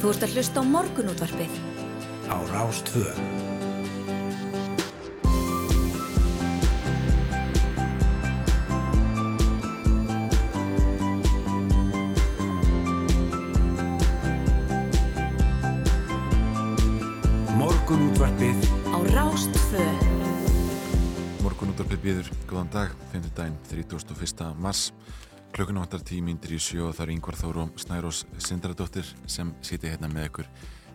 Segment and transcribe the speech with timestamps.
[0.00, 1.56] Þú ert að hlusta á morgunútvarpið.
[2.32, 3.10] Á Rástvö.
[17.60, 18.56] Morgunútvarpið
[18.88, 19.84] Á Rástvö.
[21.44, 23.28] Morgunúttarpið býður, góðan dag, 5.
[23.36, 24.48] daginn, 31.
[24.56, 24.94] mars.
[25.50, 30.08] Klukkuna vantar tímíndir í sjó og það er yngvar Þóru Snærós Sindradóttir sem siti hérna
[30.12, 30.50] með ykkur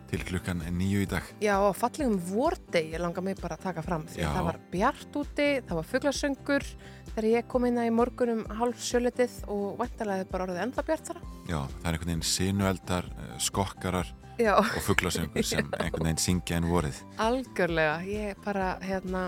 [0.06, 1.26] til klukkan nýju í dag.
[1.42, 4.28] Já, á fallegum vordegi langar mig bara að taka fram því Já.
[4.30, 6.66] að það var bjart úti, það var fugglasöngur
[7.10, 11.10] þegar ég kom inn að í morgunum hálf sjölitið og vantarlega bara orðið ennþá bjart
[11.10, 11.24] þara.
[11.50, 16.60] Já, það er einhvern veginn sinueldar, eh, skokkarar Já, og fugglasöngur sem einhvern veginn syngja
[16.62, 17.02] en vorið.
[17.26, 17.98] algjörlega.
[18.06, 19.26] Ég bara, hérna,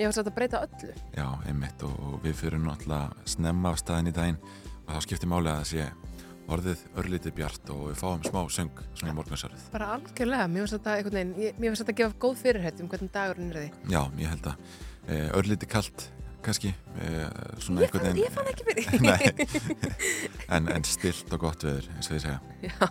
[0.00, 0.92] ég var sætt að breyta öllu.
[1.12, 4.38] Já, einmitt og, við fyrir náttúrulega snemma af staðin í daginn
[4.86, 5.88] og þá skiptir máli að sé
[6.50, 9.66] orðið örlítið bjart og við fáum smá söng svona í morgunsarið.
[9.74, 10.48] Bara algjörlega.
[10.50, 13.68] Mér var sætt að, að gefa góð fyrirhætt um hvernig dagurinn er því.
[13.92, 14.64] Já, ég held að
[15.06, 16.08] e, örlítið kalt
[16.44, 17.10] kannski, e,
[17.62, 18.84] svona Ég fann, ég fann ekki fyrir.
[20.54, 22.40] En, en stilt og gott veður, eins og ég segja.
[22.64, 22.88] Já,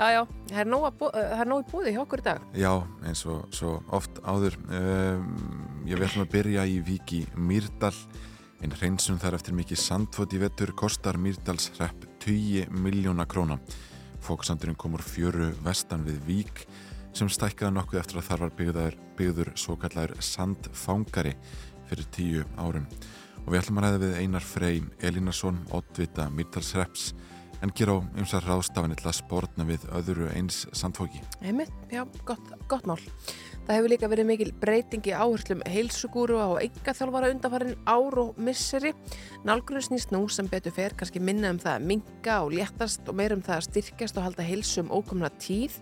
[0.00, 0.20] já, já,
[0.52, 2.44] það er nóg, að bó- það er nóg í búði hjá okkur í dag.
[2.56, 2.70] Já,
[3.10, 4.56] eins og svo oft áður.
[4.70, 5.32] Um,
[5.90, 7.92] ég ætlum að byrja í Víki Mýrdal.
[8.60, 13.56] Einn hreinsun þar eftir mikið sandfót í vettur kostar Mýrdals hrepp 20 miljóna króna.
[14.20, 16.64] Fóksandurinn kom úr fjöru vestan við Vík
[17.16, 21.32] sem stækkaði nokkuð eftir að þar var byggður, byggður svo kallar sandfangari
[21.90, 22.86] fyrir tíu árum.
[23.44, 27.10] Og við ætlum að ræða við Einar Frey Elínason, Ottvita Mýrdalshrepps
[27.60, 31.20] en gera á ymsar ráðstafanir til að spórna við öðru eins sandfóki.
[31.44, 32.98] Einmitt, já, gott, gott mál.
[33.66, 38.40] Það hefur líka verið mikil breyting í áherslum heilsugúru á enga þjálfara undanfarin ár og
[38.40, 38.90] misseri.
[39.46, 43.18] Nálgurinn snýst nú sem betur fer kannski minna um það að minga og léttast og
[43.20, 45.78] meira um það að styrkjast og halda heilsu um ókomna tíð.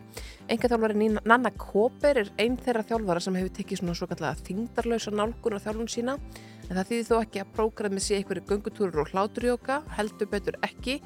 [0.52, 5.14] Enga þjálfari Nanna Kóper er einn þeirra þjálfara sem hefur tekið svona svo kallega þingdarlausa
[5.14, 6.18] nálgun á þjálfun sína.
[6.68, 10.98] En það þýðir þó ekki að prógramið sé einhverju göngutúrur og hláturjóka, heldur betur ekki.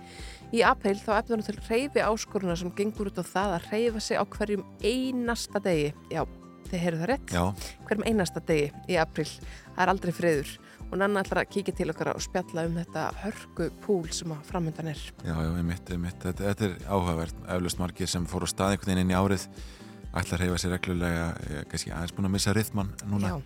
[0.52, 4.00] Í april þá efnir hún til reyfi áskoruna sem gengur út á það að reyfa
[4.04, 5.92] sig á hverjum einasta degi.
[6.12, 6.26] Já,
[6.68, 7.32] þið heyrðu það rétt.
[7.32, 7.44] Já,
[7.88, 9.28] Hverjum einasta degi í april.
[9.72, 10.52] Það er aldrei friður.
[10.92, 14.42] Og Nanna ætlar að kíkja til okkar og spjalla um þetta hörku púl sem að
[14.50, 15.00] framöndan er.
[15.24, 16.18] já, já, einmitt, einmitt.
[16.20, 19.46] Þetta, þetta er áhugavert, eflust margir sem fór á stað einhvern veginn inn í árið
[20.12, 23.28] ætla að reyfa sér reglulega, eh, kannski aðeins búin að missa rithman núna.
[23.38, 23.42] Já,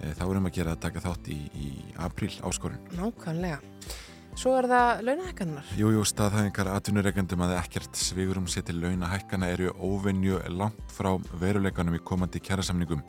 [0.00, 1.66] Eh, Þá erum að gera að taka þátt í, í
[2.00, 2.78] apríl áskorun.
[2.96, 3.58] nákvæmlega.
[4.40, 5.72] Svo er það launahekkanar.
[5.76, 11.10] Jú, jú, staðhæfingar atvinnureikandum að ekkert svigurum sér til launahækkana eru óvenju langt frá
[11.42, 13.02] veruleikanum í komandi kjærasamningum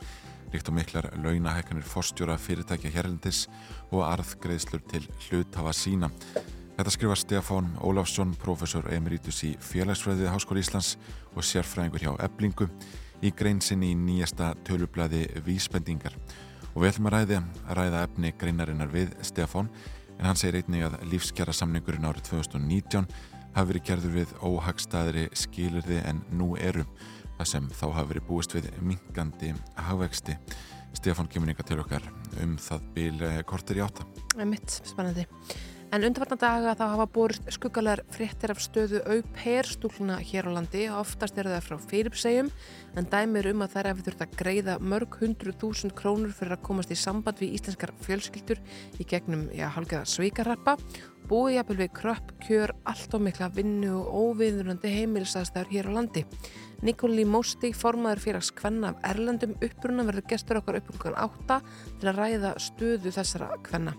[0.52, 3.46] líkt og miklar launahækkanir forstjóra fyrirtækja hérlendis
[3.88, 6.10] og arðgreðslur til hluthafa sína.
[6.76, 10.98] Þetta skrifa Stefán Ólafsson, professor emeritus í félagsfræðið Háskóli Íslands
[11.32, 12.68] og sérfræðingur hjá Eblingu
[13.24, 16.12] í grein sinni í nýjasta tölublaði Vísbendingar.
[16.74, 19.72] Og við ætlum að ræða, að ræða efni Stefán
[20.22, 23.08] en hann segir einnig að lífskjara samningurinn árið 2019
[23.56, 26.84] hafi verið gerður við óhagstaðri skilirði en nú eru
[27.40, 29.50] það sem þá hafi verið búist við minkandi
[29.88, 30.36] hagvexti.
[31.02, 32.06] Kemur ykkar til okkar
[32.44, 34.06] um það bíl kortir í átta.
[34.46, 35.26] Mitt, spennandi.
[35.92, 41.36] En undarfarnar daga þá hafa borist skuggalegar fréttir af stöðu au-pair-stúluna hér á landi oftast
[41.36, 42.48] eru það frá fyrirpsegjum
[42.96, 46.62] en dæmir um að þær hefur þurft að greiða mörg hundru þúsund krónur fyrir að
[46.64, 48.62] komast í samband við íslenskar fjölskyldur
[48.96, 50.78] í gegnum, já, halgeða svíkarappa
[51.28, 56.24] búið jafnvel við kröpp, kjör, allt og mikla vinnu og óviðunandi heimilsastæður hér á landi.
[56.82, 61.60] Nikoli Mósti, formaður fyrir að skvenna af erlendum uppruna verður gestur okkar upp um átta
[62.00, 63.94] til að ræða stöðu þessara kvenna.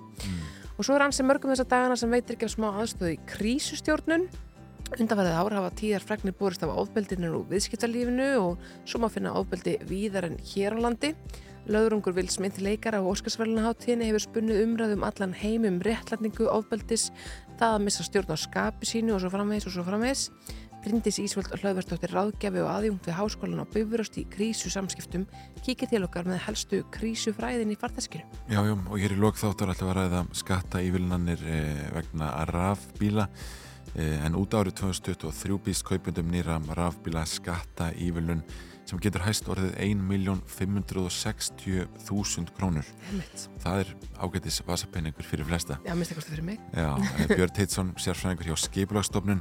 [0.77, 4.27] Og svo er ansi mörgum þessa dagana sem veitir ekki af smá aðstöðu í krísustjórnun.
[4.93, 9.79] Undanfærið ár hafa tíðar fregnir borist af ofbeldinu og viðskiptalífinu og svo má finna ofbeldi
[9.89, 11.13] víðar en hér á landi.
[11.63, 17.07] Löðrungur Vil Smith leikara á Óskarsvælunaháttíðinni hefur spunnið umræðum allan heim um réttlætningu ofbeldis,
[17.55, 20.25] það að missa stjórn á skapi sínu og svo framvegis og svo framvegis.
[20.83, 25.23] Bryndis Ísvöld hlaðverstóttir ráðgjafi og aðjungt við háskólan á Bifuröst í krísu samskiptum
[25.63, 28.27] kíkir til okkar með helstu krísufræðin í farteskinu.
[28.51, 32.35] Já, já, og hér í lok þáttur ætlum við að ræða skatta ívilnanir eh, vegna
[32.51, 33.31] rafbíla
[33.95, 38.43] eh, en út árið 2023 býst kaupundum nýra rafbíla skatta ívilnun
[38.83, 42.83] sem getur hæst orðið 1.560.000 krónur.
[43.63, 45.79] Það er ágætis vasapenningur fyrir flesta.
[45.87, 46.59] Já, minnst eitthvað fyrir mig.
[46.75, 49.39] Já, eh, Björn Teitsson, sérfræðingur hjá Skipulagstofnun,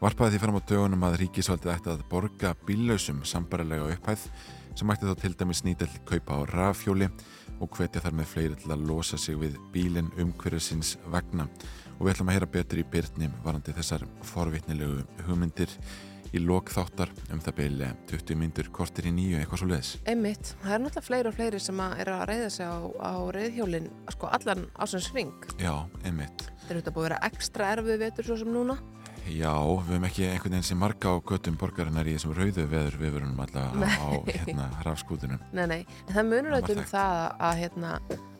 [0.00, 4.26] varpaði því fram á dögunum að ríkisvaldið ætti að borga bílausum sambarilega upphæð
[4.78, 7.10] sem ætti þá til dæmis nýta til kaupa á rafhjóli
[7.60, 11.48] og hvetja þar með fleiri til að losa sig við bílinn umhverfisins vegna.
[11.98, 15.74] Og við ætlum að heyra betur í byrnum varandi þessar forvitnilegu hugmyndir
[16.32, 19.90] í lokþáttar um það beil 20 myndur kortir í nýju eitthvað svo leiðis.
[20.08, 23.14] Einmitt, það er náttúrulega fleiri og fleiri sem að er að reyða sig á, á
[23.36, 25.34] reyðhjólinn sko allan ásins ring.
[25.60, 25.74] Já,
[26.06, 26.46] einmitt.
[26.64, 28.78] Þeir eru þetta búið að vera ekstra erfið vetur svo sem núna.
[29.28, 32.96] Já, við hefum ekki einhvern veginn sem marga á göttum borgarinnar í þessum rauðu veður
[33.00, 35.42] viðvörunum allavega á hérna rafskútunum.
[35.52, 37.92] Nei, nei, en það munur auðvitað um það að, hérna,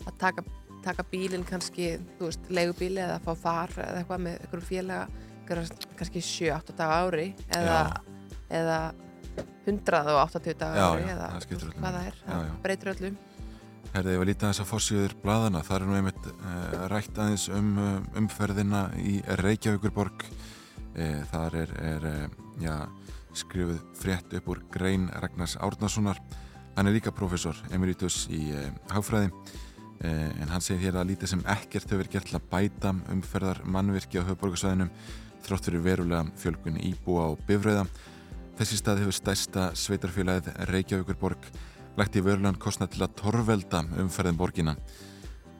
[0.07, 0.45] að taka,
[0.87, 6.23] taka bílinn kannski, þú veist, leigubíli eða fá far eða eitthvað með einhverjum félaga kannski
[6.23, 7.27] 7-8 daga á ári
[7.59, 7.81] eða,
[8.55, 8.79] eða
[9.67, 12.55] 180 daga á Já, ári já, eða það hvað það er, það já.
[12.65, 13.19] breytir öllum.
[13.91, 15.61] Herði, ég var lítið aðeins að fórsýður bladana.
[15.67, 17.89] Það er nú einmitt uh, rætt aðeins um uh,
[18.21, 20.23] umferðina í Reykjavíkurborg.
[20.97, 22.75] Uh, þar er, er uh, já,
[23.39, 26.21] skrifuð frétt upp úr Grein Ragnars Árnasonar.
[26.77, 29.31] Hann er líka professor emeritus í uh, hagfræði.
[30.01, 33.61] Uh, en hann segir hér að lítið sem ekkert hefur gert til að bæta umferðar
[33.69, 34.95] mannvirki á höfuborgarsvæðinum
[35.45, 37.85] þrótt fyrir verulega fjölgun íbúa og bifræða.
[38.61, 41.47] Þessi stað hefur stærsta sveitarfélagið Reykjavíkurborg
[41.99, 44.75] lagt í verulegan kostnað til að torvelda umferðin borgina.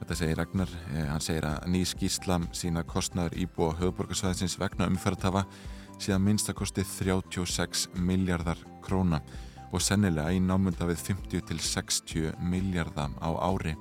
[0.01, 5.43] Þetta segir Ragnar, eh, hann segir að ný skýrslam sína kostnaður íbúa höfuborgarsvæðinsins vegna umferðtafa
[6.01, 9.19] síðan minnstakosti 36 miljardar króna
[9.69, 13.75] og sennilega í námunda við 50 til 60 miljardar á ári.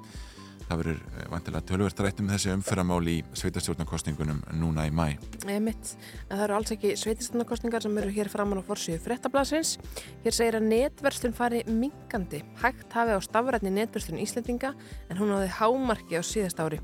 [0.70, 5.16] Það verður eh, vantilega tölvert rætt um þessi umferðamál í sveitarstjórnarkostningunum núna í mæ.
[5.50, 5.96] Einmitt.
[6.28, 9.80] En það eru alls ekki sveitistunarkostningar sem eru hér framan á forsíðu fréttablasins.
[10.22, 12.44] Hér segir að netverslun fari minkandi.
[12.62, 14.76] Hægt hafi á stafrætni netverslun Íslendinga
[15.10, 16.78] en hún áði hámarki á síðast ári.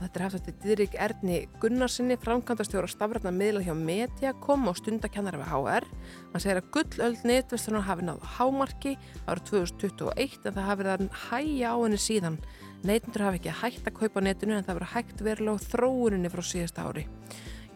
[0.00, 5.40] Og þetta er haft eftir Didrik Erni Gunnarsinni, framkvæmdastjóra stafrætna miðla hjá Mediacom og stundakennara
[5.42, 5.86] við HR.
[6.32, 8.94] Hann segir að gullöld netverslunar hafi náð hámarki
[9.26, 12.40] árið 2021 en það hafi verið að hæja á henni síðan.
[12.80, 16.86] Neytundur hafi ekki hægt að kaupa netinu en það verið hægt verulega þróuninni frá síðasta
[16.88, 17.02] ári.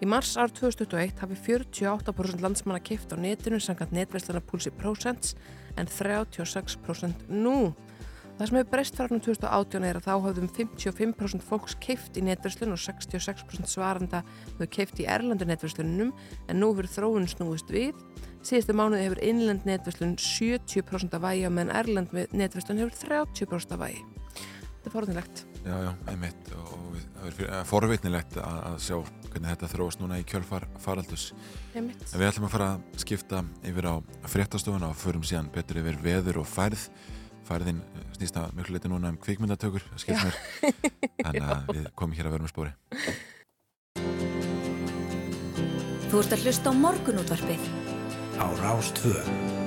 [0.01, 5.35] Í mars ár 2021 hafi 48% landsmanna keift á netinu samkvæmt netverslana púlsi prósents
[5.77, 7.75] en 36% nú.
[8.35, 12.25] Það sem hefur breyst frá árinu 2018 er að þá hafðum 55% fólks keift í
[12.25, 14.25] netverslun og 66% svaranda
[14.57, 16.11] hefur keift í erlandu netverslunum
[16.49, 17.93] en nú hefur þróun snúist við.
[18.41, 23.85] Síðustu mánuði hefur innlend netverslun 70% af vægi og meðan erland netverslun hefur 30% af
[23.85, 24.03] vægi.
[24.85, 25.39] Þetta er forðinlegt.
[25.65, 28.97] Já, já, einmitt og það er eh, forvitnilegt að, að sjá
[29.31, 31.25] hvernig þetta þróast núna í kjölfar faraldus.
[31.73, 32.05] Einmitt.
[32.11, 33.95] En við ætlum að fara að skipta yfir á
[34.29, 36.85] fréttastofuna og förum síðan betur yfir veður og færð.
[37.49, 39.89] Færðin eh, snýst að mjög leiti núna um kvikmyndatökur.
[40.05, 42.77] Þannig að við komum hér að vera með spóri.
[46.13, 47.69] Þú ert að hlusta á morgunútvarpið.
[48.37, 49.64] á Rástvö.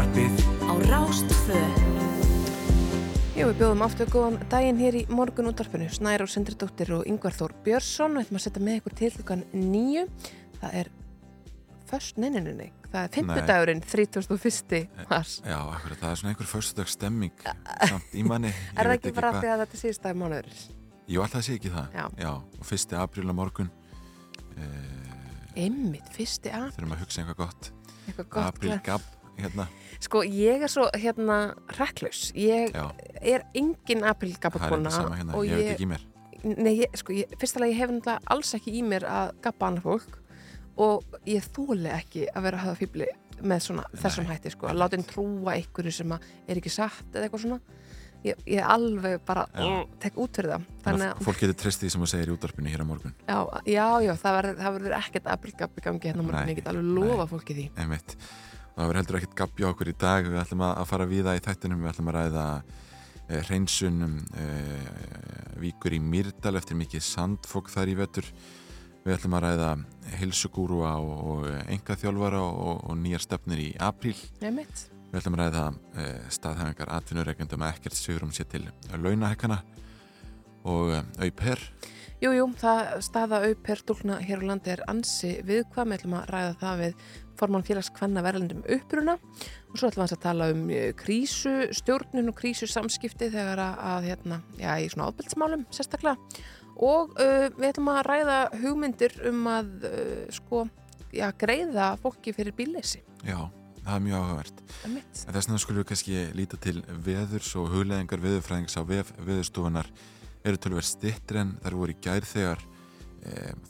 [0.00, 1.58] Morgunútvarpið Á Rástvö.
[3.36, 5.90] Jú, við bjóðum aftur góðan daginn hér í morgun útvarpinu.
[5.92, 8.16] Snæra og Sindridóttir og Yngvar Þór Björnsson.
[8.16, 10.06] Við ætlum að setja með ykkur til hlukan nýju.
[10.62, 10.90] Það er
[11.90, 12.70] först, nei, nei, nei, nei.
[12.86, 14.80] Það er fimmtudagurinn, 31.
[15.12, 15.36] mars.
[15.44, 17.46] Já, akkurat, það er svona einhver förstudags stemming
[17.92, 18.56] samt í manni.
[18.80, 20.66] Er það ekki bara því að þetta er síðust dag mánuður?
[21.12, 22.00] Jú, alltaf sé ekki það.
[22.16, 22.32] Já.
[22.40, 23.72] og fyrsti apríl á morgun.
[24.56, 27.74] Uh, Einmitt, fyrsti að, þurfum að hugsa eitthvað gott.
[28.08, 28.46] eitthvað gott.
[28.48, 29.66] Apríl hérna.
[30.00, 31.40] Sko, ég er svo, hérna,
[31.76, 32.30] reklaus.
[32.38, 32.86] Ég Já,
[33.20, 34.88] er engin það er aprilgabakona.
[34.88, 35.36] ekki sama hérna.
[35.36, 36.06] og Ég veit ekki í mér.
[36.40, 39.88] Nei, ég, sko, ég, fyrstulega ég hef náttúrulega alls ekki í mér að gappa annað
[39.88, 40.20] fólk
[40.80, 44.80] og ég þóli ekki að vera að hafa fýbli með svona þessum hætti, sko, að
[44.80, 47.60] láta einn trúa einhverju sem er ekki satt eða eitthvað svona
[48.26, 51.92] ég, ég alveg bara uh, tek út fyrir það Þannig að fólk getur treyst því
[51.94, 53.14] sem þú segir í útvarpinu hér á morgun.
[53.24, 55.30] já, já, já, það verður, það ekkert
[55.80, 58.16] í gangi hérna á morgun, Nei, ég get alveg lofa fólki því Einmitt.
[58.80, 60.24] Það verður heldur ekkert gabb hjá okkur í dag.
[60.24, 61.82] Við ætlum að fara víða í þættinum.
[61.84, 64.46] Við ætlum að ræða e, hreinsunum e,
[65.60, 68.30] víkur í Mýrdal eftir mikið sandfók þar í vetur.
[69.04, 69.68] Við ætlum að ræða
[70.22, 74.16] hilsugúrua og, enga þjálfara og, og nýjar stefnir í apríl.
[74.40, 76.10] Nei, mitt, Við ætlum að ræða e,
[76.40, 78.64] staðhæfingar atvinnureikendum að ekkert sigurum sér til
[78.96, 79.60] launahækana
[80.64, 81.68] og e, auper.
[82.20, 86.26] Jú, jú, það staða auper dúlna hér á landi er ansi viðkvæm, við ætlum að
[86.34, 87.04] ræða það við
[87.40, 92.38] formann félags kvenna verðlendum uppruna og svo ætlum við að tala um eh, krísustjórnun og
[92.38, 96.16] krísusamskipti þegar að, að hérna, já, í svona ábyrgsmálum sérstaklega
[96.80, 100.64] og uh, við ætlum að ræða hugmyndir um að uh, sko,
[101.12, 103.02] já, greiða fólki fyrir bíleysi.
[103.26, 103.50] Já,
[103.84, 104.62] það er mjög áhugavert.
[104.70, 105.20] Það er mitt.
[105.20, 106.78] Þess vegna skulum við kannski líta til
[107.08, 109.92] veðurs og hugleðingar veðurfræðings á veðurstofunar
[110.40, 112.64] eru tölver stittri en þar voru í gær þegar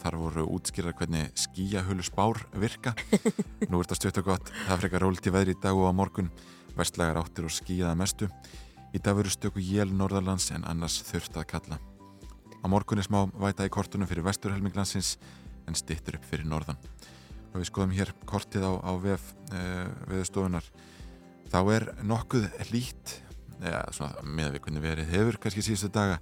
[0.00, 2.94] þar voru útskýrar hvernig skíahölu spár virka.
[3.70, 4.50] Nú er þetta stjött og gott.
[4.68, 6.30] Það frekar rólt í veðri í dag og á morgun.
[6.78, 8.30] Vestlagar áttir og skíaða mestu.
[8.94, 11.80] Í dag veru stöku jél norðarlands en annars þurft að kalla.
[12.60, 15.16] Á morgun er smá væta í kortunum fyrir vesturhelminglansins
[15.66, 16.78] en stittur upp fyrir norðan.
[17.50, 19.62] Og við skoðum hér kortið á, á vef e,
[20.10, 20.66] veðustofunar
[21.50, 23.16] þá er nokkuð lít
[23.62, 26.20] ja, svona, með við hvernig verið hefur kannski síðustu daga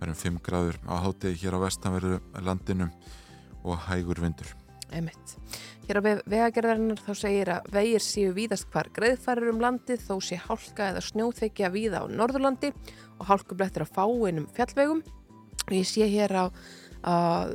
[0.00, 2.88] verðum 5 gráður á hátegi hér á vestanverðu landinu
[3.64, 4.54] og hægur vindur.
[4.90, 5.36] Einmitt.
[5.86, 10.38] Hér á vegagerðarinnar þá segir að vegir séu víðast hvar greiðfærir um landið þó sé
[10.40, 12.72] hálka eða snjóþekja víða á Norðurlandi
[13.18, 15.02] og hálkublettir á fáinum fjallvegum.
[15.70, 16.44] Ég sé hér á
[17.00, 17.54] að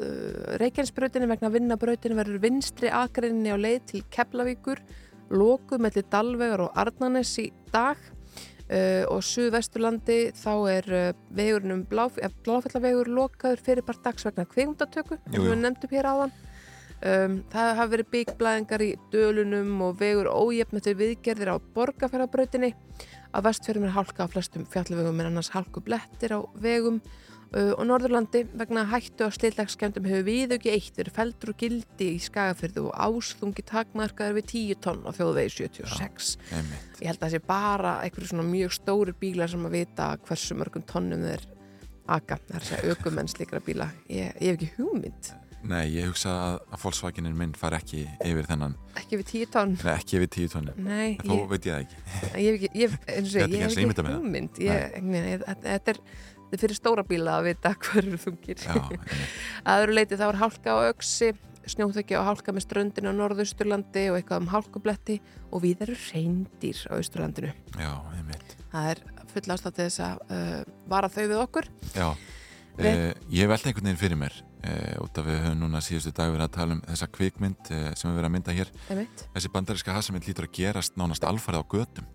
[0.61, 4.81] Reykjanesbrautinu vegna vinnabrautinu verður vinstri akrinni á leið til Keflavíkur
[5.29, 7.99] lokuð mellir Dalvegar og Arnanes í dag
[8.69, 11.05] uh, og Suðvesturlandi þá er uh,
[11.35, 16.35] vegurnum bláf, bláfallavegur lokaður fyrir part dags vegna kvegundatöku sem við nefndum hér áðan.
[17.05, 22.71] Um, það hafa verið byggblæðingar í dölunum og vegur ójefnættur viðgerðir á borgarferðarbrautinni
[23.35, 27.01] að vestferðum er hálka á flestum fjallvegum en annars hálku blettir á vegum
[27.55, 32.87] og Norðurlandi vegna hættu á slillagskjöndum hefur viðauki eitt verið feldur og gildi í skagafyrðu
[32.89, 36.59] og ásþungi takmarkaður við 10 tonn á þjóðvegi 76 Já,
[36.99, 40.57] ég held að það sé bara einhverju svona mjög stóri bílar sem að vita hversu
[40.59, 41.47] mörgum tonnum þeir
[42.05, 43.89] aga, það er að segja aukumenn slikra bíla.
[44.11, 45.31] Ég, ég hef ekki hugmynd.
[45.65, 48.75] Nei, ég hugsa að, að Volkswagenin minn far ekki yfir þennan.
[48.99, 49.73] Ekki yfir 10 tonn?
[49.79, 52.01] Nei, ekki yfir 10 tonn Nei Þó ég, veit ég það ekki.
[52.03, 54.61] Ég hef ekki, ég, ég, ég hef ekki hugmynd.
[55.65, 56.01] Þetta er
[56.53, 58.63] fyrir stóra bíla að vita hverju þungir.
[59.67, 61.33] Að öðru leiti þá er hálka á auksi
[61.65, 66.81] snjóþökja og hálka með ströndinu á norðausturlandi og eitthvað um hálkubletti og við erum reyndir
[66.85, 67.53] á austurlandinu.
[67.73, 68.57] Já, einmitt.
[68.69, 69.01] Það er
[69.33, 70.59] full ástætt þess að uh,
[70.91, 71.69] vara þau við okkur.
[71.95, 72.11] Já,
[72.75, 72.91] Við...
[72.91, 74.35] eh, ég veldi einhvern veginn fyrir mér
[74.67, 77.87] eh, út af við höfum núna síðustu dag verið að tala um þessa kvikmynd eh,
[77.95, 78.71] sem við verðum að mynda hér.
[78.91, 79.23] Einmitt.
[79.35, 82.09] Þessi bandaríska hasamind lítur að gerast nánast alfarið á gödum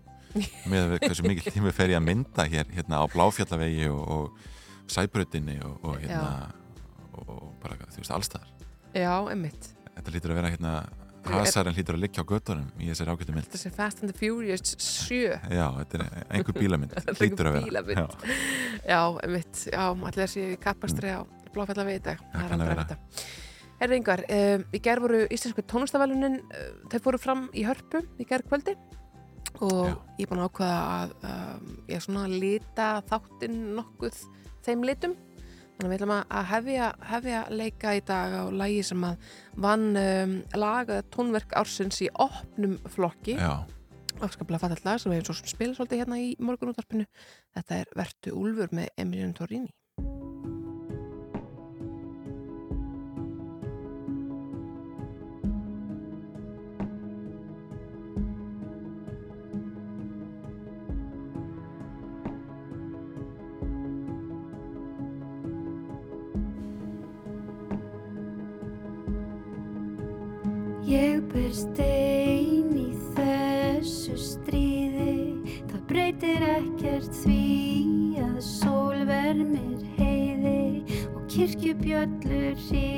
[0.71, 4.01] með að við hversu mikið tími fer ég að mynda hér hérna á Bláfjallavegi og,
[4.15, 6.31] og Sæbrutinni og, og hérna
[7.21, 8.49] og bara þú veist allstaðar
[8.95, 10.75] Já, emitt Þetta lítur að vera hérna
[11.29, 13.49] hasarinn lítur að liggja á göttunum í þessari ágættu mynd.
[13.51, 17.83] Þetta er Fast and the Furious 7 Já, þetta er einhver bílamynd lítur að vera.
[17.93, 18.07] Já,
[18.89, 21.21] já emitt Já, allir í kappastri á
[21.51, 22.25] Bláfjallavegi í dag.
[22.31, 22.99] Það kann að vera.
[23.81, 28.27] Herri yngar, um, í gerð voru Íslensku tónlistavælunin uh, þeir fóru fram í hörpu í
[28.29, 28.75] gerð kvöldi
[29.61, 29.95] og Já.
[30.17, 34.21] ég er búin að ákvaða að um, ég er svona að lita þáttinn nokkuð
[34.65, 35.17] þeim litum.
[35.75, 39.29] Þannig að við ætlum að hefja, hefja leika í dag á lægi sem að
[39.65, 43.37] vann um, lagað tónverk ársins í opnum flokki.
[44.21, 47.07] Afskaplega fatall lag sem við hefum svo spila svolítið hérna í morgunúttarpinu
[47.55, 49.71] þetta er Vertu Úlfur með Emilion Torrini
[71.31, 75.15] Ber stein í þessu stríði.
[75.71, 77.39] Það breytir ekkert því
[78.25, 80.83] að sól vermir heiði
[81.15, 82.90] Og kirkjubjöllur ringja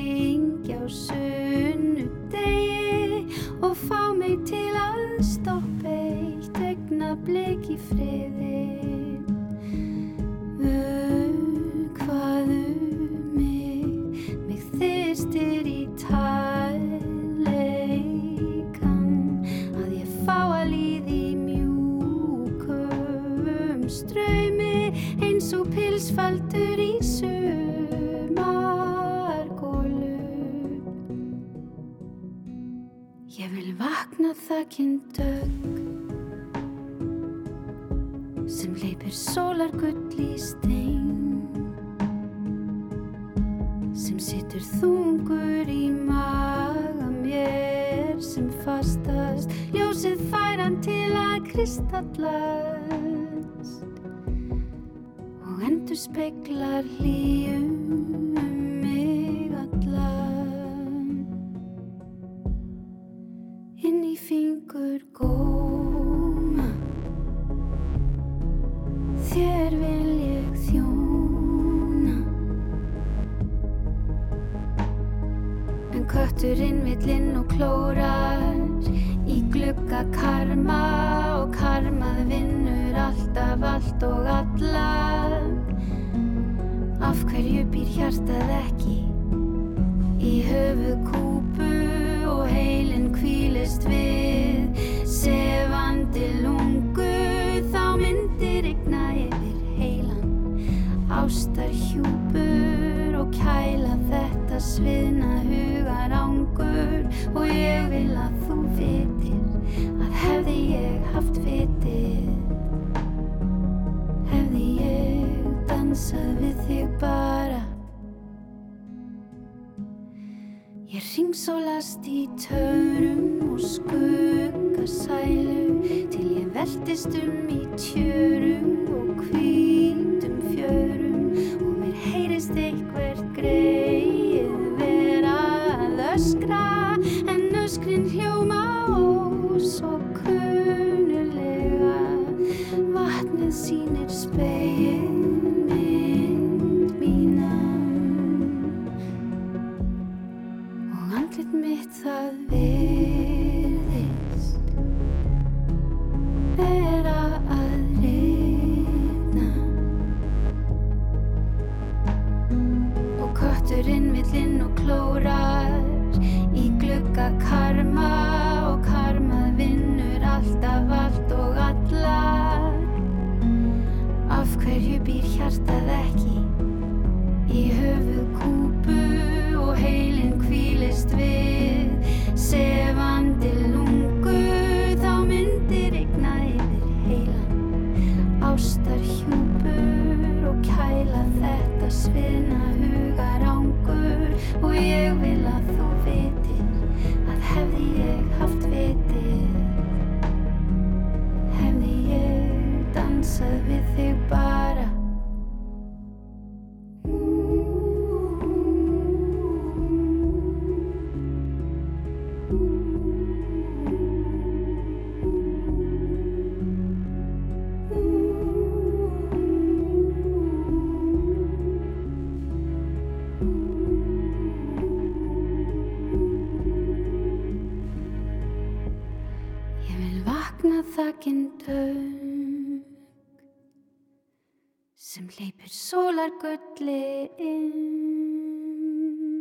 [235.33, 237.71] sem hleypir sólargulli inn.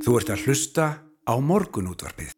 [0.02, 0.84] Þú ert að hlusta
[1.28, 2.32] á morgunútvarpið.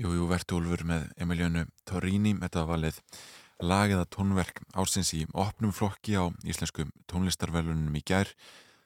[0.00, 3.00] Jú, jú, Vertúlfur með Emiljönu Torrini, þetta var valið
[3.60, 8.32] lagið að tónverk ásins í opnum flokki á íslenskum tónlistarvelunum í gær.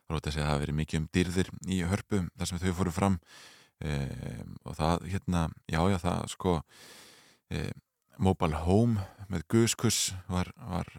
[0.04, 2.72] Það róti að segja að það verið mikið um dýrðir í hörpu þar sem þau
[2.80, 3.16] fóru fram
[3.78, 3.90] e,
[4.64, 6.52] og það, hérna, já, já, það sko
[7.50, 7.70] e,
[8.18, 10.90] Mobile Home með Guðskuss var, var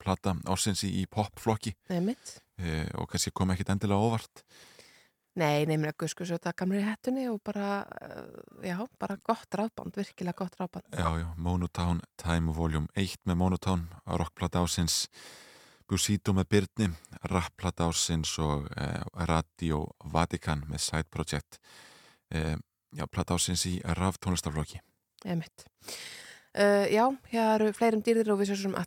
[0.00, 2.38] plata ásins í, í popflokki Nei, mitt.
[2.60, 4.44] e, og kannski kom ekkit endilega óvart.
[5.38, 9.94] Nei, nefnir að Guðsku svo þetta gamri hættunni og bara, uh, já, bara gott ráðband,
[9.94, 10.90] virkilega gott ráðband.
[10.90, 15.04] Já, já, Monotown, Time Volume 1 með Monotown, rockplata ásins
[15.90, 16.86] Busito með Byrni
[17.32, 19.82] rapplata ásins og eh, Radio
[20.12, 21.58] Vatican með Side Project
[22.30, 22.54] eh,
[22.94, 24.78] já, plata ásins í raf tónlistarflokki
[25.26, 25.66] Emitt.
[26.50, 28.82] Uh, já, hér eru fleirum dýrðir og við séum uh,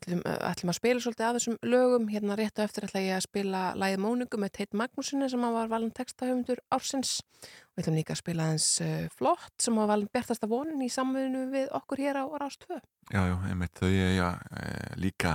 [0.50, 2.10] ætlum að spila svolítið af þessum lögum.
[2.12, 5.72] Hérna rétt á eftir ætla ég að spila lægið Móningu með Teit Magnúsinni sem var
[5.72, 7.22] valin textahöfundur ársins.
[7.24, 10.92] Og við ætlum líka að spila hans uh, flott sem var valin Bertasta vonin í
[10.92, 12.82] samfunnu við okkur hér á Rás 2.
[13.16, 14.28] Já, já, einmitt, þau er já,
[14.60, 15.34] eh, líka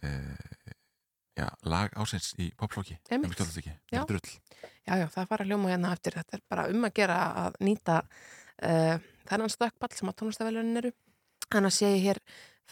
[0.00, 0.66] eh,
[1.36, 3.36] já, lag ásins í popflokki Einmitt.
[3.92, 4.04] Já.
[4.88, 6.16] Já, já, það fara hljóma hérna eftir.
[6.16, 8.00] Þetta er bara um að gera að nýta
[8.64, 8.96] uh,
[9.28, 10.94] þennan stökkball sem að tónlistavelunin eru.
[11.52, 12.22] Þannig að sé ég hér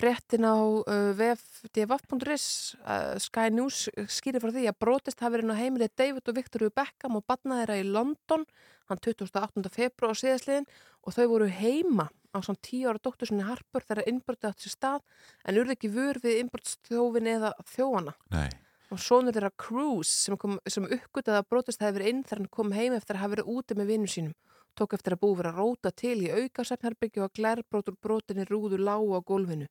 [0.01, 2.47] fréttin á uh, vf.df.is
[2.81, 6.73] uh, Sky News skýrir frá því að brotist hafi verið á heimilið David og Victoria
[6.73, 8.47] Beckham og batna þeirra í London
[8.91, 9.67] hann 28.
[9.75, 10.69] februar á síðasliðin
[11.05, 15.01] og þau voru heima á svona 10 ára dóttursinni Harper þegar innbrotið átt sér stað
[15.45, 18.51] en urði ekki vör við innbrotstjófin eða þjóana Nei,
[18.95, 20.39] og sonur þeirra Cruz sem,
[20.71, 23.53] sem uppgötaði að brotist hefði verið inn þegar hann kom heim eftir að hafa verið
[23.57, 24.37] úti með vinnu sínum
[24.79, 29.13] tók eftir að búi verið að róta til í aukasefnherbyggju og glærbrótur brotinni rúðu lágu
[29.17, 29.69] á gólfinu.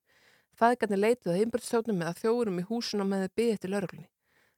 [0.59, 4.09] Fæðgarnir leituð að innbrotstjónum eða þjóðurum í húsinu með þið byggði til lögreglunni.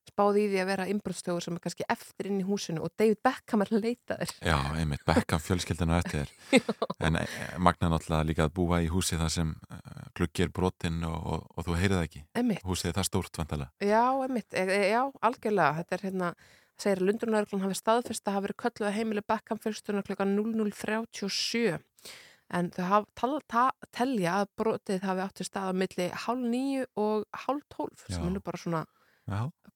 [0.01, 3.19] Spáði í því að vera innbrotstjóður sem er kannski eftir inn í húsinu og David
[3.21, 4.31] Beckham er leitaður.
[4.41, 9.19] já, einmitt, Beckham fjölskyldinu eftir þér en eh, magna náttúrulega líka að búa í húsi
[9.21, 9.51] þar sem
[10.17, 12.65] gluggi er brotinn og, og, og þú heyrið ekki Emmitt.
[12.65, 15.77] húsið er það stórt vantalega Já, emmitt, e, e, já, algjörlega.
[15.83, 16.31] Þetta er hérna,
[16.81, 20.17] segir að Lundunaröglun hafi staðfest að hafi verið kölluð að heimili Beckham fjölstuna kl.
[20.17, 21.79] 00.37
[22.51, 27.23] en þau hafa telja að brotið hafi átt í stað á milli hálf nýju og
[27.45, 28.83] hálf tólf sem er bara svona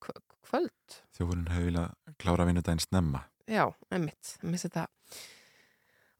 [0.04, 1.00] kvöld.
[1.15, 4.88] þjófurinn hefur viljað klára vinnudaginn snemma Já, emmitt, mér finnst þetta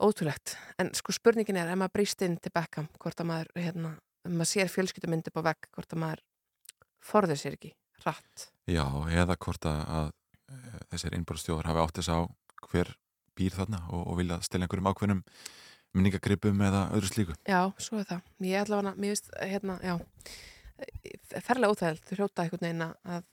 [0.06, 0.54] ótrúlegt.
[0.78, 3.93] En sko spurningin er, ef maður brýst inn til Beckham, hvort að maður, hérna,
[4.28, 6.21] maður sér fjölskyttumyndi upp á vegg, hvort að maður
[7.06, 7.71] forður sér ekki,
[8.06, 8.45] rætt.
[8.69, 10.12] Já, eða hvort að
[10.94, 12.20] þessir innbárstjóðar hafi átt þess á
[12.70, 12.91] hver
[13.36, 15.24] býr þarna og, og vilja stila einhverjum ákveðnum
[15.96, 17.38] minningagripum eða öðru slíku.
[17.48, 18.34] Já, svo er það.
[18.44, 19.96] Ég ætla að, mér veist, hérna, já,
[21.46, 23.32] ferlega óþægild, þú hljóta einhvern veginn að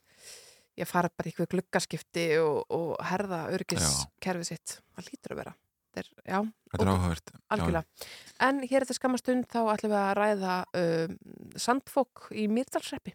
[0.81, 4.79] ég fara bara í eitthvað gluggaskipti og, og herða örgiskerfið sitt.
[4.97, 5.55] Það lítur að vera.
[5.93, 6.39] Er, já,
[6.73, 7.33] þetta er áhugavert.
[7.53, 8.07] Algjörlega.
[8.47, 11.19] En hér eftir skamastund þá ætlum við að ræða um,
[11.61, 13.13] sandfók í Mýrdalsreppi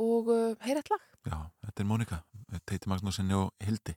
[0.00, 1.04] og uh, heyra eitt lag.
[1.28, 2.22] Já, þetta er Mónika,
[2.66, 3.94] Teiti Magnúsinni og Hildi.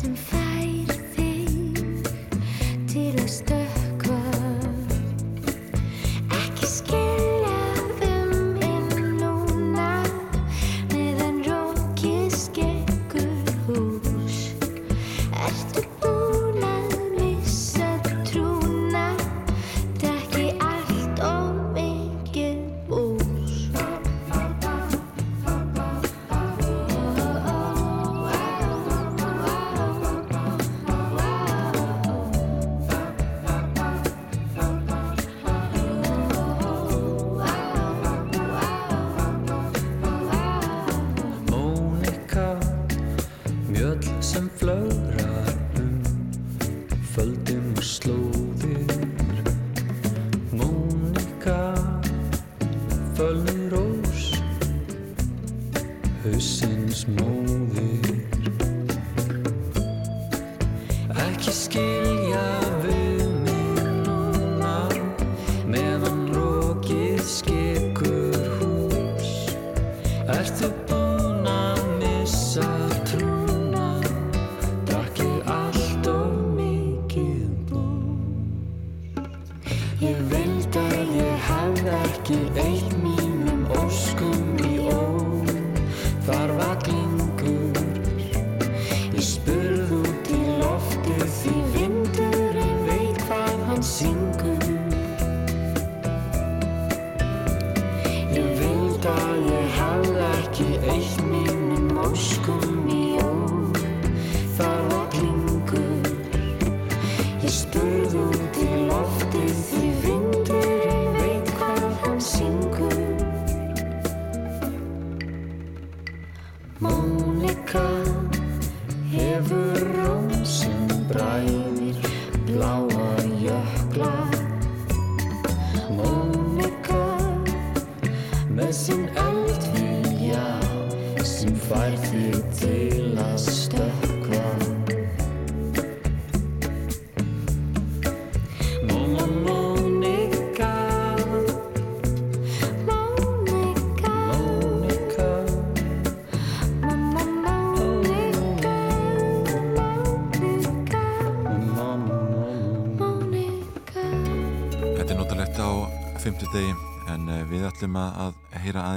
[0.00, 0.39] Ætlum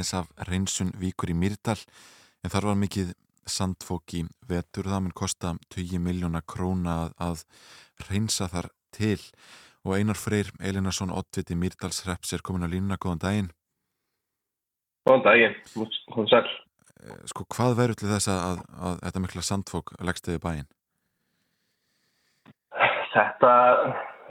[0.03, 1.79] aðeins af reynsun víkur í Myrdal
[2.43, 3.13] en þar var mikið
[3.47, 4.87] sandfók í vetur.
[4.87, 9.19] Það mun kosta 20 miljóna króna að, að reynsa þar til.
[9.83, 13.49] Og Einar Freyr Elinarsson Ottviti Myrdalsreps er komin á línuna, góðan daginn.
[15.07, 15.57] Góðan daginn,
[16.15, 16.45] hún sæl.
[17.03, 20.71] Eh, Sko hvað verður til þess að, að, að þetta mikla sandfók leggst yfir bæinn?
[23.13, 23.51] Þetta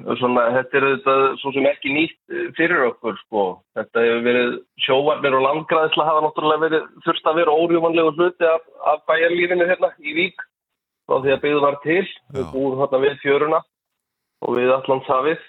[0.01, 3.43] Svona, þetta er þetta svo sem ekki nýtt eh, fyrir okkur sko.
[3.77, 4.55] Þetta hefur verið
[4.87, 9.93] sjóvarnir og landgræðisla hafa náttúrulega verið þurft að vera órjúmanlegu hluti af, af bæjarlífinu hérna
[10.01, 10.43] í Vík
[11.07, 12.03] þá því að byggðu var til.
[12.33, 13.63] Við búum hérna við fjöruna
[14.43, 15.47] og við Allandshafið.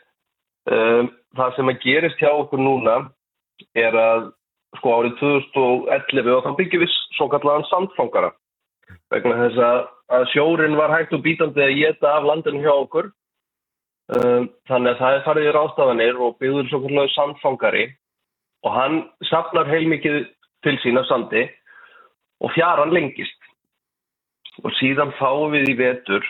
[0.73, 2.99] Um, það sem að gerist hjá okkur núna
[3.79, 4.29] er að
[4.79, 8.31] sko árið 2011 og þá byggjum við svo kallan sandfangara
[9.13, 9.81] vegna þess að,
[10.17, 13.11] að sjórin var hægt og bítandi að geta af landinu hjá okkur
[14.11, 17.85] þannig að það er farið í rástafanir og byggður svo kallar sandfangari
[18.63, 18.97] og hann
[19.29, 20.25] sapnar heilmikið
[20.63, 21.45] til sína sandi
[22.43, 23.39] og fjaran lengist.
[24.63, 26.21] og síðan fáum við í vetur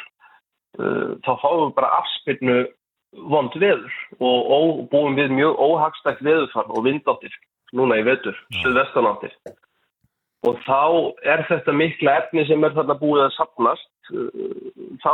[0.80, 2.60] uh, þá fáum við bara afspilnu
[3.30, 7.36] vond veður og, og búum við mjög óhagstækt veðurfar og vindáttir
[7.76, 9.34] núna í vetur, suðvestanáttir.
[10.48, 13.90] Og þá er þetta mikla efni sem er þarna búið að sapnast
[15.04, 15.14] þá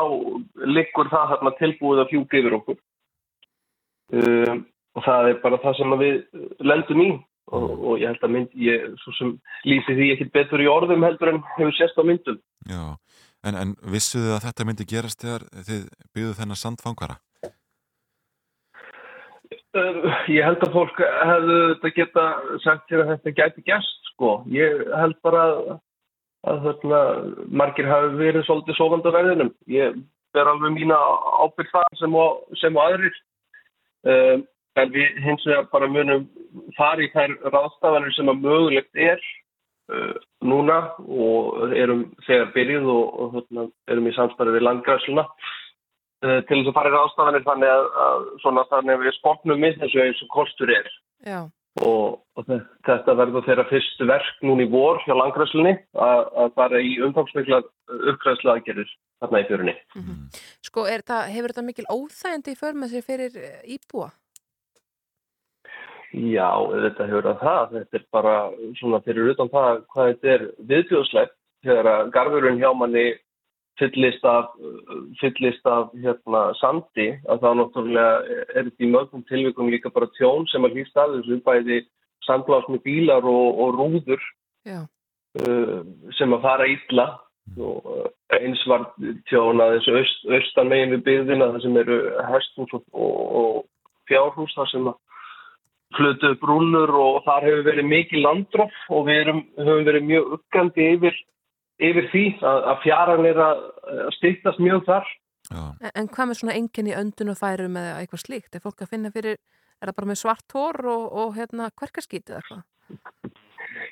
[0.65, 2.78] liggur það þarna tilbúið að fjúka yfir okkur
[4.19, 4.62] um,
[4.97, 6.19] og það er bara það sem við
[6.71, 7.10] lendum í
[7.49, 9.34] og, og ég held að mynd, ég svo sem
[9.69, 12.84] lýsi því ekki betur í orðum heldur en hefur sérst á myndum Já,
[13.45, 17.19] en, en vissuðu að þetta myndi gerast þegar þið byggðu þennan sandfangara?
[19.69, 20.02] Uh,
[20.34, 22.23] ég held að fólk hefðu þetta geta
[22.63, 24.39] sagt hér að þetta gæti gæst sko.
[24.49, 25.60] Ég held bara að,
[26.47, 27.02] að þarna,
[27.62, 29.52] margir hafi verið svolítið sofandi á verðinum.
[29.71, 29.99] Ég
[30.36, 30.97] ber alveg mína
[31.43, 33.19] ábyrg það sem og, sem og aðrir.
[34.08, 34.45] Um,
[34.80, 36.28] en við hins vegar bara munum
[36.78, 39.19] fara í þær ráðstafanir sem að mögulegt er
[39.91, 46.39] uh, núna og erum þegar byrjuð og, og þarna, erum í samstarfi við landgræsluna uh,
[46.47, 49.80] til þess að fara í ráðstafanir þannig að, að svona þannig að við spotnum við
[49.84, 50.91] þessu eins og kostur er.
[51.28, 51.41] Já.
[51.86, 52.48] Og, og
[52.88, 57.62] þetta verður þeirra fyrstu verk núni í vor hjá langræslinni að, fara í umfangsmikla
[58.12, 58.89] uppgræsla aðgerðir
[59.22, 59.76] þarna í fjörunni.
[59.96, 60.42] Mm -hmm.
[60.68, 64.10] Sko, það, hefur þetta mikil óþægandi í för með sér fyrir íbúa?
[66.10, 67.74] Já, þetta hefur að það.
[67.78, 68.36] Þetta er bara
[68.80, 73.08] svona fyrir utan það hvað þetta er viðbjóðslegt þegar að garfurinn hjá manni
[73.80, 74.52] fyllist af,
[75.22, 80.48] fyllist af hérna, sandi að þá náttúrulega er þetta í mörgum tilvikum líka bara tjón
[80.52, 81.80] sem að hlýst að þessu bæði
[82.28, 84.22] sandblásni bílar og, og rúður
[84.70, 85.82] uh,
[86.20, 87.08] sem að fara ítla
[87.58, 88.89] og uh, eins var
[89.32, 92.00] tjón að þessu öst, austan megin við byggðina það sem eru
[92.34, 95.00] hestús og, og, og fjárhús þar sem að
[95.98, 100.89] flutuð brúnur og þar hefur verið mikið landróf og við erum, höfum verið mjög uppgandi
[100.94, 101.18] yfir
[101.80, 103.63] yfir því að, að fjaran er að,
[103.96, 105.12] að styrtast mjög þar.
[105.50, 108.56] En, en hvað með svona enginn í öndun og færum eða eitthvað slíkt?
[108.56, 109.39] Er fólk að finna fyrir,
[109.80, 112.65] er það bara með svart hór og, og hérna hverkarskítið eða eitthvað?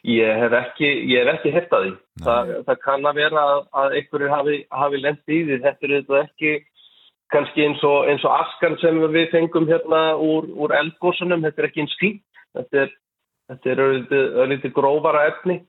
[0.08, 1.93] Ég hef ekki, ég hef ekki hert að því.
[2.26, 5.58] Það, það kann að vera að, að einhverju hafi, hafi lendið í því.
[5.65, 6.54] Þetta er þetta ekki
[7.34, 11.43] kannski eins og, eins og askan sem við fengum hérna úr, úr eldgósunum.
[11.47, 12.23] Þetta er ekki eins fínt.
[12.58, 12.93] Þetta er,
[13.52, 15.60] þetta er auðvitað grófara efni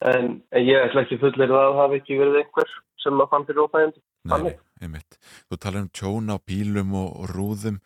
[0.00, 2.70] En, en ég ætla ekki fullir að það hafi ekki verið einhver
[3.02, 4.02] sem að fann fyrir óbæðandi.
[4.30, 5.18] Nei, einmitt.
[5.48, 7.80] Þú talar um tjón á bílum og, rúðum.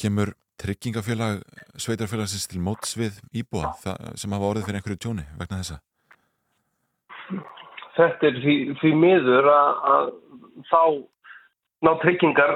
[0.00, 1.44] Kemur tryggingafélag,
[1.80, 5.78] sveitarfélagsins til mótsvið íbúa sem hafa orðið fyrir einhverju tjóni vegna þessa?
[7.96, 10.10] Þetta er því, því miður að, að
[10.70, 10.82] þá
[11.86, 12.54] ná tryggingar,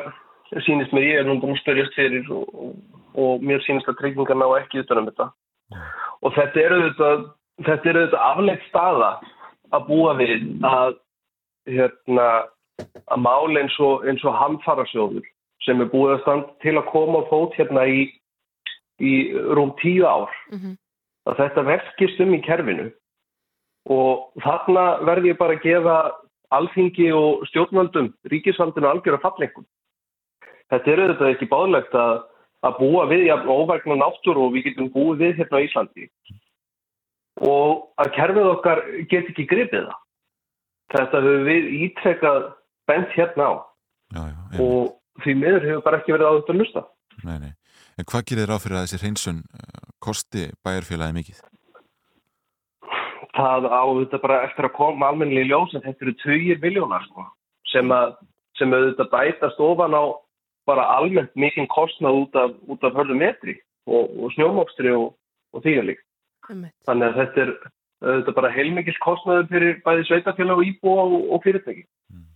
[0.66, 3.98] sínist mér, ég er nú búin að spyrjast fyrir og, og, og mér sínist að
[4.02, 5.30] tryggingar ná ekki utanum þetta.
[6.24, 7.10] Og þetta eru þetta
[7.62, 9.10] þetta er auðvitað afleitt staða
[9.74, 10.96] að búa við að,
[11.70, 12.26] hérna,
[13.06, 15.28] að mála eins og, og hamfarasjóður
[15.64, 18.02] sem er búið að standa til að koma á fót hérna í,
[19.00, 19.14] í
[19.56, 20.32] rúm tíu ár.
[20.50, 20.76] Mm -hmm.
[21.30, 22.90] Að þetta verkist um í kerfinu
[23.88, 25.96] og þarna verði ég bara að gefa
[26.52, 29.66] alþingi og stjórnvöldum, ríkisvaldinu algjör að fallengum.
[30.70, 32.22] Þetta er auðvitað ekki báðlegt að,
[32.64, 36.10] að búa við jafn óvægna náttúru og við getum búið við hérna á Íslandi
[37.42, 40.00] og að kerfið okkar get ekki gripið það.
[40.94, 42.44] Þetta höfum við ítrekkað
[42.90, 43.52] bent hérna á
[44.14, 46.84] já, já, og því miður hefur bara ekki verið á þetta að lusta.
[47.24, 47.52] Nei, nei.
[47.98, 51.42] En hvað gerir þér á fyrir að þessi hreinsun eh, kosti bæjarfélagi mikið?
[53.34, 57.06] Það á þetta bara eftir að koma almennilega í ljós en þetta eru 20 miljónar
[57.08, 57.26] sko,
[57.72, 58.14] sem að
[58.58, 60.04] sem auðvitað bætast ofan á
[60.68, 63.56] bara almennt mikinn kostnað út af, af hörðu metri
[63.90, 65.16] og, og snjómokstri og,
[65.52, 66.03] og því að líka.
[66.48, 67.52] Þannig að þetta er,
[68.04, 71.86] þetta er bara heilmikið kostnaður fyrir bæði sveitafélag og íbú og, og fyrirtæki.
[72.12, 72.28] Mm.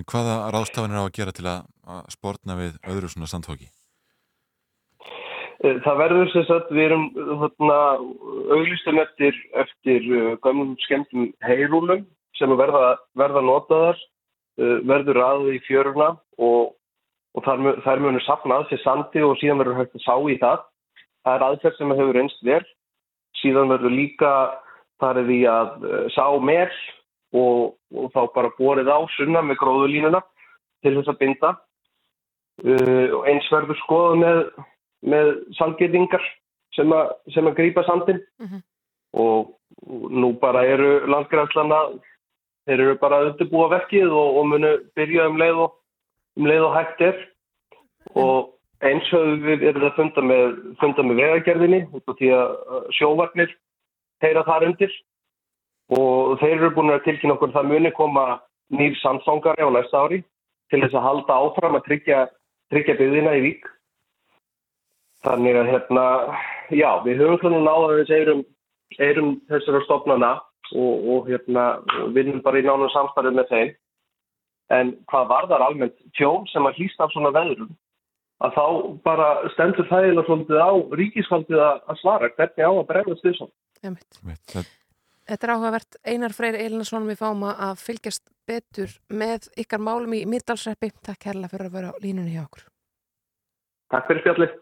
[0.00, 3.68] En hvaða ráðstafanir á að gera til að, að spórna við öðru svona sandhóki?
[5.62, 7.78] Eh, það verður sem sagt, við erum þarna
[8.56, 12.02] auglistum eftir, eftir uh, gamlum skemmtum heyrúlum
[12.38, 14.00] sem verða, verða notaðar,
[14.58, 16.08] uh, verður aðið í fjöruna
[16.42, 16.72] og,
[17.36, 20.66] og þar, þar munur sapnað sér sandi og síðan verður hægt að sá í það.
[21.22, 22.72] Það er aðferð sem hefur einst verð
[23.42, 24.32] síðan verður líka
[25.02, 26.74] farið í að eh, sá mell
[27.32, 30.22] og, og þá bara borið á sunna með gróðulínuna
[30.82, 31.56] til þess að binda.
[32.62, 34.40] Uh, og eins verður skoða með,
[35.08, 36.22] með sandgirðingar
[36.76, 36.92] sem,
[37.32, 38.60] sem að grýpa sandin mm -hmm.
[39.18, 39.54] og,
[40.12, 41.78] nú bara eru landgræðslana
[42.68, 45.78] þeir eru bara að undirbúa verkið og, og munu byrja um leið og
[46.36, 47.16] um leið og hægt er.
[48.14, 48.52] Og
[48.82, 51.80] Eins höfum við verið að funda með, með vegagerðinni
[52.18, 52.54] því að
[52.96, 53.52] sjóvarnir
[54.24, 54.94] heyra þar undir
[55.92, 58.24] og þeir eru búin að tilkynna okkur það muni koma
[58.74, 60.22] nýr samsongari á næsta ári
[60.72, 62.22] til þess að halda áfram að tryggja,
[62.72, 63.68] tryggja byggðina í vík.
[65.22, 66.06] Þannig að hérna,
[66.74, 68.40] já, við höfum svona náða þess eirum,
[68.98, 70.32] eirum þessara stofnana
[70.72, 71.66] og, og hérna,
[72.00, 73.72] og vinnum bara í nánum samstarfið með þeim.
[74.72, 77.70] En hvað varðar almennt tjón sem að hlýsta af svona veðurum,
[78.42, 78.66] að þá
[79.06, 83.50] bara stendur þægilega svolítið á ríkisfaldið að svara hvernig á að bregðast því.
[83.82, 84.18] Einmitt.
[85.30, 90.24] Þetta er áhugavert Einar Freyr Elinarsson við fáum að fylgjast betur með ykkar málum í
[90.28, 90.90] Middalsreppi.
[90.98, 92.66] Takk kærlega fyrir að vera á línunni hjá okkur.
[93.94, 94.56] Takk fyrir spjallið.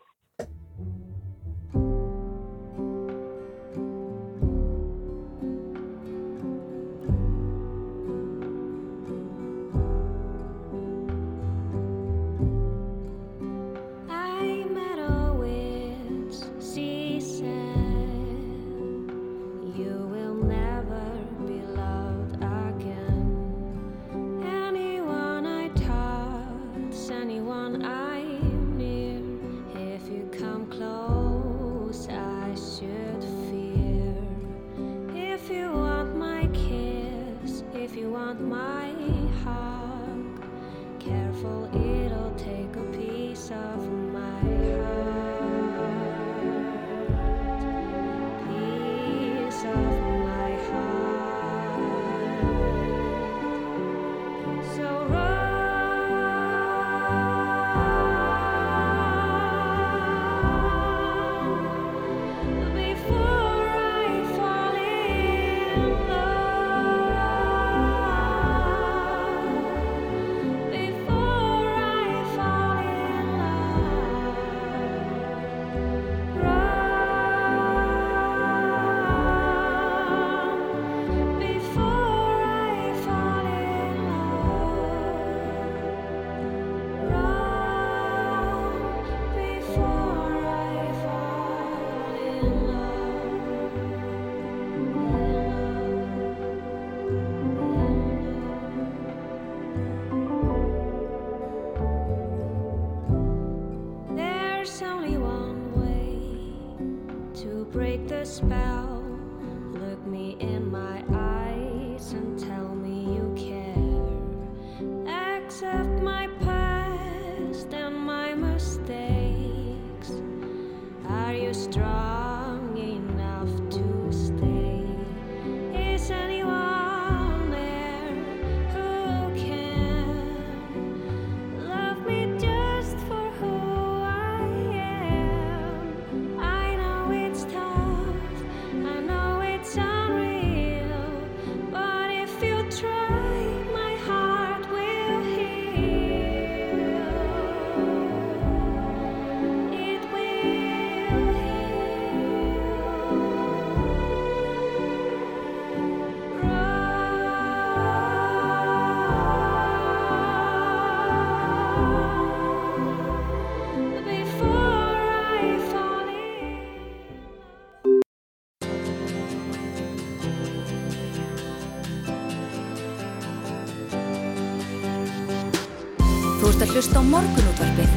[176.70, 177.94] Að hlusta á morgunútvarpið.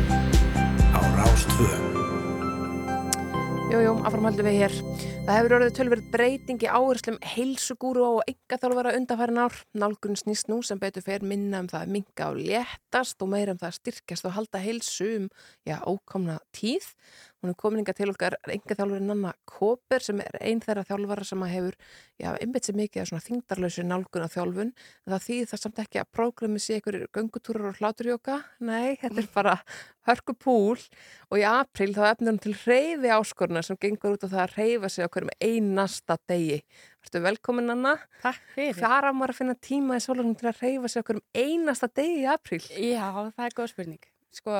[0.97, 1.67] Á Rástvö.
[3.69, 4.77] Jújú, aframhaldum við hér.
[5.27, 9.59] Það hefur orðið tölverð breyting í áherslum heilsugúru og enga þjálfara undanfærin ár.
[9.77, 13.53] Nálgun snýst nú sem betur fer minna um það að minga og léttast og meira
[13.53, 15.29] um það að styrkjast og halda heilsu um,
[15.69, 16.89] já, ókomna tíð.
[17.43, 21.25] Hún er komin inga til okkar enga þjálfari Nanna Kóper sem er einn þeirra þjálfara
[21.27, 21.75] sem að hefur,
[22.23, 24.69] já, einmitt sem mikið að svona þingdarlausi nálgun á þjálfun.
[25.12, 28.38] Það þýðir það samt ekki að prógrami sé einhverjir göngutúrar og hláturjóka.
[28.63, 29.58] Nei, þetta er bara
[30.08, 30.79] hörku púl
[31.27, 34.56] og í april þá efnir hún til reyfi áskoruna sem gengur út á það að
[34.62, 36.62] reyfa sig okkur um einasta degi.
[37.03, 37.97] Vertu velkomin Anna.
[38.24, 38.80] Takk fyrir.
[38.80, 41.91] Hvar á maður að finna tíma í sólarnum til að reyfa sig okkur um einasta
[41.91, 42.63] degi í april?
[42.72, 44.11] Já, það er góð spurning.
[44.34, 44.57] Sko,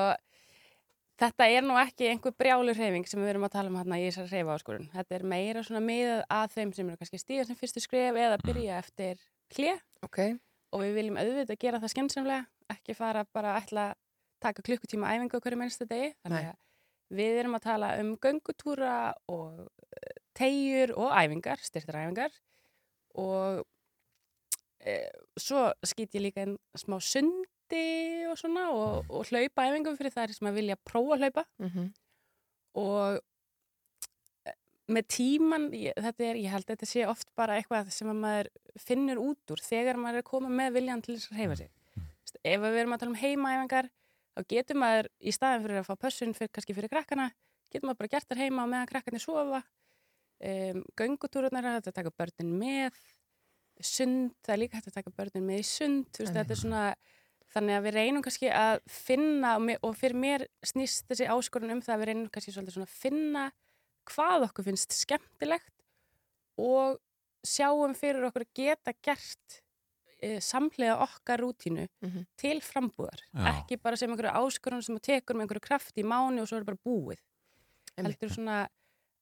[1.24, 4.07] þetta er nú ekki einhver brjálu hreyfing sem við erum að tala um hérna í
[4.07, 4.89] þessar hreyfa áskorun.
[4.93, 8.39] Þetta er meira svona miðað að þeim sem eru kannski stíða sem fyrstu skref eða
[8.43, 9.24] byrja eftir
[9.55, 10.19] hlje Ok,
[10.74, 13.99] og við viljum auðvitað gera það skemmsamlega, ekki fara bara ætla að
[14.43, 16.13] taka klukkutíma æfingu í minnstu degi.
[16.26, 16.59] Þannig að
[17.13, 18.95] við erum að tala um göngutúra
[19.32, 19.61] og
[19.99, 22.36] eh, teyjur og æfingar, styrtar æfingar
[23.21, 23.61] og
[24.82, 24.95] e,
[25.38, 26.97] svo skýt ég líka inn smá
[27.74, 31.45] sundi og svona og, og hlaupa æfingum fyrir þær sem að vilja prófa að hlaupa.
[31.59, 31.91] Mm
[32.74, 33.19] og
[34.49, 34.55] eh,
[34.89, 38.21] með tíman, ég, þetta er, ég held að þetta sé oft bara eitthvað sem að
[38.24, 38.49] maður
[38.82, 41.69] finnur út úr þegar maður er að koma með viljan til þess að reyfa sig.
[41.99, 43.91] Veist, Ef við erum að tala um heimaæfingar,
[44.34, 47.30] þá getur maður í staðin fyrir að fá pössun fyrir, kannski fyrir krakkana,
[47.69, 49.63] getur maður bara gert þar heima og meðan krakkarnir sofa.
[50.43, 52.97] Um, göngutúrurnar er hægt að taka börnin með,
[53.86, 56.59] sund, það er líka hægt að taka börnin með í sund, þú veist, þetta er
[56.59, 56.88] svona,
[57.54, 61.95] þannig að við reynum kannski að finna og, fyrir mér snýst þessi áskorun um það
[61.95, 63.43] að við reynum kannski svolítið svona að finna
[64.10, 65.74] hvað okkur finnst skemmtilegt
[66.60, 66.97] og
[67.45, 69.60] sjáum fyrir okkur að geta gert
[70.24, 72.26] e, samlega okkar rútínu Mhm.
[72.39, 73.20] til frambúðar.
[73.34, 73.43] Já.
[73.64, 76.58] Ekki bara sem einhverju áskorun sem að tekur með einhverju kraft í mánu og svo
[76.62, 77.20] er bara búið.
[77.97, 78.18] Einmitt.
[78.22, 78.68] Heldur svona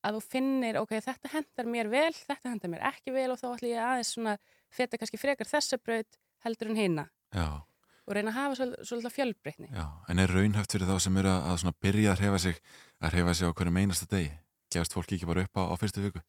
[0.05, 3.47] að þú finnir, ok, þetta hendar mér vel, þetta hendar mér ekki vel og þá
[3.55, 4.37] ætlum ég aðeins svona
[4.71, 7.61] feta kannski frekar þessa braut heldur en hinna Já,
[8.07, 9.67] og reyna að hafa svol- svolítið fjölbreytni.
[9.71, 12.61] já, en er raunhæft fyrir þá sem eru að, að svona byrja að hrefa sig
[13.01, 14.31] að hrefa sig á hverju meinasta degi
[14.71, 16.21] gefast fólki ekki bara upp á, á fyrstu viku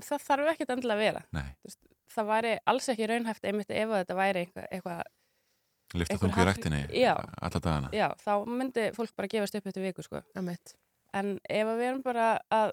[0.00, 1.20] Það þarf ekkert endilega að vera.
[1.36, 1.48] Nei,
[2.12, 5.02] Það væri alls ekki raunhæft einmitt ef að þetta væri eitthvað, eitthvað
[6.00, 6.32] lifta þungu
[6.96, 7.12] í Já.
[7.42, 10.22] alla dagana já, þá myndi fólk bara gefast upp eftir viku, sko.
[10.36, 10.72] Einmitt.
[11.12, 12.72] En ef að við erum bara að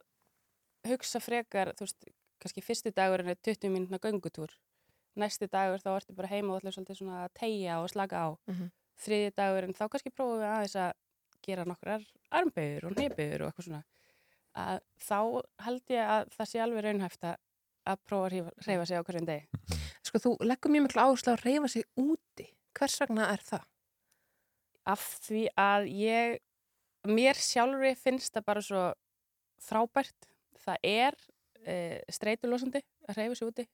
[0.87, 2.07] hugsa frekar, þú veist,
[2.39, 4.55] kannski fyrsti dagurinn er 20 mínútna göngutúr,
[5.21, 8.27] næsti dagur þá ertu bara heima og ætlar svolítið svona að tegja og slaka á.
[8.51, 8.71] Mhm.
[8.99, 10.91] Þriði dagurinn þá kannski prófum við aðeins að
[11.45, 12.03] gera nokkrar
[12.35, 13.83] armböður og hnebyður og eitthvað svona.
[14.59, 15.19] Að þá
[15.63, 17.35] held ég að það sé alveg raunhæft að,
[17.85, 19.77] að prófa að hreyfa sig á hverjum degi.
[20.03, 22.47] Sko, þú leggur mjög miklu áherslu að reyfa sig úti.
[22.75, 23.67] Hvers vegna er það?
[24.89, 26.37] af því að ég,
[27.09, 28.85] mér sjálfri finnst það bara svo
[29.63, 30.29] frábært.
[30.59, 31.17] Það er
[31.63, 31.75] e,
[32.11, 33.67] streitulosandi að reyfa sig úti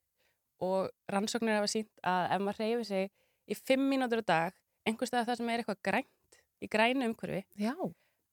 [0.63, 3.09] og rannsóknir hafa sínt að ef maður reyfi sig
[3.51, 4.53] í fimm mínútur á dag,
[4.87, 7.73] einhvers stað það sem er eitthvað grænt í grænu umhverfi, Já.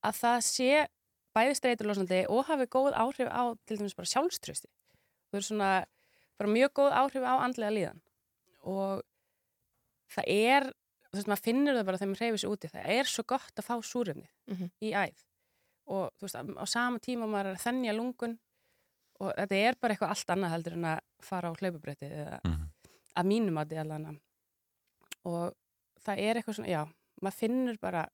[0.05, 0.87] að það sé
[1.35, 4.69] bæði streitulosandi og hafi góð áhrif á til dæmis bara sjálfströsti.
[5.33, 5.71] Það er svona
[6.39, 8.01] bara mjög góð áhrif á andlega líðan
[8.63, 9.03] og
[10.13, 10.67] það er,
[11.11, 13.57] þú veist, maður finnur það bara þegar maður reyfir sig úti, það er svo gott
[13.59, 14.71] að fá súrefni Mhm.
[14.83, 15.25] í æð
[15.87, 18.39] og þú veist, á sama tíma maður er að þennja lungun
[19.23, 22.67] og þetta er bara eitthvað allt annað heldur en að fara á hlaupabretti eða Mhm.
[23.21, 24.19] að mínum að því allan
[25.29, 25.53] og
[26.03, 26.83] það er eitthvað svona, já,
[27.23, 28.07] maður finnur bara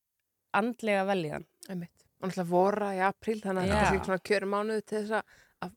[0.59, 2.04] andlega velíðan Einmitt.
[2.18, 5.20] Og náttúrulega vora í apríl, þannig að þetta er svona kjörum mánuð til þess
[5.62, 5.76] að,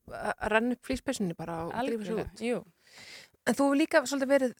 [0.51, 2.41] renna upp flýspessunni bara og sig algjörlega, út.
[2.41, 2.63] jú,
[3.47, 4.51] En þú hefur líka svolítið verið,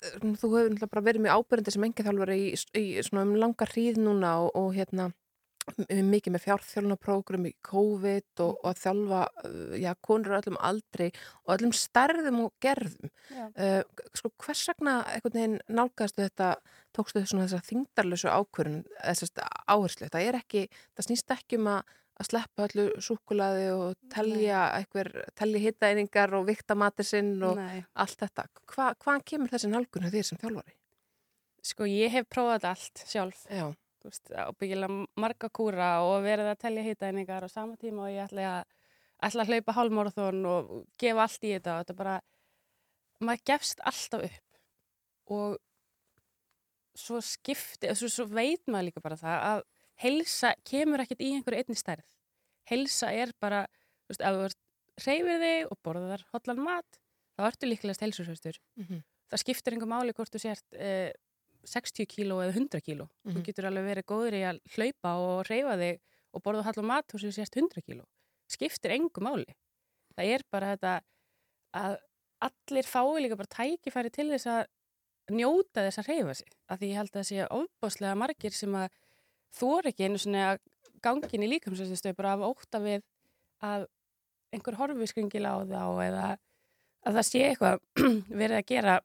[0.42, 3.66] þú hefur náttúrulega bara verið mjög ábyrjandi sem enga þjálfari í, í svona um langa
[3.70, 5.12] hríð núna og, og hérna
[6.12, 11.08] mikið með fjárþjálunaprógrum í COVID og, og að þjálfa, uh, já, konur á öllum aldrei
[11.46, 13.14] og öllum stærðum og gerðum.
[13.56, 13.82] Uh,
[14.18, 16.52] sko, hvers vegna einhvern veginn nálgæðastu þetta,
[16.98, 22.28] tókstu þessuna þessa þingdarlösu ákvörun, áherslu, það er ekki, það snýst ekki um að að
[22.30, 27.82] sleppa öllu súkulaði og telja einhver, telja hittaeiningar og vikta matur sinn og Nei.
[27.98, 28.48] allt þetta.
[28.70, 30.76] Hva, hvaðan kemur þessi nálgun hjá þér sem þjálfari?
[31.72, 33.70] Sko, ég hef prófað allt sjálf, Já.
[34.10, 38.48] Veist, ábyggilega marga kúra og verið að telja hitaeiningar á sama tíma og ég ætla
[38.58, 38.72] að,
[39.28, 40.72] ætla að hlaupa hálmóraþón og
[41.02, 42.16] gefa allt í þetta og þetta bara,
[43.20, 45.60] maður gefst alltaf upp og
[46.98, 49.62] svo skipti, svo, svo veit maður líka bara það að
[50.02, 52.08] heilsa kemur ekkert í einhverju einni stærð.
[52.70, 53.64] Heilsa er bara,
[54.08, 57.00] þú veist, ef þú reyfir þig og borðar hotlan mat,
[57.38, 59.04] þá ertu líklegast heilsursöstur Mm -hmm.
[59.30, 61.14] það skiptir einhver máli hvort þú sért eh,
[61.68, 63.08] 60 kíló eða 100 kíló.
[63.26, 63.44] Þú Mhm.
[63.46, 66.00] getur alveg verið góður í að hlaupa og reyfa þig
[66.34, 68.06] og borða hall og mat og þú sért 100 kíló.
[68.50, 69.46] Skiptir engu máli.
[70.18, 71.02] Það er bara þetta
[71.74, 71.98] að
[72.42, 74.66] allir fái líka bara tækifæri til þess að
[75.32, 76.48] njóta þess að reyfa sig.
[76.70, 78.90] Af því ég held að það sé ofbáslega margir sem að
[79.54, 80.58] þór ekki einu svona
[81.02, 83.02] gangin í líkamsvæstistöð bara af óta við
[83.62, 83.88] að
[84.54, 86.26] einhver horfi skringila á þá eða
[87.06, 87.80] að það sé eitthvað
[88.42, 89.00] verið að gera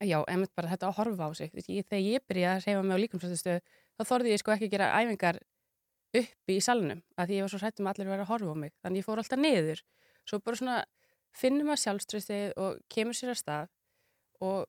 [0.00, 1.52] já, einmitt bara þetta að horfa á sig.
[1.68, 3.60] Ég, þegar ég byrjaði að reyfa mig á líkamsrættistöðu
[3.96, 5.40] þá þorði ég sko ekki að gera æfingar
[6.16, 8.62] uppi í salnum að því ég var svo hrættum að allir verið að horfa á
[8.62, 8.76] mig.
[8.82, 9.82] Þannig ég fór alltaf niður.
[10.26, 10.78] Svo bara svona
[11.36, 13.72] finnum að sjálfströstið og kemur sér að stað
[14.46, 14.64] og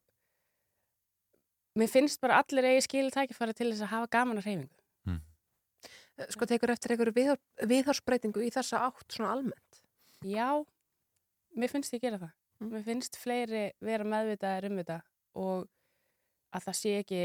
[1.78, 4.78] mér finnst bara allir eigi skil tækifæri til þess að hafa gaman að reyfingu
[6.34, 7.40] Sko tekur eftir einhverju viðhor,
[7.70, 9.82] viðhorsbreytingu í þessa átt svona almennt.
[10.26, 10.66] Já,
[11.54, 12.32] mér finnst ég gera það.
[12.58, 12.72] Mm.
[12.74, 15.00] Mér finnst fleiri vera meðvitaðir um þetta
[15.38, 15.68] og
[16.58, 17.22] að það sé ekki,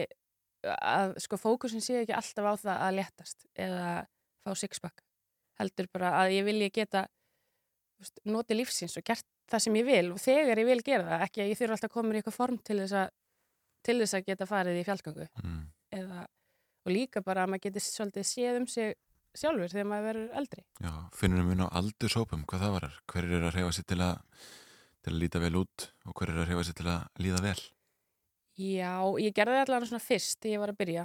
[0.77, 3.87] að sko fókusin sé ekki alltaf á það að léttast eða
[4.45, 5.03] fá sixpack.
[5.61, 7.07] Heldur bara að ég vilji geta
[8.03, 11.25] veist, noti lífsins og gert það sem ég vil og þegar ég vil gera það,
[11.29, 13.11] ekki að ég þurfa alltaf að koma í eitthvað form til þess að,
[13.87, 15.63] til þess að geta farið í fjallgangu Mm.
[15.93, 16.27] eða,
[16.87, 18.95] og líka bara að maður geti svolítið séð um sig
[19.37, 20.65] sjálfur þegar maður verður eldri.
[20.83, 22.99] Já, finnum við mun á aldurshópum hvað það varar?
[23.09, 24.19] Hver er að reyfa sér til að,
[25.03, 27.61] til að líta vel út og hver er að reyfa sér til að líða vel?
[28.63, 28.93] Já,
[29.23, 31.05] ég gerði það allavega svona fyrst þegar ég var að byrja.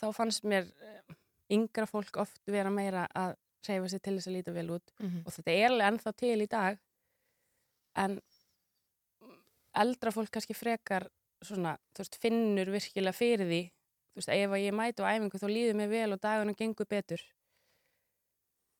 [0.00, 1.16] Þá fannst mér eh,
[1.56, 3.36] yngra fólk oft vera meira að
[3.68, 5.22] reyfa sér til þess að líta vel út Mhm.
[5.26, 6.78] og þetta er alveg ennþá til í dag
[7.96, 8.20] en
[9.76, 11.08] eldra fólk kannski frekar
[11.44, 15.48] svona, þú veist, finnur virkilega fyrir því þú veist, ef ég mæti á æfingu þá
[15.52, 17.20] líður mér vel og dagunum gengur betur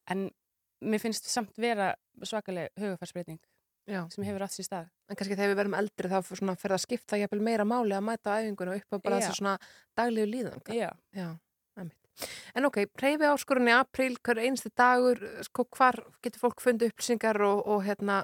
[0.08, 0.30] en
[0.80, 1.90] mér finnst samt vera
[2.24, 3.40] svakaleg hugafarsbreyting
[3.86, 4.02] Já.
[4.10, 6.72] sem hefur átt sér stað En kannski þegar við verðum eldri þá fyrir svona, fer
[6.72, 9.52] það að skipta jafnvel meira máli að mæta á æfinguna upp á bara þessu svona
[9.94, 10.62] daglegu líðan.
[10.74, 11.28] Já, Já.
[12.56, 17.38] En ok, reyfi áskorun í april, hver einstu dagur, sko, hvar getur fólk fundið upplýsingar
[17.44, 18.22] og, og hérna,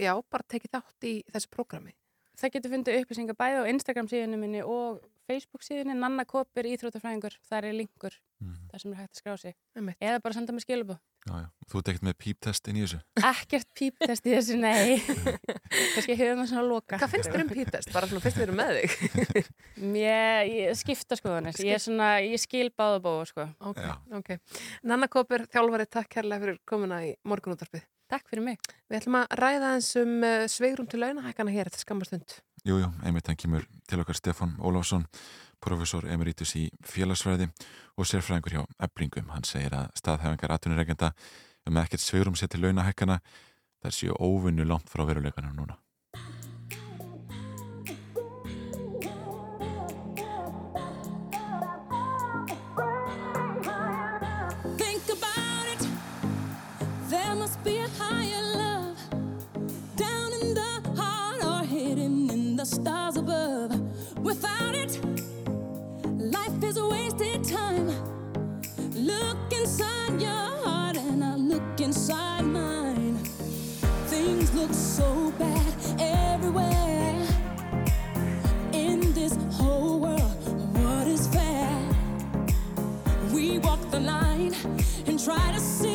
[0.00, 1.94] já, bara tekið þátt í þessu prógrami.
[2.40, 4.98] það getur fundið upplýsingar bæði á Instagram síðunum minni og
[5.28, 8.56] Facebook síðunni Nanna Kopir Íþróttafræðingur, þar er linkur Mm.
[8.68, 9.96] þar sem er hægt að skrá sig Einmitt.
[10.02, 10.52] eða bara senda
[11.24, 11.46] Já, já.
[11.70, 12.98] Þú ert ekkert með píptest inn í þessu?
[13.16, 14.98] ekkert píptest í þessu, nei
[15.94, 17.92] kannski höfum við svona að loka Hvað finnst þér um pítest?
[17.94, 19.48] Bara svona fyrst við erum með þig.
[19.94, 23.46] Mér, ég skipta skoðanir ég, er svona, ég skil báða bóða sko.
[23.70, 23.94] ok, Já.
[24.18, 24.30] ok.
[24.90, 27.86] Nanna Kópur, þjálfari, takk kærlega fyrir komuna í morgunúttarpið.
[28.12, 28.58] takk fyrir mig
[28.90, 32.36] Við ætlum að ræða eins um uh, sveigrum til launahækana hér eftir skammastund.
[32.64, 35.02] Jú, jú, einmitt hann kemur til okkar Stefan Ólafsson,
[35.60, 37.50] professor emeritus í félagsfræði
[38.00, 39.28] og sérfræðingur hjá Eblingum.
[39.34, 41.12] Hann segir að staðhæfingar atvinnureikenda
[41.68, 43.18] um ekkert sveirum sér til launahækkana
[43.84, 45.76] þar séu óvinnu langt frá veruleikanum núna.
[85.24, 85.93] Try to see,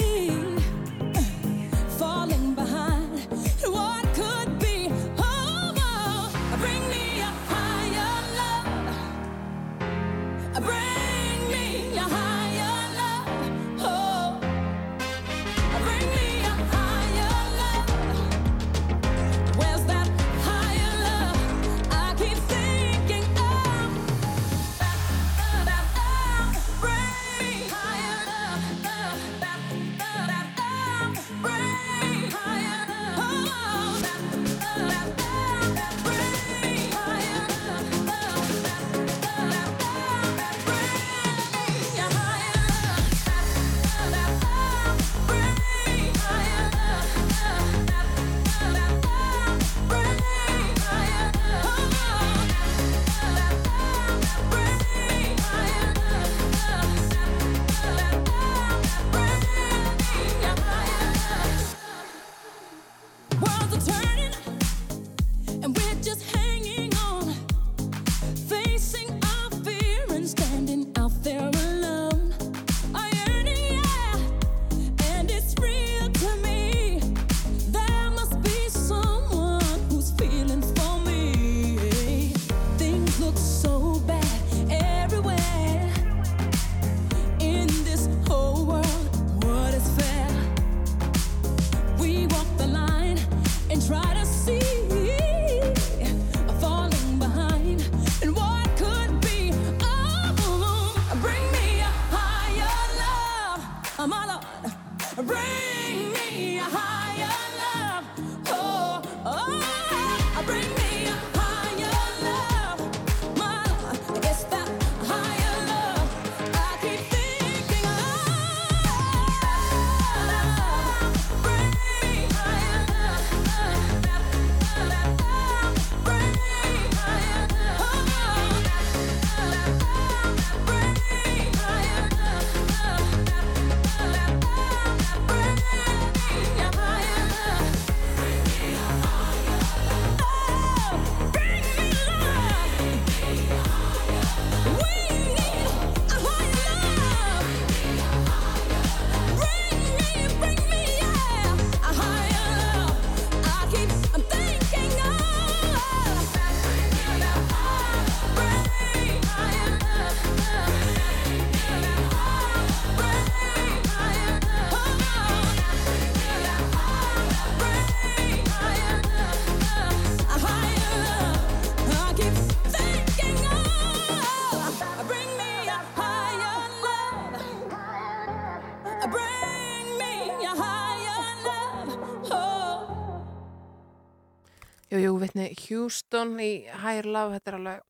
[185.39, 187.85] Vitni, Houston í Higher Love, þetta er alveg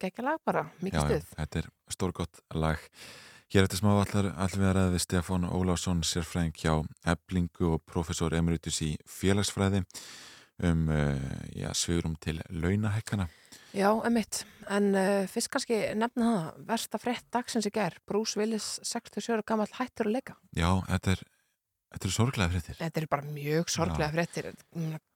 [0.00, 1.34] geggja lag bara, Já, mikið já, stuð.
[1.36, 2.84] þetta er stórgott lag.
[3.50, 6.74] Hér eftir smá allar, allir við Stefán Ólásson, sérfræðing hjá
[7.10, 9.82] Eblingu og professor emeritus í félagsfræði
[10.62, 11.16] um uh,
[11.56, 13.26] já, svigurum til launahækkana.
[13.74, 18.76] Já, emitt, en uh, fyrst kannski nefna það, versta frétt dagsins í gær, Bruce Willis,
[18.86, 20.36] 67 ára gammal hættur að leika.
[20.54, 21.24] Já, þetta er,
[21.90, 22.78] þetta er sorglega fréttir.
[22.78, 24.50] Þetta er bara mjög sorglega fréttir,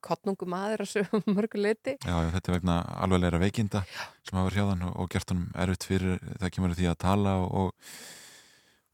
[0.04, 1.96] kottnungu maður á svo mörgu liti.
[2.00, 3.84] Já, já, þetta er vegna alvegleira veikinda
[4.24, 7.38] sem hafa hjá þann og, og gert honum erfitt fyrir það kemur því að tala
[7.44, 7.96] og, og,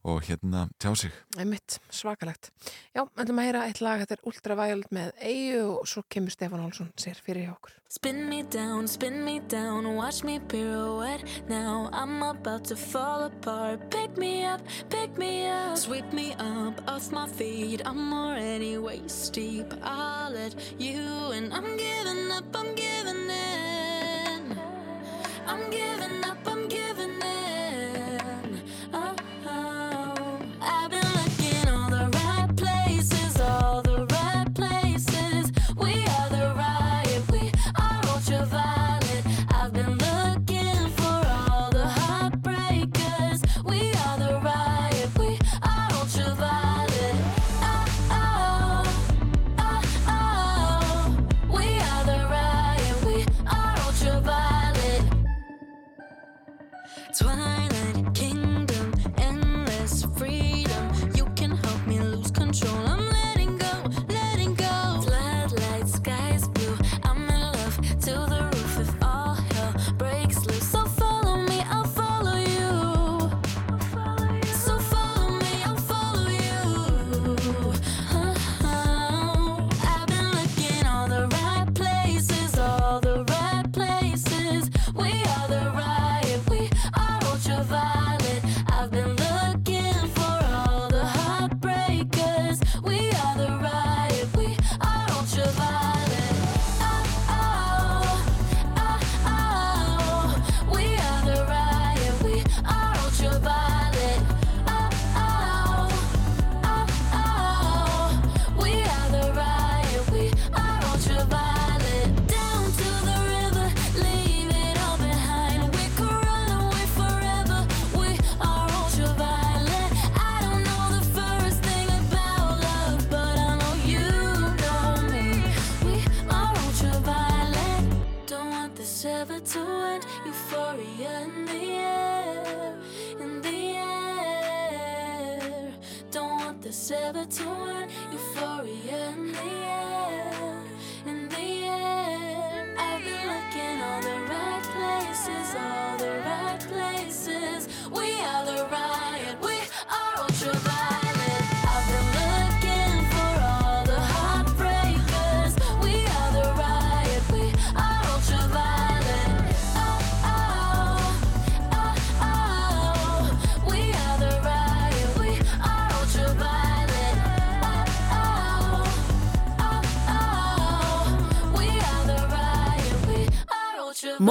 [0.03, 1.11] og hérna tjá sig.
[1.39, 2.51] Emitt, svakalegt.
[2.95, 6.65] Já, ætlum að heyra eitt lag, þetta er Ultraviolet með Eyju og svo kemur Stefán
[6.65, 7.75] Olsson sér fyrir hjá okkur.
[7.91, 11.25] Spin me down, spin me down, watch me pirouette.
[11.49, 13.91] Now I'm about to fall apart.
[13.91, 17.81] Pick me up, pick me up, sweep me up off my feet.
[17.85, 19.73] I'm already waist deep.
[19.83, 21.51] I'll let you in.
[21.51, 24.57] I'm giving up, I'm giving in.
[25.45, 26.80] I'm giving up, I'm giving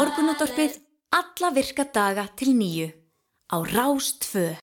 [0.01, 0.79] Morgunútvarpið
[1.13, 2.87] alla virka daga til nýju
[3.53, 4.55] á Rástfö.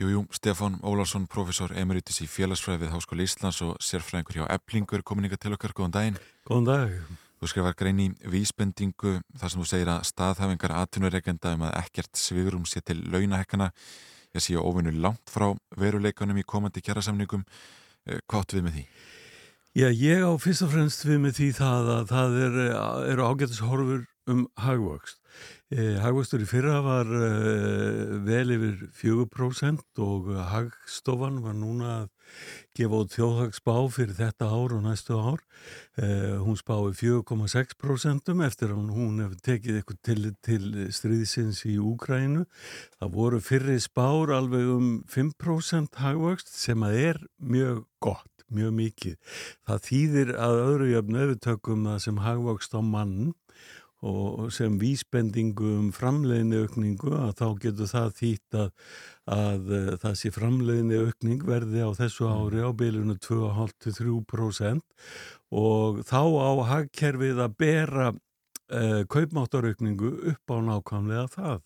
[0.00, 5.04] Jú, jú, Stefán Ólásson, professor emeritus í félagsfræði við Háskóli Íslands og sérfræðingur hjá Eblingur,
[5.04, 6.16] kominninga til okkar, góðan daginn.
[6.48, 6.96] Góðan dag.
[7.36, 12.16] Þú skrifar grein í vísbendingu þar sem þú segir að staðhæfingar atvinnureikenda um að ekkert
[12.16, 13.68] svigurum sé til launahekkana.
[14.32, 17.44] Ég sé ofinu langt frá veruleikanum í komandi kjærasamningum.
[18.08, 18.88] Eh, Hvað áttu við með því?
[19.76, 22.62] Já, ég á fyrst og fremst við með því það að það er,
[23.12, 25.20] eru ágætis horfur um hagvöxt.
[25.70, 32.12] Eh, hagvöxtur í fyrra var eh, vel yfir 4% og hagstofan var núna að
[32.76, 35.42] gefa út þjóðhagsspá fyrir þetta ár og næstu ár.
[35.98, 42.46] Eh, hún spái 4,6% eftir að hún hefur tekið eitthvað til, til stríðsins í Úkrænu.
[42.98, 49.16] Það voru fyrri spár alveg um 5% hagvöxt sem að er mjög gott mjög mikið.
[49.66, 53.34] Það þýðir að öðru jöfn öfutökum það sem hagvöxt á mann
[54.06, 58.68] og sem vísbendingu um framleiðinni aukningu að þá getur það þýtt að,
[59.36, 64.84] að uh, það sé framleiðinni aukning verði á þessu ári á bylunu 2,5-3%
[65.62, 71.58] og þá á hagkerfið að bera uh, kaupmáttaraukningu upp á nákvæmlega það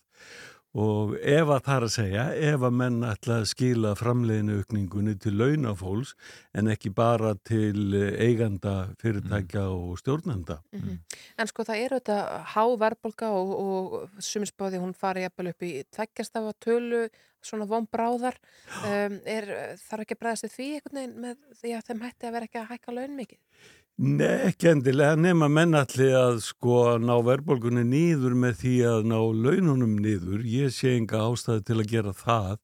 [0.78, 5.16] og ef að það er að segja, ef að menn ætla að skila framleiðinu aukningunni
[5.18, 6.12] til launafólks
[6.54, 10.60] en ekki bara til eh, eiganda fyrirtækja og stjórnenda.
[10.76, 11.00] Mhm.
[11.38, 15.74] En sko það eru þetta há verðbólga og, og suminsbáði hún fari jafnvel upp í
[15.90, 17.08] tveggjastafa tölu
[17.44, 18.36] svona von bráðar
[18.84, 19.48] um, er,
[19.80, 22.60] þarf ekki að bregðast því einhvern veginn með því að þeim hætti að vera ekki
[22.60, 23.40] að hækka laun mikið?
[24.00, 29.16] Nei, ekki endilega nema menn allir að sko ná verðbólgunni nýður með því að ná
[29.18, 30.40] laununum nýður.
[30.48, 32.54] Ég sé enga ástæði til að gera það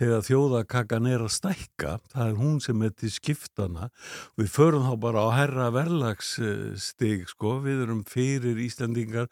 [0.00, 1.92] þegar þjóðakakkan er að stækka.
[2.14, 3.90] Það er hún sem er til skiptana.
[4.40, 7.58] Við förum þá bara á herra verðlagsstig sko.
[7.68, 9.28] Við erum fyrir Íslandingar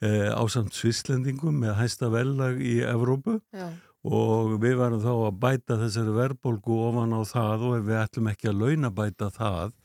[0.00, 3.42] eh, ásamt Svislendingum með hæsta verðlag í Evrópu.
[3.52, 3.74] Já.
[4.04, 8.30] Og við varum þá að bæta þessari verðbólgu ofan á það og ef við ætlum
[8.32, 9.76] ekki að launabæta það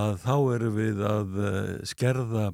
[0.00, 2.50] að þá erum við að eh, skerða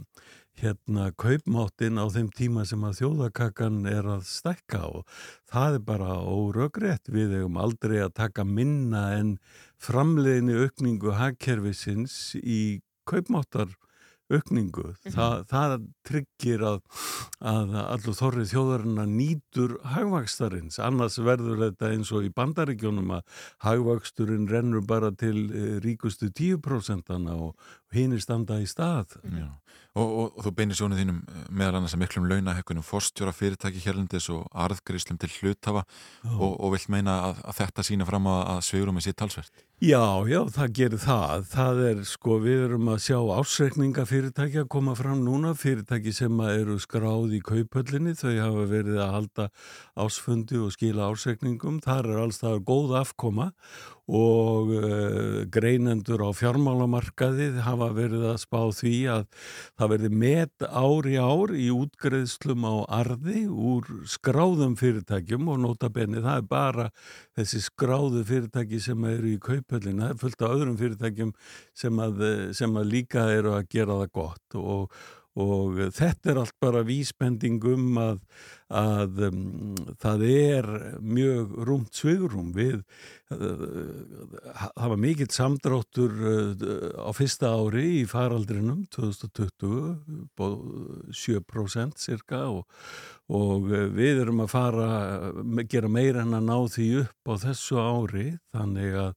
[0.63, 5.07] hérna kaupmáttin á þeim tíma sem að þjóðakakkan er að stekka og
[5.51, 9.37] það er bara óröggrétt við hefum aldrei að taka minna en
[9.83, 13.73] framleiðinni aukningu hagkerfisins í kaupmáttar
[14.37, 14.93] aukningu.
[15.05, 15.77] Þa, það
[16.09, 16.81] tryggir að,
[17.53, 20.81] að allur þorrið þjóðarinnar nýtur hagvakstarins.
[20.83, 27.13] Annars verður þetta eins og í bandaríkjónum að hagvaksturinn rennur bara til eh, ríkustu 10%
[27.33, 27.57] og
[27.97, 29.19] hinir standa í stað.
[29.25, 29.51] Já.
[29.93, 33.83] Og, og, og þú beinir sjónið þínum eh, meðal annars að miklum launahekkunum forstjóra fyrirtæki
[33.85, 35.83] hérlendis og arðgríslum til hluthafa
[36.31, 39.67] og, og vilt meina að, að þetta sína fram að, að sveigurum er sitt talsvert.
[39.83, 41.45] Já, já, það gerir það.
[41.53, 46.41] Það er sko, við erum að sjá ásreikninga fyrirtæki að koma fram núna, fyrirtæki sem
[46.47, 49.49] eru skráð í kaupöllinni, þau hafa verið að halda
[50.07, 51.83] ásfundi og skila ásreikningum.
[51.85, 53.51] Þar er alls það góð afkoma
[54.11, 59.23] og uh, greinendur á fjármálamarkaði hafa verið að spá því að
[59.79, 65.93] það verði met ár í ár í útgreðslum á arði úr skráðum fyrirtækjum og nota
[65.93, 66.91] benni það er bara
[67.39, 71.35] þessi skráðu fyrirtæki sem eru í kaupöllina, það er fullt af öðrum fyrirtækjum
[71.85, 72.23] sem að,
[72.59, 75.03] sem að líka eru að gera það gott og
[75.41, 78.19] og þetta er allt bara vísbending um að,
[78.69, 79.39] að um,
[80.03, 80.69] það er
[81.01, 82.83] mjög rúmt svigurum við
[83.33, 86.67] uh, var mikill samdráttur uh,
[87.01, 90.51] á fyrsta ári í faraldrinum 2020 bó
[91.17, 92.69] 7% cirka og,
[93.33, 94.91] og uh, við erum að fara
[95.65, 98.29] gera meira en að ná því upp á þessu ári.
[98.53, 99.17] Þannig að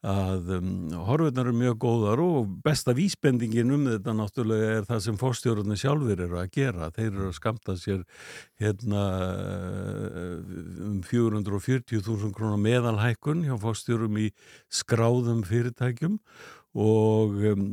[0.00, 0.68] að um,
[1.04, 6.22] horfurnar eru mjög góðar og besta vísbendingin um þetta náttúrulega er það sem fórstjórunni sjálfur
[6.24, 6.88] eru að gera.
[6.96, 8.06] Þeir eru að skamta sér
[8.62, 9.02] hérna
[10.88, 14.30] um 440.000 krónar meðalhækkun hjá fórstjórum í
[14.72, 16.16] skráðum fyrirtækjum
[16.80, 17.68] og um,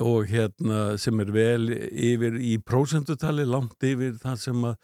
[0.00, 4.76] og hérna sem er vel yfir í prósendutali langt yfir það sem að,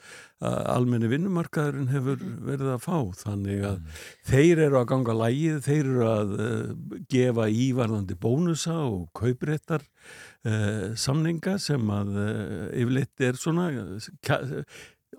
[0.45, 2.99] að almenni vinnumarkaðurinn hefur verið að fá.
[3.23, 9.09] Þannig að þeir eru að ganga lægið, þeir eru að uh, gefa ívarðandi bónusa og
[9.17, 13.71] kaupréttar uh, samninga sem að uh, yfirleitt er svona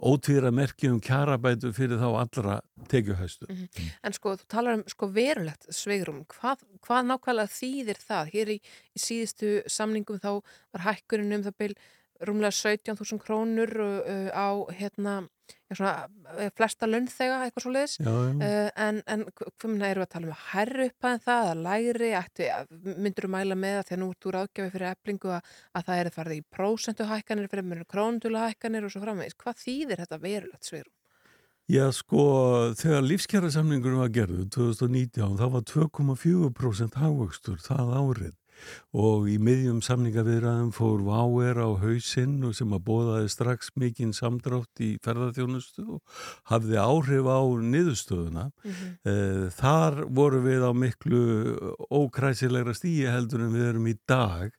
[0.04, 2.60] ótvíra merki um kjarabætu fyrir þá allra
[2.92, 3.48] tekjuhæstu.
[3.50, 3.90] Mm -hmm.
[4.04, 6.26] En sko, þú talar um sko verulegt sveigrum.
[6.26, 8.32] Hvað, hvað nákvæmlega þýðir það?
[8.34, 8.58] Hér í,
[8.96, 10.42] í síðustu samningum þá
[10.74, 11.76] var hækkurinn um það byl
[12.28, 15.16] rúmlega 17.000 krónur uh, á hérna,
[15.74, 16.08] svona,
[16.58, 20.48] flesta launþega, eitthvað svo leiðis uh, en, en hvernig eru við að tala um að
[20.54, 22.50] herru upp að það, að læri ættu,
[22.96, 26.04] myndur þú mæla með að þegar nú ert úr ágjafi fyrir eflingu að, að það
[26.04, 30.94] eru farið í prósentuhækkanir fyrir króndulahækkanir og svo framvegis, hvað þýðir þetta verulegt svirum?
[31.72, 32.24] Já sko,
[32.76, 38.34] þegar lífskjara samningur var gerðu 2019, þá var 2,4% hávöxtur það árið
[38.94, 44.84] og í miðjum samningaviðræðum fór Váer á hausinn og sem að bóðaði strax mikinn samdrátt
[44.84, 46.02] í ferðarþjónustu og
[46.52, 47.42] hafði áhrif á
[47.74, 48.46] niðurstöðuna.
[48.52, 49.50] Mm -hmm.
[49.58, 51.24] Þar voru við á miklu
[51.90, 54.52] ókræsilegra stíi heldur en við erum í dag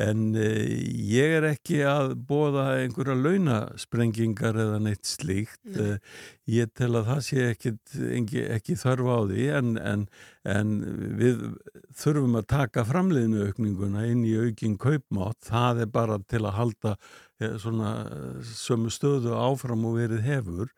[0.00, 5.62] en ég er ekki að bóða einhverja launasprengingar eða neitt slíkt.
[5.76, 5.98] Nei.
[6.50, 7.74] Ég tel að það sé ekki,
[8.18, 10.06] ekki, ekki þörf á því en, en,
[10.50, 10.72] en
[11.20, 11.44] við
[12.00, 16.96] þurfum að taka framleiðinu aukninguna inn í aukin kaupmátt, það er bara til að halda
[16.96, 20.72] eh, sömu stöðu áfram og verið hefur.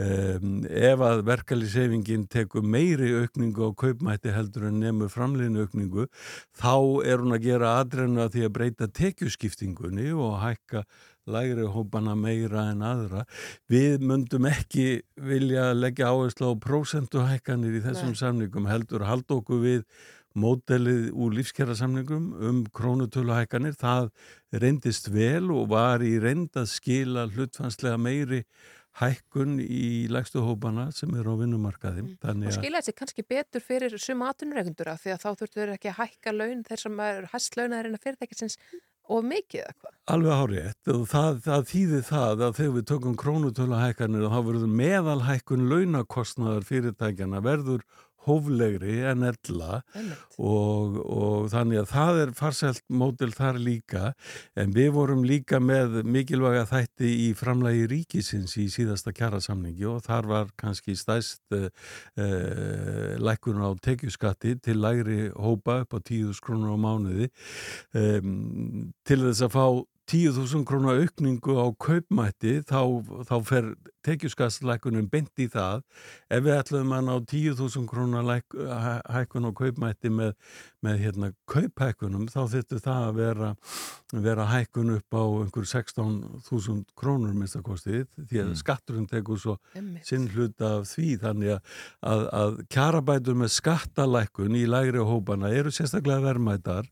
[0.00, 6.08] Um, ef að verkefliðsefingin tekur meiri aukningu á kaupmætti heldur en nefnur framleiðinu aukningu,
[6.56, 10.86] þá er hún að gera aðrenna því að breyta tekjuskiptingunni og hækka
[11.30, 13.24] lægri hópana meira en aðra.
[13.70, 18.20] Við myndum ekki vilja leggja áherslu á prósentuhækkanir í þessum Nei.
[18.22, 19.84] samningum heldur halda okkur við
[20.38, 23.78] mótelið úr lífskjærasamningum um krónutöluhækkanir.
[23.80, 24.10] Það
[24.62, 28.44] reyndist vel og var í reynd að skila hlutfanslega meiri
[29.00, 32.04] hækkun í lægstu hópana sem eru á vinnumarkaði.
[32.04, 35.60] og Þannig að skilja þessi kannski betur fyrir suma atvinnureikundur af því að þá þurftu
[35.60, 38.58] þeir ekki að hækka laun þeir sem er hæst launaðir en að fyrirtækisins
[39.10, 39.94] of mikið eða hvað.
[40.14, 44.76] alveg hárétt og það, það þýðir það að þegar við tökum krónutölu hækkanir þá verður
[44.82, 47.84] meðalhækkun launakostnaðar fyrirtækjana verður
[48.26, 49.80] hóflegri en ella
[50.38, 54.12] og, og þannig að það er farselt mótil þar líka.
[54.58, 60.30] En við vorum líka með mikilvæga þætti í framlægi ríkisins í síðasta kjærasamningi og þar
[60.30, 61.68] var kannski stæst uh,
[62.20, 67.30] uh, lækkun á tekjuskatti til lægri hópa upp á 10.000 krónur á mánuði.
[67.96, 69.64] Um, til þess að fá
[70.10, 72.80] 10.000 krónar aukningu á kaupmætti þá,
[73.28, 73.66] þá fer
[74.06, 75.82] tekjuskastslækunum beint í það.
[76.32, 78.26] Ef við ætlum að ná 10.000 krónar
[79.12, 80.32] hækkun á kaupmætti með,
[80.82, 83.50] með hérna kauphækkunum þá þurftu það að vera,
[84.26, 88.58] vera hækkun upp á einhver 16.000 krónur minnstakosti því að Mm.
[88.58, 89.58] skatturinn tekur svo
[90.02, 91.10] sinn hluta af því.
[91.22, 91.60] Þannig að,
[92.02, 96.88] að, að kjarabætur með skattalækkun í lægri hópana eru sérstaklega verðmætar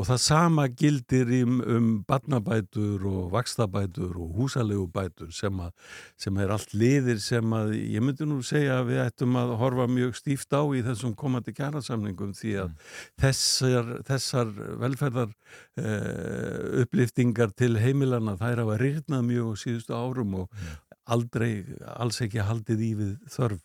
[0.00, 5.72] og það sama gildir um, um barnabætur og vakstabætur og húsalegubætur sem, að,
[6.20, 9.88] sem er allt liðir sem að ég myndi nú segja að við ættum að horfa
[9.92, 17.74] mjög stíft á í þessum komandi kjarasamningum því að þessar, þessar velferðar uh, uppliftingar til
[17.82, 20.64] heimilana þær hafa rýrnað mjög síðustu árum og
[21.10, 21.66] aldrei,
[22.00, 23.60] alls ekki haldið í við þörf.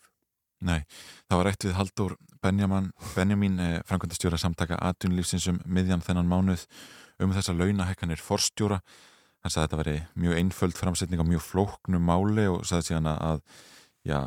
[0.63, 0.85] Nei,
[1.27, 6.65] það var rætt við Haldur Benjamin, Benjamin eh, framkvæmdastjóra samtaka atvinnulífsins um miðjan þennan mánuð
[7.23, 8.79] um þessa launahækkanir forstjóra.
[9.43, 13.11] Hann sagði að þetta veri mjög einföld framsetning á mjög flóknu máli og sagði síðan
[13.11, 13.43] að
[14.05, 14.19] já,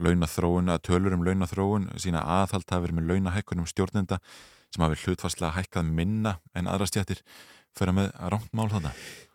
[0.00, 4.20] launathróun, að tölur um launathróun sína aðhald hafi verið með launahækkunum stjórnenda
[4.74, 7.22] sem hafi hlutfarslega hækkað minna en aðra stjættir
[7.74, 8.94] fyrir með rámt mál þarna.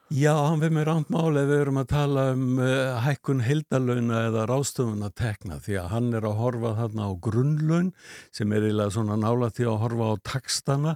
[0.10, 4.46] Já, hann við með rámt máli við erum að tala um uh, hækkun heildalauna eða
[4.50, 7.92] ráðstöfuna tekna því að hann er að horfa þarna á grunnlaun
[8.34, 10.96] sem er eiginlega svona nála því að horfa á takstana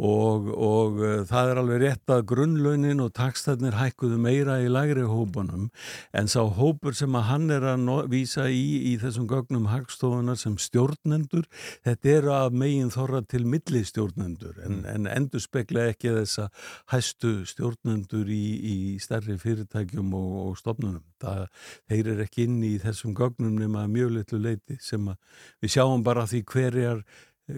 [0.00, 5.04] og, og uh, það er alveg rétt að grunnlaunin og takstanir hækkuðu meira í lægri
[5.08, 5.68] hópunum
[6.16, 10.56] en sá hópur sem að hann er að vísa í í þessum gögnum hagstofunar sem
[10.60, 11.46] stjórnendur
[11.86, 16.48] þetta eru að megin þorra til milli stjórnendur en, en endur spekla ekki þessa
[16.90, 21.04] hæstu stjórnendur í, í stærri fyrirtækjum og, og stofnunum.
[21.20, 21.46] Það,
[21.90, 25.18] þeir eru ekki inn í þessum gögnum nema mjög litlu leiti sem að
[25.60, 27.02] við sjáum bara því hverjar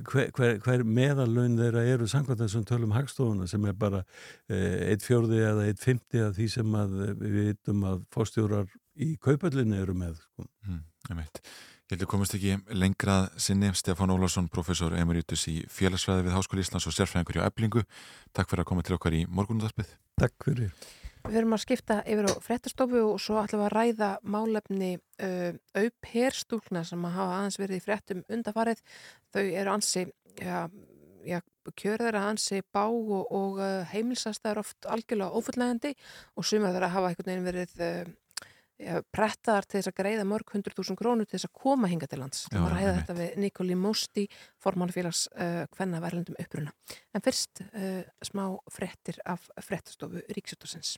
[0.06, 4.04] hver, hver, hver meðalaun þeirra eru samkvæmt þessum tölum hagstofuna sem er bara
[4.48, 9.12] eh, eitt fjórði eða eitt fymti af því sem að við vitum að fórstjórar í
[9.22, 10.18] kaupallinni eru með.
[10.22, 10.48] Sko.
[10.68, 10.82] Mm.
[11.92, 16.64] Ég held að komast ekki lengrað sinni Stefán Ólafsson, professor emeritus í félagsfræði við Háskóli
[16.64, 17.84] Íslands og sérfræðingur hjá Eblingu.
[18.32, 19.92] Takk fyrir að koma til okkar í morgunundarspið.
[20.22, 20.72] Takk fyrir.
[21.22, 25.52] Við erum að skipta yfir á fréttastofu og svo ætlum við að ræða málefni uh,
[25.78, 28.82] auperstúlna sem að hafa aðeins verið í fréttum undafarið.
[29.34, 30.06] Þau eru ansi,
[30.40, 30.64] já,
[31.26, 31.38] já
[31.78, 35.94] kjörður er ansi bá og, og uh, heimilsastæður oft algjörlega ófullnægandi
[36.34, 40.74] og sumar þeirra hafa einhvern veginn verið uh, prettaðar til þess að greiða mörg hundru
[40.74, 42.48] þúsund krónur til þess að koma hinga til lands.
[42.50, 44.26] Það að ræða þetta við Nikoli Mósti,
[44.64, 46.74] formannfélags uh, hvenna verðlendum uppruna.
[47.14, 48.44] En fyrst uh, smá
[48.74, 50.96] fréttir af fréttastofu Ríksjóttusins.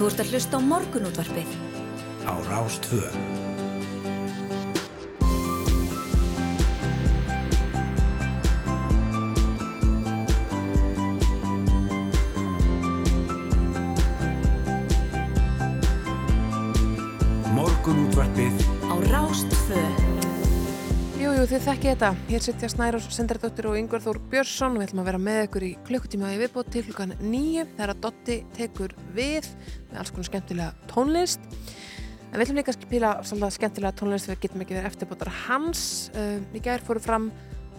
[0.00, 1.50] Þú ert að hlusta á morgunútvarpið.
[2.24, 3.04] á Rástvö
[17.52, 18.56] Morgunútvarpið
[18.88, 19.89] Á Rástfö.
[21.40, 22.08] Jú, þið þekkið þetta.
[22.28, 25.64] Hér sittja Snæra Sendardóttir og Yngvar Þór Björnsson og við ætlum að vera með ykkur
[25.64, 29.48] í klukkutíma í viðbót til klukkan nýju þegar að Dotti tekur við
[29.86, 31.48] með alls konar skemmtilega tónlist.
[32.28, 35.88] En við ætlum líka að spila svolítið skemmtilega tónlist við getum ekki verið eftirbótar hans.
[36.12, 37.32] Uh, í gær fóru fram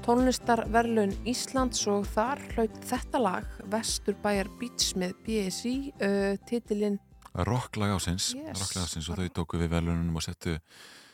[0.09, 6.97] tónlistarverlun Íslands og þar hlaut þetta lag Vesturbæjar Beats með BSI uh, titilinn
[7.37, 8.71] Rocklag ásins, Yes.
[9.05, 10.57] og þau tóku við velunum og settu,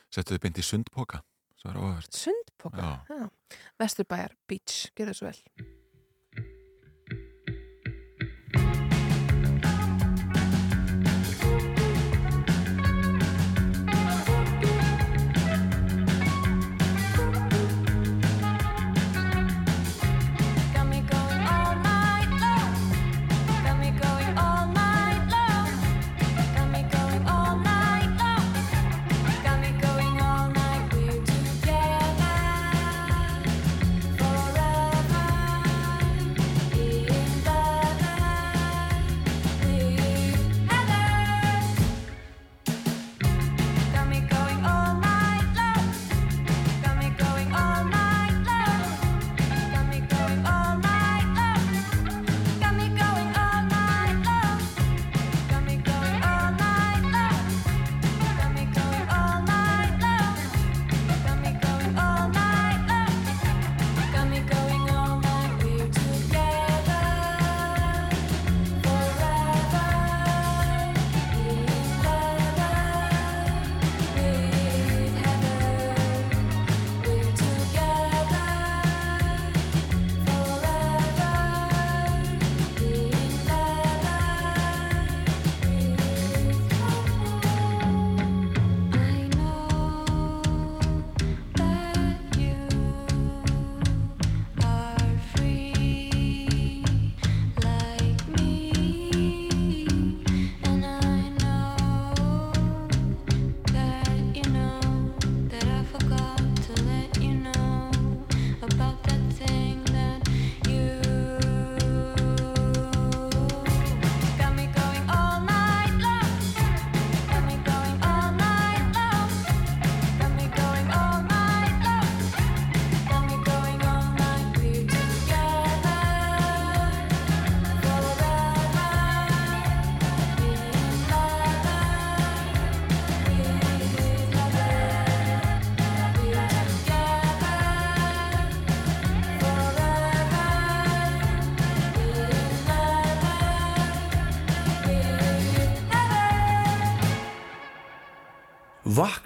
[0.08, 1.28] settu þau beint í sundpoka.
[2.14, 2.84] Sundpoka.
[3.82, 5.42] Vesturbæjar Beach, gerðu svo vel.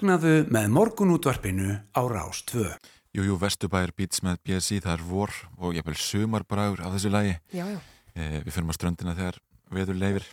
[0.02, 2.64] Vaknaðu með morgunútvarpinu á Rás 2.
[3.14, 7.12] Jú, jú, Vesturbæir Beats með BSI, það er vor og ég vil sumarbræður af þessu
[7.14, 7.36] lagi.
[7.54, 7.76] Já, já.
[8.18, 9.38] Eh, við fyrir á ströndina þegar
[9.70, 10.26] veður leifir.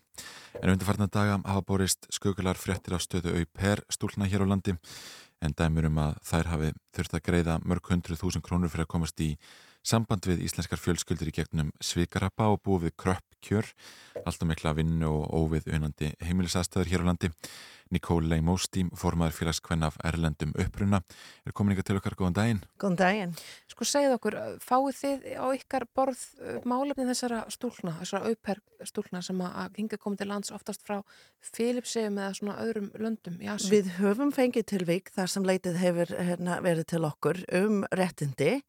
[0.57, 4.74] En undirfarna daga hafa borist skugular fréttir af stöðu auper stúlna hér á landi
[5.38, 8.93] en dæmur um að þær hafi þurft að greiða mörg hundruð þúsund krónur fyrir að
[8.95, 9.36] komast í
[9.86, 13.67] samband við íslenskar fjölskyldur í gegnum svikarappa og búið við kröpp kjör,
[14.25, 17.34] alltaf mikla vinnu og óvið unandi heimilisastæður hér á landi.
[17.89, 20.99] Nicole Leimóstím, formaður félagskvenn af Erlendum uppruna,
[21.41, 22.59] er komin ykkar til okkar, góðan daginn.
[22.77, 23.32] Góðan daginn.
[23.71, 26.21] Sko segið okkur, fáið þið á ykkar borð
[26.69, 30.99] málefni þessara stúlna, þessara auper stúlna sem að hinga komið til lands oftast frá
[31.55, 33.80] Filipsegum eða svona öðrum löndum í Asíu?
[33.80, 38.59] Við höfum fengið tilvík þar sem leitið hefur hérna, verið til okkur um réttindi,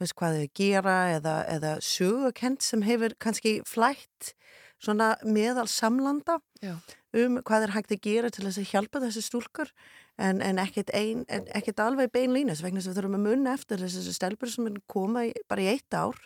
[0.00, 4.34] veist hvað þau gera eða, eða sögukent sem hefur kannski flætt
[4.82, 6.76] svona meðal samlanda Já.
[7.16, 9.72] um hvað er hægt að gera til þess að hjálpa þessi stúlkur
[10.20, 14.52] en, en ekkert, alveg beinlínis vegna þess að við þurfum að munna eftir þessi stelpur
[14.52, 16.20] sem er koma í, bara í eitt ár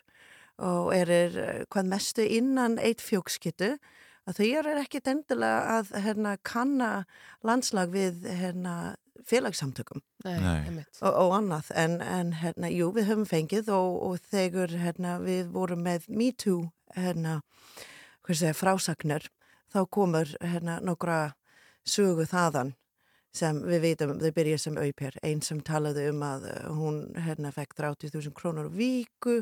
[0.60, 3.76] og er, er hvað mestu innan eitt fjókskittu
[4.28, 6.90] að þau eru ekkert endilega að herna, kanna
[7.46, 8.96] landslag við herna,
[9.28, 10.02] félagssamtökum.
[11.02, 11.70] Og, og annað.
[11.78, 16.70] En, en hérna, jú, við höfum fengið og, og þegar hérna, við vorum með MeToo
[16.96, 17.40] hérna,
[18.26, 19.28] hvað segja, frásagnir
[19.70, 21.20] þá komur hérna, nokkra
[21.86, 22.74] sögu þaðan
[23.36, 27.52] sem við veitum, þau byrja sem auper einn sem talaði um að uh, hún hérna
[27.54, 29.40] fekk 30.000 krónur á viku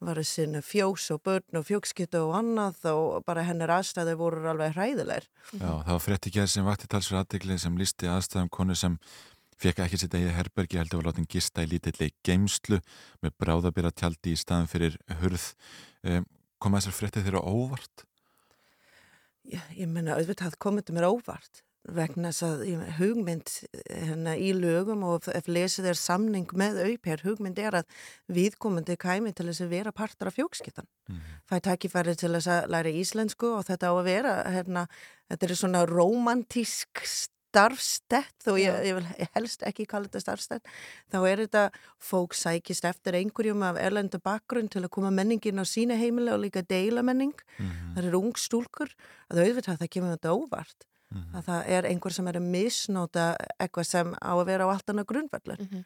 [0.00, 4.44] var að sinna fjós og börn og fjókskittu og annað og bara hennar aðstæði voru
[4.52, 8.76] alveg hræðilegar Já, það var frétti gerð sem vakti talsverð aðdegli sem lísti aðstæðum konu
[8.76, 8.98] sem
[9.60, 12.80] fekk ekki sitt eigið herbergi heldur var látin gista í lítilli geimslu
[13.24, 15.50] með bráðabýra tjaldi í staðan fyrir hurð.
[16.00, 16.24] Um,
[16.60, 18.06] kom þessar frétti þeirra óvart?
[19.44, 22.62] Já, ég menna, auðvitað komið til mér óvart vegna þess að
[22.98, 23.52] hugmynd
[23.88, 27.98] hérna, í lögum og ef lesið er samning með auper, hugmynd er að
[28.30, 30.88] viðkomandi kæmi til þess að vera partur af fjókskittan.
[31.08, 31.24] Mm.
[31.48, 34.86] Það takkifæri til þess að læra íslensku og þetta á að vera, hérna,
[35.32, 37.04] þetta er svona romantísk
[37.50, 40.68] starfstett og ég, ég vil helst ekki kalla þetta starfstett,
[41.10, 41.64] þá er þetta
[42.10, 46.44] fólk sækist eftir einhverjum af erlendu bakgrunn til að koma menningin á sína heimili og
[46.44, 47.34] líka deila menning.
[47.58, 47.74] Mm.
[47.96, 48.94] Það eru ung stúlkur,
[49.32, 51.22] að auðvitað það kemur þetta óvart Mm.
[51.34, 53.22] að það er einhver sem er að misnóta
[53.58, 55.62] eitthvað sem á að vera á allt annað grundvallur.
[55.64, 55.80] Mm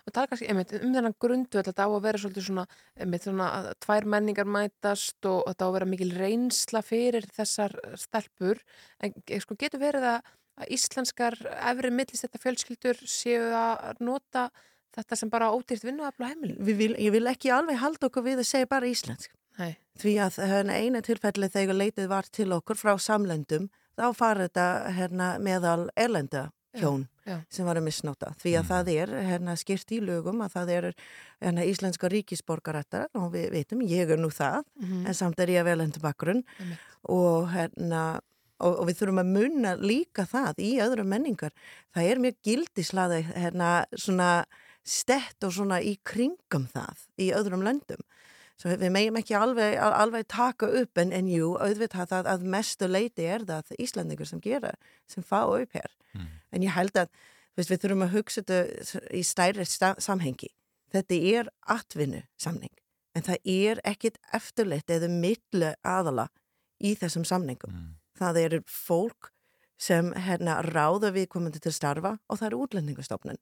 [0.00, 2.64] Og það er kannski einmitt, um þennan grundvöld þetta á að vera svolítið svona,
[2.96, 7.76] einmitt, svona að tvær menningar mætast og þetta á að vera mikil reynsla fyrir þessar
[8.00, 8.62] stelpur
[9.04, 10.32] en eh, sko, getur verið að,
[10.72, 11.36] íslenskar
[11.70, 14.48] efri millist þetta fjölskyldur séu að nota
[14.96, 18.48] þetta sem bara ódýrt vinnuafla heimil Vil, ég vil ekki alveg halda okkur við að
[18.48, 19.36] segja bara íslensk.
[19.60, 19.76] Nei.
[20.00, 23.68] Því að hérna, eina tilfelli þegar leitið var til okkur frá samlendum,
[24.00, 26.46] þá farið þetta hérna, meðal erlenda
[26.78, 27.36] hjón já.
[27.50, 28.32] sem var að misnóta.
[28.40, 30.88] Því að það er hérna, skýrt í lögum að það er
[31.42, 35.06] hérna, íslenska ríkisborgarættar og við veitum, ég er nú það, Mhm.
[35.06, 36.78] en samt er ég að velendu bakgrunn Einmitt.
[37.04, 38.20] og hérna
[38.60, 41.50] Og, og við þurfum að munna líka það í öðrum menningar.
[41.96, 44.44] Það er mjög gildislaði hérna svona
[44.84, 48.02] stett og svona í kringum það í öðrum löndum.
[48.60, 52.42] Svo við, megjum ekki alveg, al- alveg taka upp en, en jú, auðvitað það að
[52.54, 54.74] mestu leiti er það Íslandingur sem gera,
[55.08, 55.94] sem fá upp hér.
[56.12, 56.26] Mm.
[56.52, 57.08] En ég held að
[57.56, 60.52] veist, við þurfum að hugsa þetta í stærri samhengi.
[60.92, 62.72] Þetta er atvinnu samning,
[63.14, 66.28] en það er ekkit eftirleitt eða millu aðala
[66.82, 67.72] í þessum samningum.
[67.72, 67.90] Mm.
[68.20, 69.30] Það eru fólk
[69.80, 73.40] sem hérna ráða við komandi til starfa og það er útlendingastofnun.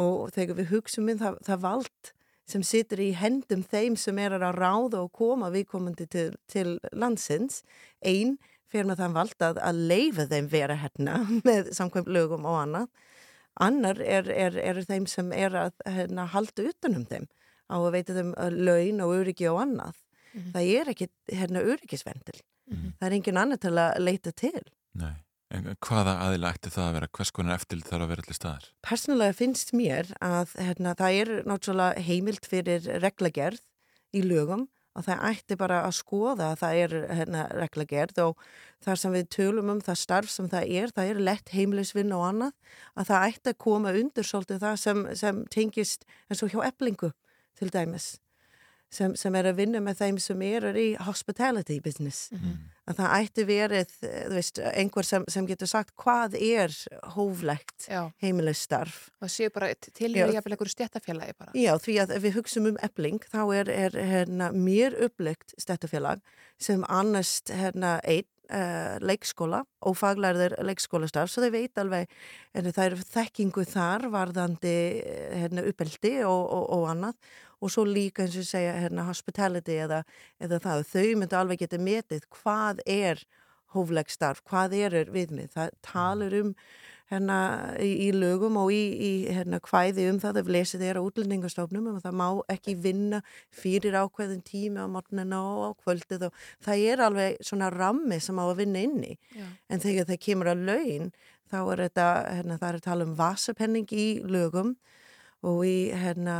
[0.00, 2.10] Og þegar við hugsaum um það, það vald
[2.50, 7.62] sem situr í hendum þeim sem er að ráða og koma viðkomandi til, til landsins,
[8.00, 8.36] einn
[8.70, 12.90] fyrir með það vald að, að leifa þeim vera hérna með samkvæmt lögum og annað.
[13.60, 17.26] Annar er, er, er þeim sem er að hérna, halda utanum þeim
[17.70, 19.98] á að veita þeim uh, laun og öryggi og annað.
[20.54, 22.38] Það er ekki hérna öryggisvendil.
[22.70, 24.62] Það er engin annar til að leita til.
[24.98, 25.16] Nei.
[25.50, 27.08] En hvaða aðila ætti það að vera?
[27.18, 28.66] Hvers konar eftirlit þarf að vera allir staðar?
[28.86, 33.64] Persónulega finnst mér að hérna, það er náttúrulega heimilt fyrir reglagerð
[34.14, 38.46] í lögum og það ætti bara að skoða að það er hérna, reglagerð og
[38.84, 42.24] þar sem við tölum um það starf sem það er, það er lett heimilisvinn og
[42.26, 42.56] annað,
[42.94, 47.12] að það ætti að koma undir svolítið það sem, sem tengist eins og hjá eblingu
[47.58, 48.12] til dæmis.
[48.90, 52.32] Sem, sem er að vinna með þeim sem eru í hospitality business.
[52.90, 56.74] Að það ætti verið, eh, þú veist, einhver sem, sem getur sagt hvað er
[57.14, 58.10] hóflegt Já.
[58.22, 58.98] heimilisstarf.
[59.22, 61.54] Það séu bara til í einhverju stjættafélagi bara.
[61.54, 66.20] Já, því að ef við hugsaum um ebling þá er, er hérna, mér upplygt stættafélag
[66.60, 72.10] sem annast hérna, einn uh, leikskóla og faglærðir leikskólastarf svo þau veit alveg
[72.56, 77.84] en það er þekkingu þar varðandi eh, hérna, uppeldi og, og, og annað og svo
[77.84, 80.02] líka eins og segja hérna, hospitality eða,
[80.40, 83.24] eða það þau myndu alveg geta metið hvað er
[83.74, 85.52] hóflegstarf, hvað er viðmið.
[85.54, 86.54] Það talar um
[87.10, 87.38] hérna
[87.82, 91.88] í, í lögum og í, í hérna hvæði um það ef lesið er á útlendingastofnum
[91.90, 93.20] og það má ekki vinna
[93.54, 98.38] fyrir ákveðin tími á morgunina og á kvöldið og það er alveg svona rammi sem
[98.38, 99.48] á að vinna inni Já.
[99.68, 101.10] en þegar það kemur að laun
[101.50, 102.08] þá er þetta,
[102.38, 104.76] hérna það er að tala um vasapenning í lögum
[105.42, 106.36] og í hérna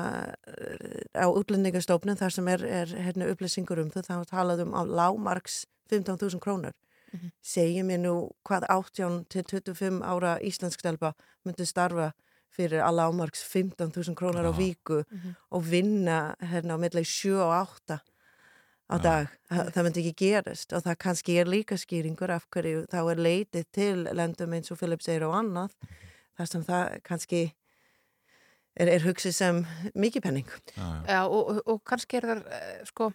[1.16, 6.40] á útlendingastofnum þar sem er, er hérna upplýsingur um það þá talaðum á lámarks 15.000
[6.40, 6.72] krónur
[7.12, 7.30] Mhm.
[7.42, 12.12] segjum ég nú hvað 18 til 25 ára íslenskstelpa myndi starfa
[12.54, 14.58] fyrir að lámarks 15.000 krónar á Já.
[14.58, 15.34] viku Mhm.
[15.50, 17.98] og vinna hérna á milli 7 og 8
[18.90, 19.28] á dag.
[19.50, 23.16] Það, það myndi ekki gerast og það kannski er líka skýringur af hverju þá er
[23.16, 25.70] leitið til lendum eins og Philip segir og annað
[26.38, 27.52] þar sem það kannski
[28.76, 29.60] er, er hugsið sem
[29.94, 30.54] mikið penning.
[30.76, 31.02] Já, já.
[31.08, 33.10] Já, og, og, og kannski er það eh, sko,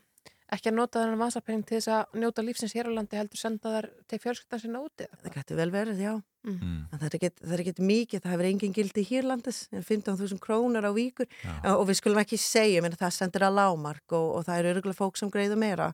[0.56, 3.76] ekki að nota þennan vasapenning til þess að njóta lífsins hér á landi heldur senda
[3.78, 5.10] þar til fjölskyldan sinna úti.
[5.24, 6.14] Það getur vel verið, já.
[6.46, 6.78] Mm.
[6.92, 11.26] En það er ekkert- er mikið, það hefur engin gildi hérlandis, 15.000 krónar á víkur
[11.44, 11.74] Já.
[11.76, 15.00] og við skulum ekki segja, menn, það sendir að lámark og, og það eru örgulega
[15.02, 15.94] fólk sem greiður meira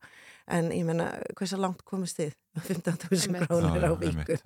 [0.51, 1.05] en ég menna,
[1.37, 2.33] hversu langt komist þið?
[2.67, 3.47] 15.000 Einmitt.
[3.47, 4.39] krónir Já, á víkur.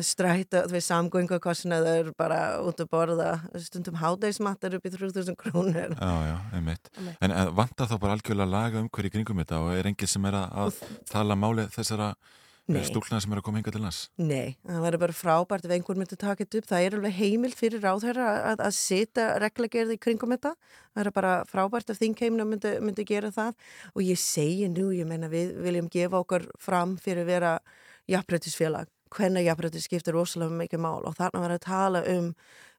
[0.00, 3.26] Stræta, þú veist, samgöngakostnaður bara út að borða,
[3.60, 5.92] stundum hádægismattar upp í 3.000 krónir.
[5.98, 6.88] Já, já, einmitt.
[6.96, 7.18] Einmitt.
[7.20, 10.24] En, en vantar þá bara algjörlega laga um hverju kringum þetta og er enginn sem
[10.30, 12.14] er að, að tala máli þessara
[12.64, 12.80] Nei.
[12.88, 13.98] stúlna sem er að koma hinga til lands?
[14.16, 16.68] Nei, það verður bara frábært ef einhver myndi taka þetta upp.
[16.70, 20.54] Það er alveg heimild fyrir ráðherra að, að setja reglagerði kringum þetta.
[20.94, 23.58] Það er bara frábært ef þingheimna myndi, myndi gera það.
[23.92, 27.54] Og ég segi nú, ég meina við viljum gefa okkar fram fyrir að vera
[28.14, 28.88] jafnbrettisfélag.
[29.14, 32.30] Hvenna jafnbrettis skiptir rosalega mikið mál og þarna verður að tala um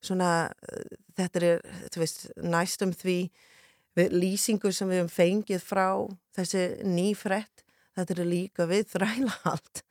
[0.02, 0.32] svona,
[0.66, 1.62] eh, þetta er,
[1.94, 3.20] þú veist, næstum því
[3.95, 5.88] við lýsingu sem við höfum fengið frá
[6.36, 7.64] þessi nýfrett
[7.95, 9.85] þetta er líka við þrælahald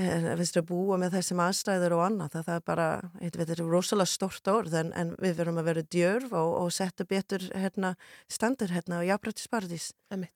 [0.00, 2.86] en við að búa með þessum aðstæður og annað það, það er bara,
[3.20, 6.70] heit, þetta er rosalega stort orð en, en við verum að vera djörf og, og
[6.72, 7.90] setja betur hérna,
[8.32, 10.32] standur hérna og jafnbrættispartís Einmitt.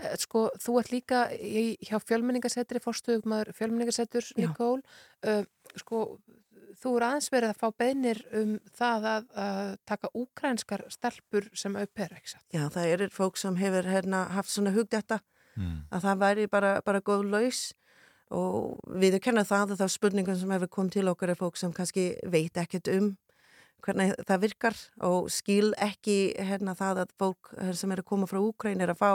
[0.00, 4.28] Eh, Sko, þú ert líka í, hjá fjölmenningasetri, fórstuðumæður fjölmenningasetur.
[4.40, 4.82] Nikól.
[5.24, 5.42] Uh,
[5.80, 6.04] sko,
[6.78, 11.76] þú er aðeins verið að fá beinir um það að, að taka úkrænskar stelpur sem
[11.76, 12.46] auper, ekki satt?
[12.54, 15.20] Já, það eru fólk sem hefur hérna, haft svona hugdetta
[15.58, 15.78] Mm.
[15.90, 17.62] að það væri bara, bara góð laus
[18.30, 21.72] og við kenna það að það spurningum sem hefur komið til okkar er fólk sem
[21.74, 23.16] kannski veit ekkert um
[23.84, 24.76] hvernig það virkar
[25.06, 26.16] og skil ekki
[26.48, 29.10] hérna það að fólk eh, sem er að koma frá Úkræn er að fá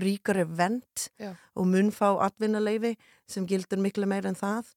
[0.00, 1.32] ríkari vend Já.
[1.54, 2.96] og mun fá atvinnuleifi
[3.30, 4.74] sem gildur miklu meir en það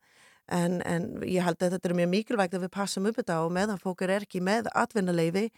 [0.52, 3.54] en, en ég held að þetta er mjög mikilvægt að við passum upp þetta og
[3.56, 5.50] meðan fólk er ekki með atvinnuleifi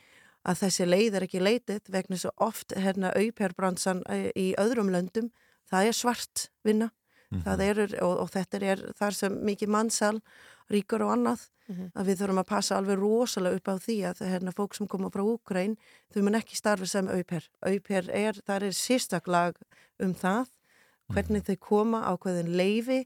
[0.44, 4.04] að þessi leið er ekki leitið vegna svo oft hérna auperbrandsan
[4.36, 5.32] í öðrum löndum
[5.74, 6.92] það er svart vinna
[7.44, 10.20] það er, og, og þetta er þar sem mikið mannsal,
[10.70, 11.86] ríkur og annað Mhm.
[11.96, 15.08] að við þurfum að passa alveg rosalega upp á því að hérna, fólk sem koma
[15.10, 15.78] frá Úkræn
[16.12, 19.56] þau mun ekki starfa sem auper auper er, það er sérstaklag
[20.04, 20.50] um það,
[21.16, 23.00] hvernig þau koma á hverðin leifi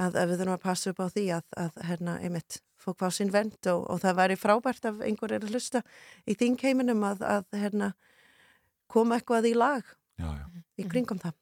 [0.00, 3.10] að, að við þurfum að passa upp á því að, að hérna, einmitt, fólk fá
[3.12, 5.84] sinn vend og, og það væri frábært að einhver er að hlusta
[6.24, 7.92] í þingheiminum að, að hérna,
[8.88, 9.84] koma eitthvað í lag
[10.16, 10.46] Já, já.
[10.80, 11.36] í kringum það.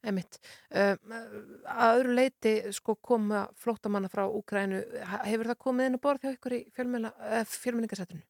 [0.00, 0.40] Einmitt.
[0.72, 0.96] Uh,
[1.68, 4.80] að öðru leiti sko koma flóttamanna frá Úkrænu,
[5.28, 8.24] hefur það komið inn á borð hjá ykkur í fjölmenningasetrinu?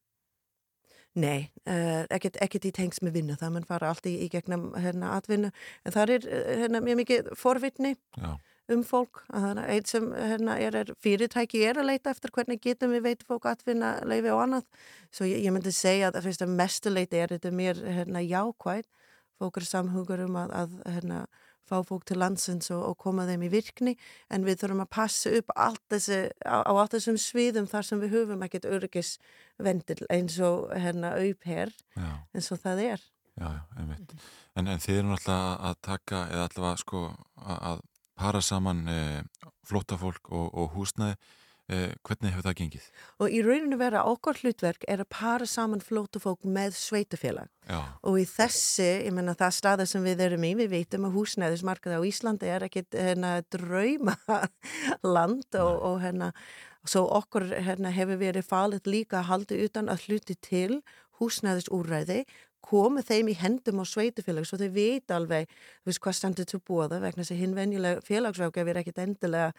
[1.19, 4.69] Nei, uh, ekkert, ekkert í tengs með vinnu, það mann fara allt í, í gegnum
[4.79, 5.49] hérna atvinnu,
[5.83, 8.29] en það er eh, hérna mjög mikið forvitni Já.
[8.71, 12.31] um fólk, að það er eitt sem hérna er, er fyrirtæki er að leita eftir
[12.31, 16.21] hvernig getum við veitum fólk atvinna leifi og annað, svo ég, ég myndi segja að
[16.29, 18.87] fyrst að mestu leiti er þetta mér hérna jákvæð,
[19.41, 21.21] fólk er samhugur um að, að hérna
[21.71, 23.95] fá fólk til landsins og, og koma þeim í virkni
[24.29, 28.03] en við þurfum að passa upp allt þessi, á, á allt þessum sviðum þar sem
[28.03, 31.73] við höfum ekkert örgisvendil eins og hérna auper
[32.35, 33.07] eins og það er.
[33.39, 33.61] Já, já.
[34.59, 37.03] En, en þið eru náttúrulega að taka, eða allavega sko
[37.39, 37.85] að,
[38.19, 38.97] para saman e,
[39.67, 41.15] flóttafólk og, og húsnæði.
[41.71, 42.87] E, hvernig hefur það gengið?
[43.23, 47.47] Og í rauninu vera okkar hlutverk er að para saman flótafólk með sveitufélag.
[47.69, 51.15] Já, Og í þessi, ég menna það staða sem við erum í, við veitum að
[51.15, 54.17] húsnæðismarkaði á Íslandi er ekkit hérna drauma
[55.15, 56.31] land og, og hérna,
[56.83, 60.81] svo okkur hérna hefur verið falið líka að halda utan að hluti til
[61.21, 62.25] húsnæðisúræði,
[62.61, 66.59] komið þeim í hendum á sveitufélag svo þau veit alveg þú veist, hvað standur til
[66.61, 69.49] bóða vegna þess að hinn venjulega félagsrákjaf er ekkit endilega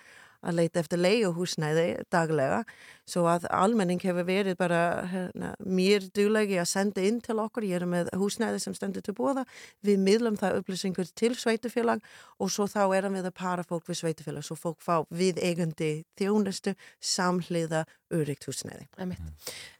[0.43, 2.62] að leita eftir leiguhúsnæði daglega
[3.09, 7.81] svo að almenning hefur verið bara hérna, mér duglegi að senda inn til okkur, ég
[7.81, 9.44] er með húsnæði sem stendur til bóða,
[9.85, 12.05] við miðlum það upplýsingur til sveitufélag
[12.39, 15.93] og svo þá erum við að para fólk við sveitufélag svo fólk fá við eigandi
[16.19, 18.86] þjónustu samhliða öryggt húsnæði.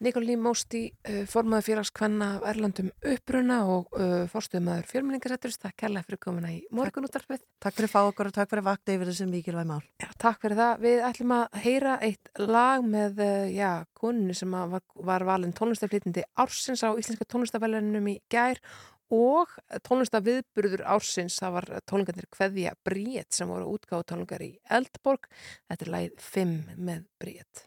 [0.03, 0.87] Nikolí Mósti,
[1.29, 7.43] formaður félagskvenna af Erlandum uppruna og uh, fórstuðmaður fjölmningasetturist, takk kærlega fyrir komuna í morgunúttarpið.
[7.63, 9.83] Takk fyrir að fá okkur og takk fyrir að vakta yfir þessum mikilvæg mál.
[10.01, 10.85] Já, takk fyrir það.
[10.85, 16.25] Við ætlum að heyra eitt lag með, uh, já, koninu sem var, var valin tónlistaflýtindi
[16.43, 18.61] ársins á Íslenska tónlistafælunum í gær
[19.13, 19.51] og
[19.85, 25.29] tónlistaviðburður ársins, það var tónlingarnir Kveðja Bríett sem voru útgáðu tónlingar í Eldborg.
[25.69, 27.67] Þetta er lagið 5 með Bríett.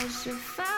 [0.00, 0.69] Um hversu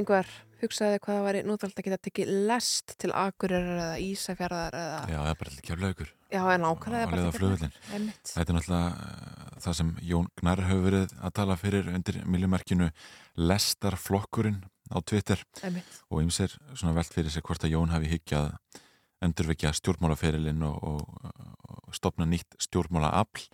[0.00, 0.30] Yngvar,
[0.62, 5.04] hugsaði hvað það væri nútvöld að geta tekið lest til Akureyrar eða Ísafjarðar eða...
[5.12, 7.72] Já, er bara til keflaugur Já, en ákvæmlega á leið á flugvöllin.
[7.90, 8.30] Einmitt.
[8.30, 12.90] Þetta er náttúrulega uh, það sem Jón Gnar hefur verið að tala fyrir undir miljumerkinu
[13.50, 14.60] Lestarflokkurinn
[14.94, 15.98] á Twitter Einmitt.
[16.06, 18.52] og ymsir svona velt fyrir sig hvort að Jón hafi hyggjað
[19.26, 21.34] endurvekja stjórnmálaferilinn og, og,
[21.90, 23.48] og stopna nýtt stjórnmálaafl.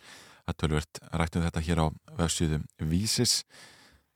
[0.47, 1.87] Það tölvert rættum þetta hér á
[2.21, 2.61] vefsíðu
[2.93, 3.41] Vísis.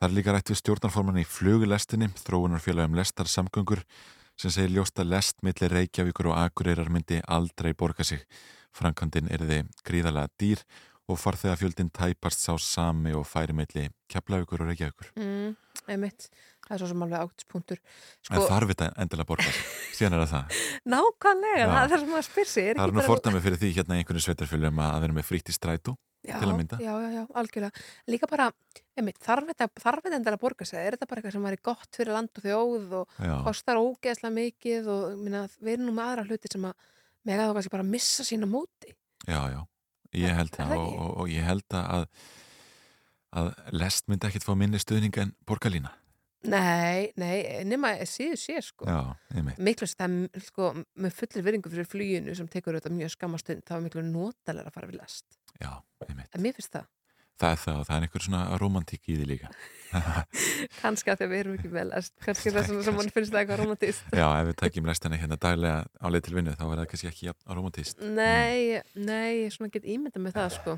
[0.00, 3.82] Það er líka rætt við stjórnarforman í flugulestinni, þróunarfélagum lestarsamgöngur
[4.40, 8.22] sem segir ljósta lest milli Reykjavíkur og Akureyrar myndi aldrei borga sig.
[8.72, 10.62] Frankandin er þið gríðalega dýr
[11.10, 15.10] og farþegafjöldin tæpast sá sami og færi milli Keflavíkur og Reykjavíkur.
[15.20, 15.52] Mm,
[15.92, 16.30] einmitt.
[16.64, 17.80] Það er svo sem alveg áttspunktur.
[18.30, 19.64] En þarf þetta endilega að borga sig.
[19.98, 20.60] Síðan er það það.
[20.94, 21.66] Nákvæmlega, Já.
[21.74, 22.68] það er það sem maður spyr sig.
[22.70, 24.08] er Það er nú bara- fordæmi fyrir því hérna í
[26.28, 26.82] að með Já, að.
[26.84, 27.84] Já, já, já, algjörlega.
[28.12, 28.48] Líka bara,
[28.98, 29.68] einmitt, þarf þetta,
[30.10, 30.80] endilega að borga sig?
[30.80, 33.34] Er þetta bara eitthvað sem væri gott fyrir land og þjóð og Já.
[33.46, 36.90] kostar ógeðslega mikið og minna, við erum nú með aðra hluti sem að
[37.30, 38.94] mega þá kannski bara að missa sína móti.
[39.24, 39.60] Já, já,
[40.20, 42.06] ég held það það og, og, og ég held að
[43.30, 45.92] að lest myndi ekkit fá minni stuðning en borgarlína.
[46.50, 47.34] Nei, nei,
[47.68, 48.88] nema síðu sé, sko.
[49.60, 53.82] Miklu sem, sko, með fullir virðingu fyrir fluginu sem tekur þetta mjög skammastund, þá er
[53.84, 55.26] miklu notalega að fara við lest.
[55.58, 55.72] Já,
[56.06, 56.40] einmitt.
[56.40, 56.88] Mér finnst það.
[57.40, 59.50] Það er það og það er einhver svona romantík í því líka.
[60.82, 62.12] Kannski að að við erum ekki vel lest.
[62.20, 64.10] Kannski það sem, mann finnst það eitthvað romantist.
[64.12, 67.10] Já, ef við tekjum lestina hérna daglega á leið til vinnu þá verður það kannski
[67.10, 68.04] ekki romantist.
[68.04, 70.76] Nei, nei, ég svona get ímynda með það sko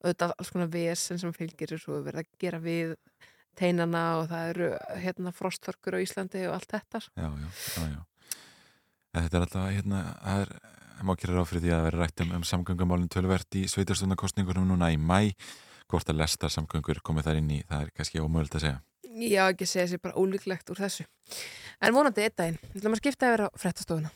[0.00, 2.94] og þetta alls konar vesen sem fylgir svo er verið að gera við
[3.60, 4.68] teinana og það eru
[5.04, 7.14] hérna frostþorkur á Íslandi og allt þetta sko.
[7.20, 8.00] Já, já, já, já.
[9.10, 10.52] Þetta er alltaf, hérna, það er,
[11.08, 14.92] má gera ráð fyrir því að vera rætt um, um samgöngumálinn tölvert í sveitarstundakostningunum núna
[14.92, 15.32] í mæ.
[15.90, 18.80] Hvort að lestar samgöngur komið þar inn í, það er kannski ómögulegt að segja.
[19.10, 21.02] Já, ekki segja sér bara ólíklegt úr þessu
[21.82, 24.12] En vonandi einn daginn, við ætlum að skipta yfir á frettastofuna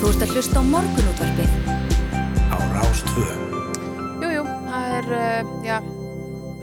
[0.00, 1.54] Þú ert að hlusta á morgunútvarpið
[2.52, 3.24] á Rástvö.
[4.20, 5.78] Jú, jú, það er, uh, já,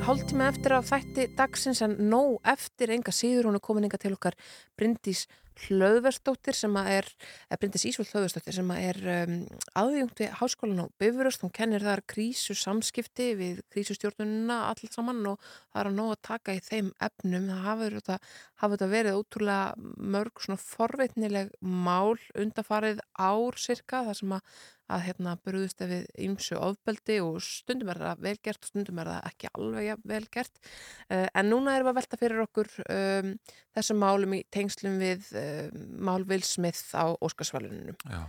[0.02, 4.15] hálftíma eftir af þætti dagsins en nóg eftir enga síður hún er komin enga til
[4.15, 4.34] okkar
[4.80, 5.28] Bryndís
[5.61, 7.07] Hlöðversdóttir sem er,
[7.49, 9.36] eða Bryndís Ísvöld Hlöðversdóttir sem er um,
[9.78, 15.40] aðjungt við háskólan á Bifuröst, hún kennir þar krísu samskipti við krísustjórnununa allir saman og
[15.44, 18.19] það er að nóg að taka í þeim efnum, það hafa þetta,
[18.64, 24.61] þetta verið ótrúlega mörg svona forveitnileg mál undafarið ár cirka, það sem að
[24.91, 29.28] að hérna burðust við ymsu ofbeldi og stundum er það velgert og stundum er það
[29.30, 33.34] ekki alveg velgert uh, en núna erum við að velta fyrir okkur um,
[33.78, 37.97] þessum málum í tengslum við um, mál Will Smith á Óskarsvalunum.
[38.05, 38.22] Já.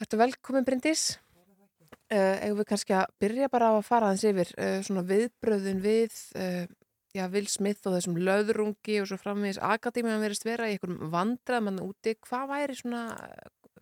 [0.00, 1.04] Þetta velkomin Bryndís
[2.10, 5.82] uh, eigum við kannski að byrja bara á að fara aðeins yfir uh, svona viðbröðun
[5.84, 6.64] við uh,
[7.16, 11.82] já, Will Smith og þessum löðrungi og svo framvegis akadémiðan verist vera í einhverjum vandraðmann
[11.84, 13.06] úti, hvað væri svona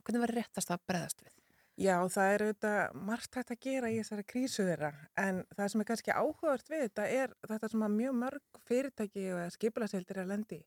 [0.02, 1.34] hvernig væri réttast að breðast við?
[1.78, 4.90] Já, það er auðvitað margt hægt að gera í þessari krísu þeirra
[5.22, 9.26] en það sem er kannski áhugavert við þetta er þetta sem að mjög mörg fyrirtæki
[9.36, 10.58] og skipilaseldir er að lendi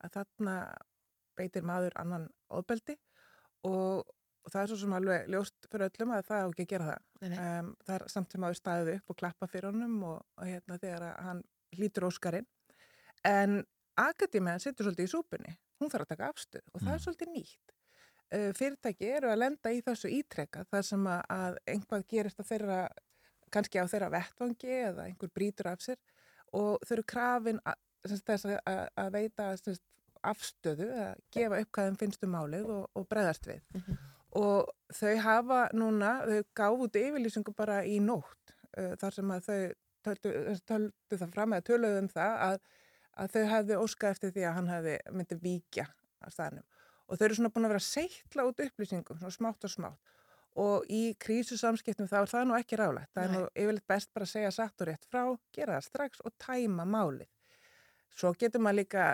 [0.00, 0.54] að þarna
[1.38, 2.96] beitir maður annan ofbeldi
[3.68, 4.04] og,
[4.44, 6.88] og það er svo sem alveg ljóst fyrir öllum að það á ekki að gera
[6.90, 7.04] það.
[7.24, 10.80] Um, það er samt sem maður staðið upp og klappa fyrir honum og, og hérna
[10.82, 11.44] þegar hann
[11.74, 12.48] hlýtur óskarinn.
[13.24, 13.62] En
[14.00, 17.74] akadémiðan situr svolítið í súpunni, hún þarf að taka afstöð og það er svolítið nýtt.
[18.34, 22.50] Uh, fyrirtæki eru að lenda í þessu ítrekka þar sem að, að einhvað gerist að
[22.50, 22.78] þeirra,
[23.54, 26.00] kannski á þeirra vettvangi eða einhver brýtur af sér
[26.54, 29.50] og þau eru krafin að, að, að, veita
[30.30, 33.62] afstöðu, að gefa upp hvað þeim finnst um málið og, og breðast við.
[34.34, 39.48] Og þau hafa núna, þau gáf út yfirlýsingu bara í nótt uh, þar sem að
[39.48, 39.58] þau
[40.04, 40.32] töldu,
[40.68, 42.56] töldu það fram eða töluðu um það að,
[43.22, 45.86] að þau hefði óskað eftir því að hann hefði myndi víkja
[46.20, 46.66] á staðnum
[47.04, 50.12] og þau eru svona búin að vera að seitla út upplýsingum, svona smátt og smátt
[50.60, 53.36] og í krísusamskiptum þá er það nú ekki rálægt, það er Nei.
[53.36, 55.22] nú yfirleitt best bara að segja satt og rétt frá,
[55.54, 57.30] gera það strax og tæma málið.
[58.14, 59.04] Svo getur maður líka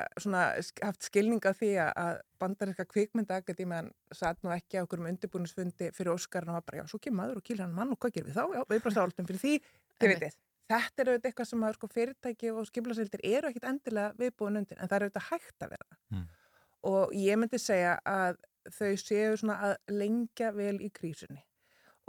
[0.84, 6.12] haft skilning á því að- bandarinska kvikmyndaakadíman satt nú ekki á okkur um undirbúinusfundi fyrir
[6.12, 8.28] Óskarinn og var bara, já, svo kemur maður og kýlir hann mann og hvað gerum
[8.30, 8.44] við þá?
[8.56, 9.54] Já, við bara stáltum fyrir því,
[10.00, 10.36] þið veitir.
[10.70, 14.78] þetta er auðvitað eitthvað sem að sko, fyrirtæki og skiplasildir eru ekkit endilega viðbúin undir
[14.78, 15.98] en það er auðvitað hægt að vera.
[16.10, 16.26] Mm.
[16.92, 18.36] Og ég myndi segja að
[18.70, 21.42] þau séu svona að lengja vel í krísunni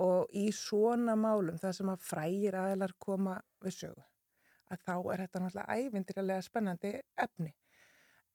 [0.02, 4.04] og í svona málum það sem að frægir aðlar koma við sögu
[4.72, 7.54] að þá er þetta náttúrulega ævindirlega spennandi efni.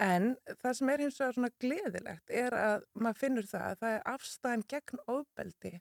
[0.02, 3.94] En það sem er hins vegar svona gleðilegt er að maður finnur það að það
[3.94, 5.72] er afstæðan gegn ofbeldi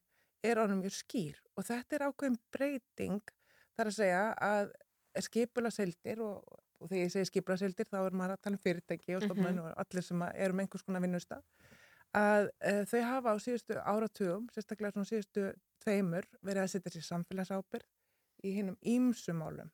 [0.45, 3.33] er ánum mjög skýr og þetta er ákveðin breyting
[3.75, 4.71] þar að segja að
[5.25, 6.43] skipula seldir og,
[6.79, 9.61] og þegar ég segi skipula seldir þá er maður að tala um fyrirtæki og stofnun
[9.63, 11.43] og allir sem eru með einhvers konar vinnustaf
[12.15, 15.49] að uh, þau hafa á síðustu áratugum, sérstaklega svona síðustu
[15.83, 19.71] tveimur verið að setja sér samfélagsábyrg í hinnum ímsumálum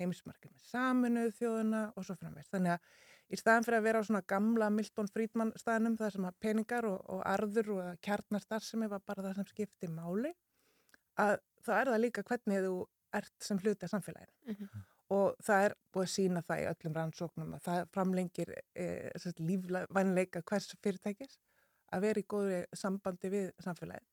[0.00, 2.50] heimsmarkið með saminuð þjóðuna og svo framveist.
[2.54, 6.26] Þannig að í staðan fyrir að vera á svona gamla Milton Friedman staðnum þar sem
[6.28, 10.34] að peningar og, og arður og kjarnarstarfsemi var bara það sem skipti máli
[11.20, 12.74] að það er það líka hvernig þú
[13.14, 14.68] ert sem hluti af samfélaginu.
[15.14, 18.86] Og það er búið að sína það í öllum rannsóknum að það framlengir e,
[19.38, 21.38] lífvænleika hvers fyrirtækis
[21.94, 24.10] að vera í góðri sambandi við samfélagið.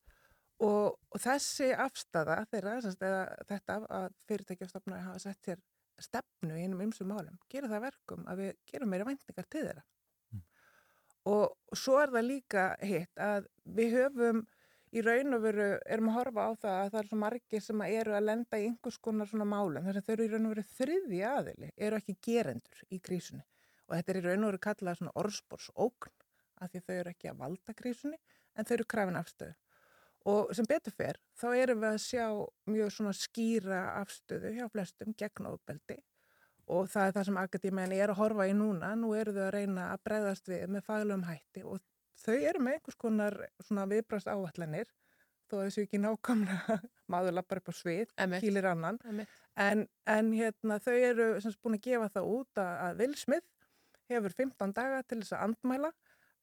[0.61, 2.75] Og, og þessi afstafa þeirra,
[3.49, 5.61] þetta að fyrirtækjastofnar hafa sett sér
[6.05, 9.83] stefnu í einum ymsum málum, gera það verkum að við gerum meira væntingar til þeirra.
[11.31, 13.47] Og svo er það líka hitt að
[13.77, 14.41] við höfum
[14.91, 17.83] í raun og veru, erum að horfa á það að það er svo margir sem
[17.85, 20.55] eru að lenda í einhvers konar svona málum, þess að þau eru í raun og
[20.55, 23.45] veru þriði aðili, eru ekki gerendur í krísunni.
[23.87, 26.17] Og þetta er í raun og veru kallað svona orðspórsókn
[26.61, 28.19] af því þau eru ekki að valda krísunni
[28.55, 29.55] en þau eru krafin afstöðu
[30.29, 32.25] og sem betur fer þá erum við að sjá
[32.69, 35.97] mjög svona skýra afstöðu hjá flestum gegn ofbeldi.
[36.71, 39.53] Og það er það sem akadémiðan er að horfa í núna, nú eru þau að
[39.57, 41.81] reyna að breyðast við með faglegum hætti og
[42.21, 44.91] þau eru með einhvers konar svona viðbrast áallanir
[45.49, 46.77] þó að þessu ekki nákvæmlega
[47.11, 49.01] maður lappar upp á svið, kýlir annan.
[49.59, 53.17] En, en hérna, þau eru sem sagt búin að gefa það út að, að Will
[53.19, 53.49] Smith
[54.11, 55.91] hefur 15 daga til þess að andmæla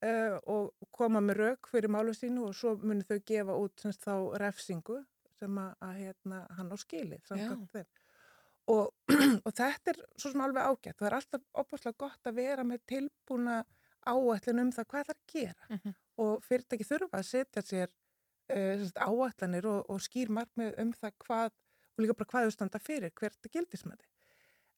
[0.05, 3.91] uh, og koma með rauk fyrir málu sínu og svo muni þau gefa út sem
[3.95, 4.99] sagt, þá refsingu
[5.39, 6.77] sem að, að hérna, hann á
[7.73, 7.85] þeim.
[8.69, 8.89] Og,
[9.45, 10.97] og þetta er svo sem alveg ágætt.
[10.99, 13.61] Það er alltaf opaslega gott að vera með tilbúna
[14.09, 15.95] áætlun um það hvað það er að gera Mhm.
[16.19, 17.89] og fyrirtæki þurfa að setja sér
[18.51, 22.79] uh, áætlanir og, og skýr markmið um það hvað og líka bara hvað þau standa
[22.79, 24.05] fyrir, hvert er gildismæti.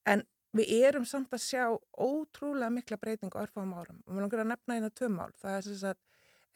[0.10, 0.24] En
[0.58, 1.66] við erum samt að sjá
[1.96, 5.32] ótrúlega mikla breyting á örfáum árum og við langar að nefna eina tvö mál.
[5.40, 6.02] Það er sem sagt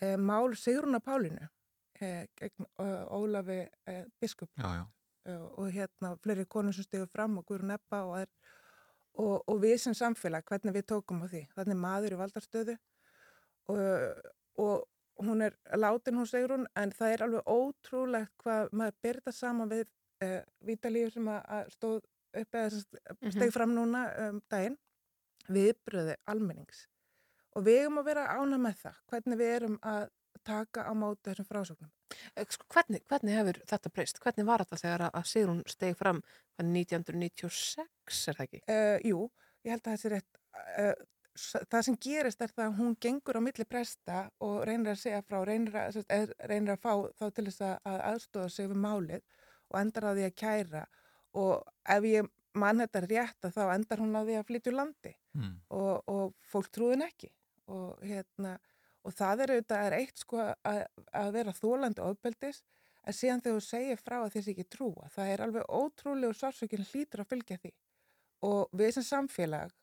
[0.03, 3.61] uh, mál Sigruna Pálinu uh, gegn uh, Ólafi
[4.19, 5.37] Biskup Já, já.
[5.55, 8.31] og hérna fleiri konur sem stegur fram og Guðrún Ebba og, er,
[9.13, 11.45] og, og við sem samfélag, hvernig við tókum á því.
[11.55, 12.75] Þannig maður í valdarstöðu
[13.71, 13.79] og,
[14.59, 19.31] og hún er látin hún segur hún en það er alveg ótrúlegt hvað maður byrða
[19.31, 19.87] saman við
[20.65, 22.03] Vítalíu sem að, að stóð
[22.41, 22.83] upp eða sem
[23.21, 23.31] Mhm.
[23.35, 24.77] steg fram núna um daginn
[25.49, 26.85] viðbröði almennings
[27.55, 30.07] og við erum að vera ána með það hvernig við erum að
[30.45, 31.89] taka á móti þessum frásögnum.
[32.35, 34.19] Eh, sko, Hvernig, hvernig hefur þetta breyst?
[34.21, 36.21] Hvernig var þetta þegar að- að Sigrún steg fram
[36.59, 38.61] hvað, 1996 er það ekki?
[38.69, 39.19] Uh, jú,
[39.65, 40.39] ég held að það sé rétt.
[40.77, 40.93] Uh,
[41.71, 45.23] það sem gerist er það að hún gengur á milli presta og reynir að segja
[45.25, 49.21] frá, reynir að, reynir að fá þá til þess að, að aðstóða sig við málið
[49.71, 50.85] og endar á því að kæra
[51.35, 54.77] og ef ég mann þetta rétt að þá endar hún á því að flytja úr
[54.79, 55.55] landi Mm.
[55.75, 57.27] og, og fólk trúðin ekki
[57.67, 58.53] og hérna
[59.03, 60.77] og það er auðvitað er eitt sko að,
[61.11, 62.61] að vera þólandi ofbeldis
[63.05, 66.85] en síðan þegar þú segir frá að þessi ekki trúa það er alveg ótrúlegu sársökin
[66.87, 67.73] hlýtur að fylgja því
[68.47, 69.75] og við sem samfélag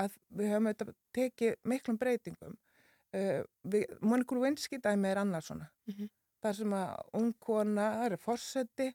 [0.00, 5.68] að við höfum auðvitað tekið miklum breytingum uh, við, Monika Lewinsky dæmi er annars svona
[5.86, 6.08] Mhm.
[6.40, 8.88] þar sem að ung kona, það er fórseti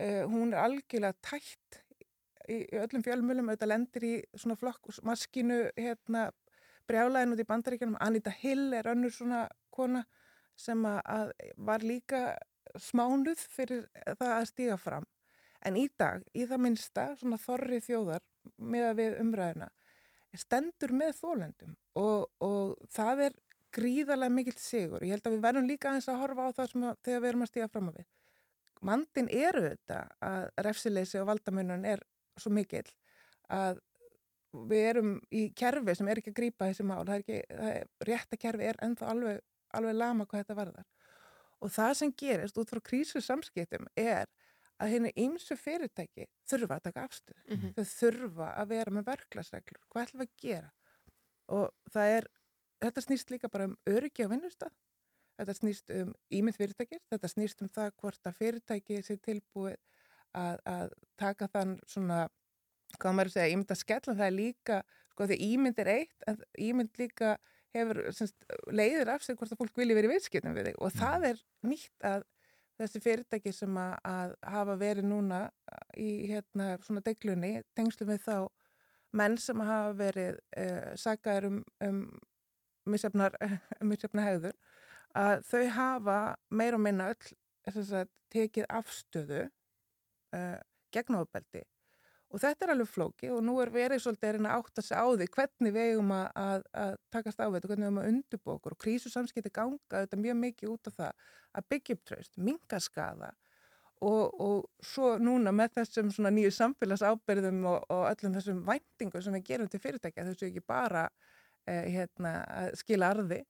[0.00, 1.80] uh, hún er algjörlega tætt
[2.48, 6.28] í, í öllum fjölmjölum auðvitað lendir í svona flokk maskinu hérna
[6.86, 10.04] brjálæðin út í bandaríkjanum Anita Hill er önnur svona kona
[10.56, 12.36] sem að var líka
[12.80, 15.06] smánuð fyrir það að stíga fram
[15.66, 18.22] en í dag, í það minnsta svona þorri þjóðar
[18.62, 19.68] með að við umræðina
[20.36, 23.36] stendur með þólendum og, og það er
[23.76, 25.04] gríðarlega mikill sigur.
[25.04, 27.30] Ég held að við verðum líka aðeins að horfa á það sem að, þegar við
[27.30, 28.08] erum að stíga fram að við.
[28.84, 32.02] Mandin eru þetta að refsileysi og valdamunum er
[32.36, 32.88] svo mikill
[33.52, 33.80] að
[34.52, 37.04] við erum í kerfi sem er ekki að grípa þessi mál.
[37.04, 39.40] Það er ekki, það er, rétta kerfi er ennþá alveg,
[39.76, 40.86] alveg lama hvað þetta varðar.
[41.64, 44.28] Og það sem gerist út frá krísu samskiptum er
[44.82, 47.38] að henni ýmsu fyrirtæki þurfa að taka afstöðu.
[47.48, 47.74] Mhm.
[47.76, 49.84] Þau þurfa að vera með verklagsreglur.
[49.88, 50.72] Hvað ætlum við að gera?
[51.56, 52.28] Og það er,
[52.84, 54.72] þetta snýst líka bara um öryggi á vinnustad.
[55.36, 57.02] Þetta snýst um ímynd fyrirtækir.
[57.12, 59.76] Þetta snýst um það hvort að fyrirtæki sé tilbúið
[60.36, 62.26] að, að taka þann svona
[62.96, 64.78] hvað maður að segja, ímynd að skella það er líka,
[65.12, 67.34] sko því ímynd er eitt en ímynd líka
[67.76, 68.36] hefur semst,
[68.72, 72.06] leiðir af sig hvort að fólk vilji verið viðskiptum við þig og það er nýtt
[72.08, 72.24] að
[72.76, 75.40] þessi fyrirtæki sem að, að hafa verið núna
[75.96, 78.38] í hérna svona deglunni, tengslu við þá
[79.16, 82.00] menn sem hafa verið uh, sagaður um, um
[82.86, 83.36] misjafnar
[84.28, 84.56] hegður
[85.16, 86.18] að þau hafa
[86.50, 90.58] meir og minna öll sagt, tekið afstöðu uh,
[90.94, 91.62] gegn ofbeldi.
[92.34, 94.98] Og þetta er alveg flóki og nú er verið svolítið að reyna að átta sig
[94.98, 98.08] á því hvernig við eigum að, að, að takast á þetta hvernig við eigum að
[98.10, 98.74] undurbú okkur.
[98.74, 103.30] Og krísusamskipti ganga þetta mjög mikið út af það að byggja upp tröst, minga skada
[104.04, 109.46] og, og svo núna með þessum nýju samfélagsábyrðum og, og öllum þessum væntingum sem við
[109.50, 111.06] gerum til fyrirtækja þessu ekki bara
[111.64, 113.40] eh, hérna, að skila arði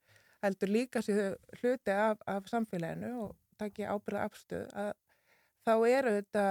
[0.45, 4.93] heldur líka sér hluti af, af samfélaginu og takja ábyrða afstöð að
[5.67, 6.47] þá eru þetta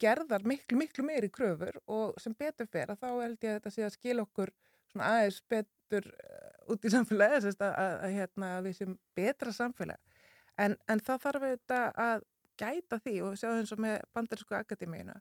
[0.00, 3.86] gerðar miklu, miklu meiri kröfur og sem betur að þá held ég að þetta sé
[3.86, 4.52] að skila okkur
[4.92, 9.54] svona aðeins betur uh, út í samfélagi að, að, að, að hérna, við sem betra
[9.56, 10.20] samfélag
[10.60, 12.26] en, en það þarf þetta að
[12.60, 15.16] gæta því og sjá eins og með bandarísku akademíuna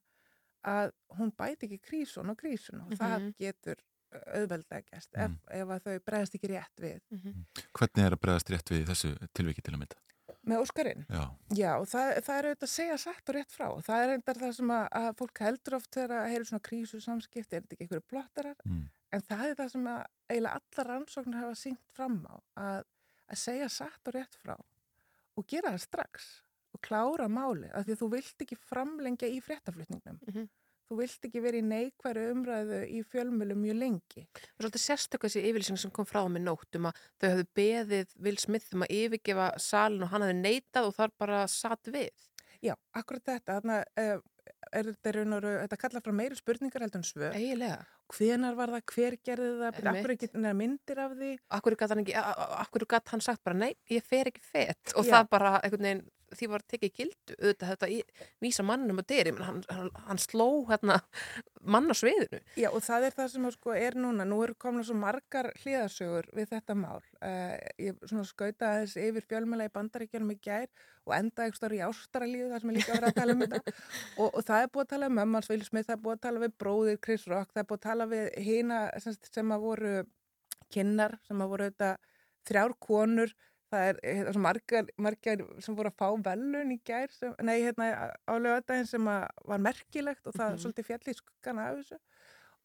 [0.68, 3.00] að hún bæti ekki krísun og krísun og mm -hmm.
[3.00, 3.80] það getur
[4.12, 7.66] auðvelda að gæst ef, ef að þau bregðast ekki rétt við mm -hmm.
[7.78, 10.00] Hvernig er að bregðast rétt við þessu tilviki til að mynda?
[10.42, 11.04] Með Óskarinn?
[11.06, 11.24] Já.
[11.54, 13.68] Já, það, það er auðvitað að segja satt og rétt frá.
[13.86, 17.02] Það er eitthvað það sem að, að fólk heldur oft þegar að heyru svona krísu
[17.04, 18.64] samskipti, er þetta ekki einhverju blottarar?
[18.66, 18.88] Mm.
[19.12, 20.02] En það er það sem að
[20.32, 22.80] eiginlega alla rannsóknir hafa sínt fram á, að,
[23.28, 24.56] að segja satt og rétt frá
[25.38, 26.32] og gera það strax
[26.72, 30.18] og klára máli, af því að þú vilt ekki framlengja í fréttaflutningnum.
[30.26, 30.50] Mm -hmm
[30.92, 34.26] þú vilt ekki verið í neikværi umræðu í fjölmjölum mjög lengi.
[34.36, 38.18] Það er svolítið sérstökk þessi yfirlýsing sem kom frá með nóttum að þau hafðu beðið
[38.26, 42.28] Will Smith um að yfirgefa salin og hann hafði neitað og þar bara satt við.
[42.62, 43.58] Já, akkurat þetta.
[43.62, 44.22] Þannig að
[44.72, 47.36] er þetta, er, þetta kalla frá meiri spurningar heldur en svör.
[47.38, 47.82] Eiginlega.
[48.12, 51.30] Hvenar var það, hver gerði það, akkur ekki myndir af því.
[51.58, 55.14] Akkur gæti hann, hann, hann sagt bara nei, ég fer ekki fett og Já.
[55.16, 56.04] það bara einhvern veginn
[56.38, 57.88] því var tekið gildu auðvitað þetta
[58.44, 61.00] vísa mannum og dyri hann, hann, hann sló hérna,
[61.62, 62.40] mann á sviðinu.
[62.60, 66.30] Já og það er það sem sko, er núna, nú eru komin svo margar hliðasögur
[66.38, 67.02] við þetta mál.
[67.20, 68.00] Uh, ég
[68.30, 70.70] skauta aðeins yfir fjölmjöla í bandaríkjánum í gær
[71.08, 73.76] og enda eitthvað í ástaralíðu þar sem ég líka verið að tala um þetta.
[74.22, 76.42] Og, og það er búið að tala um Mömmans Vilsmith, það er búið að tala
[76.44, 79.94] við bróðir Chris Rock, það er búið að tala við hýna sem, sem að voru
[80.72, 81.92] kynnar, sem að voru þetta
[82.48, 83.34] þrjár konur
[83.72, 87.90] það er hérna, margar, margar sem voru að fá velun í gær sem, nei, hérna
[88.28, 90.64] á lögadaginn sem var merkilegt og það mm -hmm.
[90.64, 92.00] svolítið fjalli skuggan af þessu.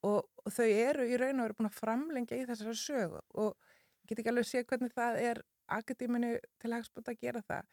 [0.06, 3.20] Og, og þau eru í raun og veru búin að framlengja í þessari sögu.
[3.34, 3.54] Og
[4.02, 7.64] ég get ekki alveg að sé hvernig það er akadéminu til hagspót að gera það.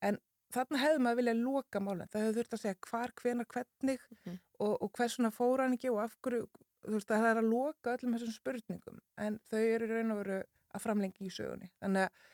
[0.00, 0.18] En
[0.54, 4.18] þarna hefðu maður viljað loka málun það hefur þurft að segja hvar, hvenar, hvernig mm
[4.24, 4.38] -hmm.
[4.58, 6.46] og, og hvers svona fóran ekki og af hverju
[6.84, 9.00] þú veist að það er að loka öllum þessum spurningum.
[9.20, 10.38] En þau eru í raun og veru
[10.74, 11.70] að framlengja í sögunni.
[11.82, 12.28] Þannig að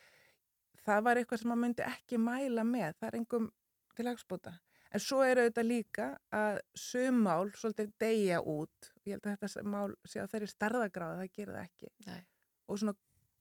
[0.87, 3.51] það var eitthvað sem maður myndi ekki mæla með, það er engum
[3.97, 4.53] til hagspóta.
[4.95, 9.89] En svo er auðvitað líka að sömmál svolítið deyja út, ég held að þetta mál
[10.07, 11.91] sé að þeir eru starðagráða, það gerir það ekki.
[12.07, 12.21] Nei.
[12.67, 12.95] Og svona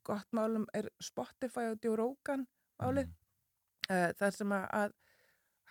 [0.06, 2.46] gott málum er Spotify og Joe Rogan
[2.82, 3.94] málið, mm.
[3.94, 4.96] uh, þar sem að, að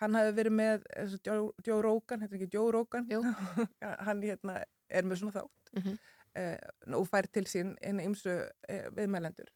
[0.01, 0.87] hann hafi verið með
[1.27, 3.11] Joe, Joe Rogan, er ekki Joe Rogan,
[4.07, 6.01] hann hérna, er með svona þátt mm -hmm.
[6.39, 9.51] uh, og fær til sín einu ymsu uh, viðmælendur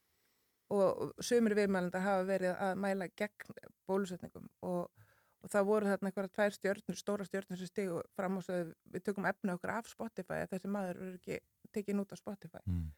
[0.70, 3.54] og sömur viðmælenda hafa verið að mæla gegn
[3.90, 5.06] bólusetningum og,
[5.42, 8.60] og það voru þarna eitthvað tvær stjórnur, stóra stjórnur sem stigu fram og svo
[8.94, 11.40] við tökum efna okkur af Spotify að þessi maður verður ekki
[11.74, 12.62] tekið nút á Spotify.
[12.66, 12.90] Mm.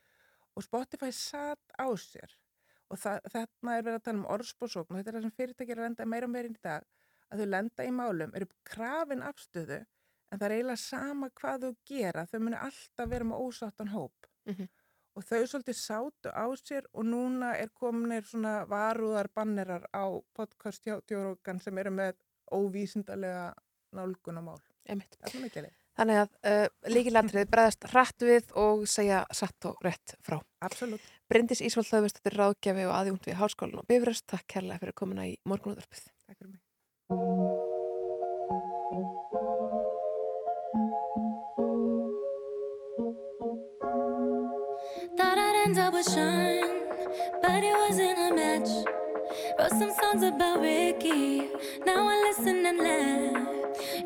[0.55, 2.35] og Spotify satt á sér
[2.91, 5.79] og það, þarna er verið að tala um orðspórsókn og þetta er það sem fyrirtækir
[5.79, 6.87] að lenda meira og meira í dag
[7.31, 11.77] að þau lenda í málum, eru krafin afstöðu en það er eiginlega sama hvað þau
[11.87, 14.27] gera, þau munu alltaf vera með ósáttan hóp.
[14.43, 14.80] Mm -hmm
[15.17, 20.83] og þau svolítið sátu á sér og núna er kominir svona varúðar bannerar á podcast
[20.87, 22.15] hjá Djórókan sem eru með
[22.51, 23.51] óvísindarlega
[23.95, 24.59] nálgunamál.
[26.01, 30.39] Þannig að uh, líkilandrið bregðast rætt við og segja satt og rétt frá.
[30.63, 31.03] Absolut.
[31.31, 34.27] Bryndis Ísvald Þauðvestur ráðgjafi og aðjúnd við Háskólan og Bifröst.
[34.31, 36.07] Takk kærlega fyrir komuna í morgunúðarpið.
[36.25, 37.70] Takk fyrir mig.
[45.73, 48.69] Thought I'd end up with Sean, but it wasn't a match.
[49.57, 51.47] Wrote some songs about Ricky,
[51.85, 53.47] now I listen and laugh.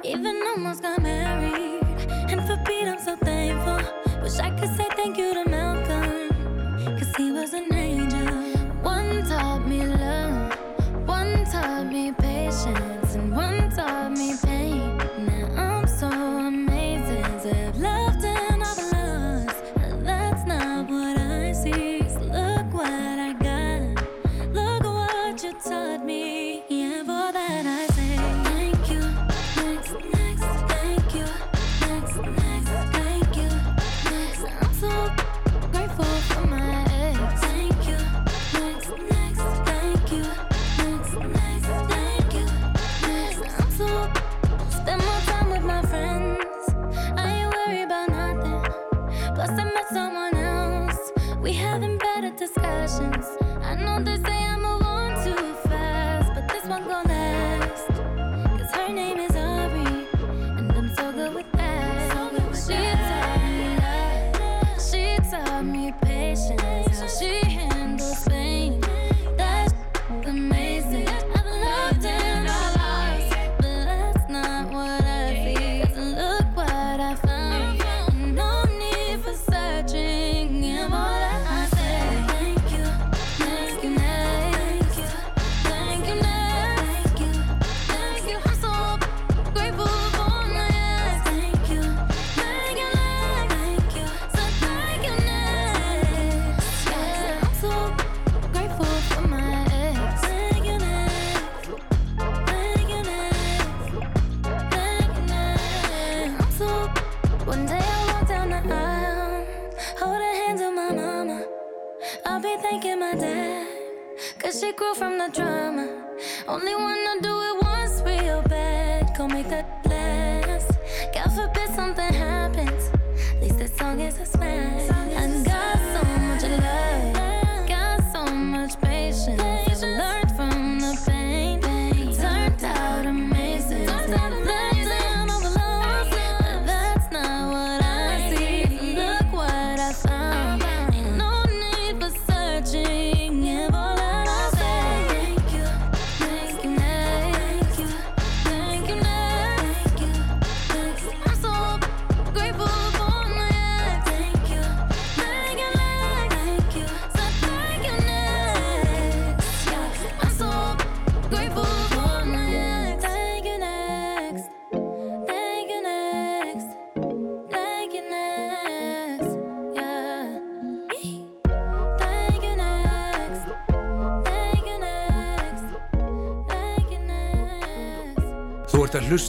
[0.04, 1.82] Even almost got married,
[2.30, 3.80] and for Pete I'm so thankful.
[4.22, 8.28] Wish I could say thank you to Malcolm, cause he was an angel.
[8.84, 10.54] One taught me love,
[11.08, 14.98] one taught me patience, and one taught me pain.
[15.26, 15.75] Now I'm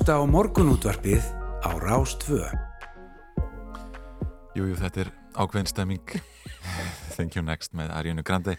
[0.06, 1.18] hlusta á morgunútvarpið
[1.66, 2.38] á Rás 2.
[4.54, 6.06] Jú, jú, þetta er ákveðin stemming
[7.18, 8.54] Thank you next með Arianu Grande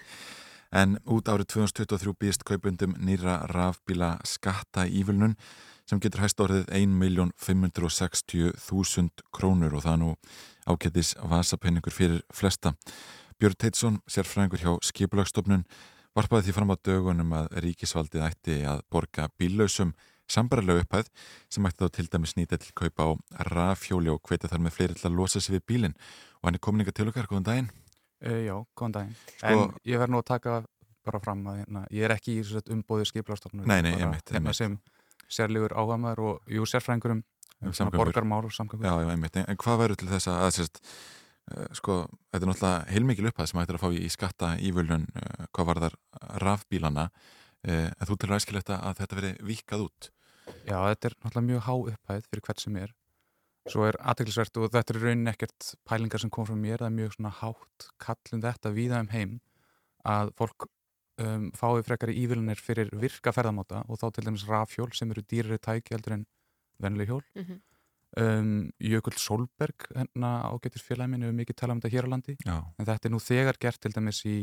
[0.75, 5.39] En út árið 2023 býðist kaupundum nýra rafbíla skatta ívilnun
[5.87, 10.19] sem getur hæst orðið 1.560.000 krónur og það nú
[10.67, 12.75] ákettis vasapenningur fyrir flesta.
[13.39, 15.63] Björn Teitsson, sérfræðingur hjá Skipulagsstofnun,
[16.11, 19.95] varpaði því fram á dögunum að ríkisvaldið ætti að borga bíllausum
[20.31, 21.09] sambarlega upphæð
[21.53, 23.09] sem ætti þá til dæmis nýta til kaupa á
[23.51, 25.95] rafhjóli og hvetja þar með fleiri til að losa sig við bílinn
[26.41, 27.69] og hann er komin ykkar til okkar, góðan daginn.
[28.23, 29.15] Uh, já, góðan daginn.
[29.37, 30.57] Sko- En ég verð nú að taka
[31.07, 32.43] bara fram að hérna, ég er ekki í
[32.75, 33.05] umbóðið
[34.03, 34.79] einmitt, hérna, sem
[35.31, 37.97] sérlegur áhamaður og jú, sérfræðingurum um svona Samgöngur.
[38.11, 38.85] borgarmál og samgöngur.
[38.85, 39.45] Já, já.
[39.47, 40.81] En, hvað verður til þess að, að sérst,
[41.55, 41.95] uh, sko,
[42.31, 45.69] þetta er náttúrulega heilmikil upphæð sem ættir að fá í, í skatta ívölun uh, hvað
[45.71, 45.97] var þar
[46.43, 47.09] rafbílana
[47.67, 50.09] en þú telur æskilegt að þetta veri vikað út
[50.67, 52.95] Já, þetta er náttúrulega mjög há upphæð fyrir hvert sem er.
[53.67, 56.89] Svo er aðteglisvert og þetta er í rauninni ekkert pælingar sem kom frá mér, það
[56.89, 59.37] er mjög svona hátt kallum þetta víða um heim
[60.07, 60.67] að fólk
[61.23, 65.59] um, fái frekari ívilunir fyrir virka ferðamáta og þá til dæmis rafhjól sem eru dýrari
[65.59, 66.27] tæki heldur en
[66.83, 67.25] venlega hjól.
[67.35, 67.61] Mhm.
[68.17, 72.37] um, Jökull Solberg hérna ágættis félagi minn hefur mikið talað um þetta hér á landi
[72.45, 72.57] Já.
[72.79, 74.37] en þetta er nú þegar gert til dæmis í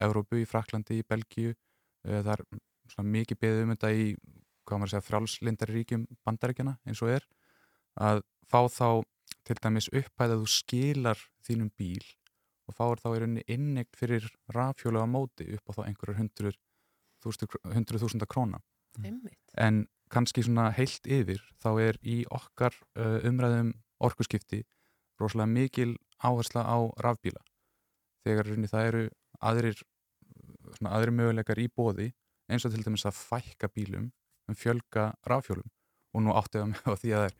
[0.00, 2.44] Evrópu, í Fraklandi, í Belgíu uh, það er
[2.88, 4.06] svona mikið beðið um þetta í
[4.70, 7.26] hvað maður að segja frjálslindari ríkjum bandaríkjana eins og er
[8.00, 8.88] að fá þá
[9.46, 12.06] til dæmis upphæð að þú skilar þínum bíl
[12.70, 18.04] og fáir þá í rauninni innegn fyrir rafhjólu á móti upp á þá einhverjur hundruð
[18.04, 18.60] þúsunda króna
[18.98, 19.38] Einmitt.
[19.58, 24.64] en kannski svona heilt yfir þá er í okkar uh, umræðum orkuskipti
[25.20, 27.42] rosalega mikil áhersla á rafbíla
[28.26, 29.04] þegar rauninni það eru
[29.40, 29.82] aðrir
[30.76, 32.10] svona aðrir möguleikar í bóði
[32.50, 34.10] eins og til dæmis að fækka bílum
[34.50, 35.70] um fjölga rafhjólum.
[36.14, 37.36] Og nú áttu það með því að það er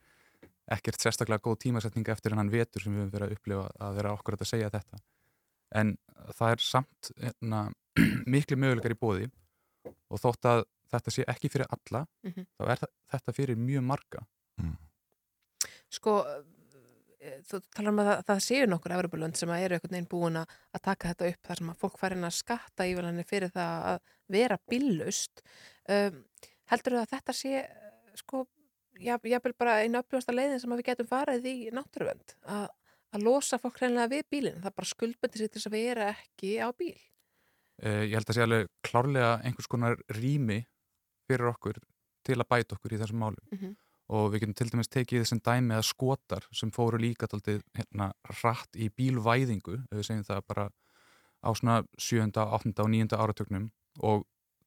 [0.77, 4.13] ekkert sérstaklega góð tímasetning eftir hennan vetur sem við höfum verið að upplifa að vera
[4.15, 5.01] okkur að segja þetta.
[5.81, 5.97] En
[6.39, 7.63] það er samt hérna,
[8.35, 9.27] miklu möguleikar í bóði
[10.11, 12.47] og þótt að þetta sé ekki fyrir alla Mhm.
[12.59, 12.81] þá er
[13.15, 14.23] þetta fyrir mjög marga.
[15.91, 16.15] Sko,
[17.21, 20.39] eh, þú talar um að það, það séu nokkur Evropalönd sem eru einhvern veginn búin
[20.41, 23.87] að taka þetta upp þar sem að fólk fær inn að skatta ívalinni fyrir það
[23.93, 24.01] að
[24.31, 25.43] vera bíllaust.
[25.91, 26.21] Um,
[26.71, 28.47] heldur að þetta sé, eh, sko,
[29.01, 32.67] jáfnvel bara einu uppljóðasta leiðin sem við getum farið í náttúruvend að,
[33.17, 34.61] að losa fólk hreinlega við bílinn.
[34.63, 36.97] Það bara skuldböndi sér til þess að vera ekki á bíl.
[37.83, 40.59] uh, ég held að sé alveg klárlega einhvers konar rými
[41.31, 41.79] fyrir okkur
[42.27, 43.77] til að bæta okkur í þessum málum Mhm.
[44.11, 48.13] og við getum til dæmis tekið þessum dæmi að skotar sem fóru líka taldið hérna
[48.43, 50.67] rætt í bílvæðingu við segjum það bara
[51.41, 52.83] á svona 7., 8.
[52.85, 53.17] og 9.
[53.17, 53.71] áratögnum
[54.03, 54.27] og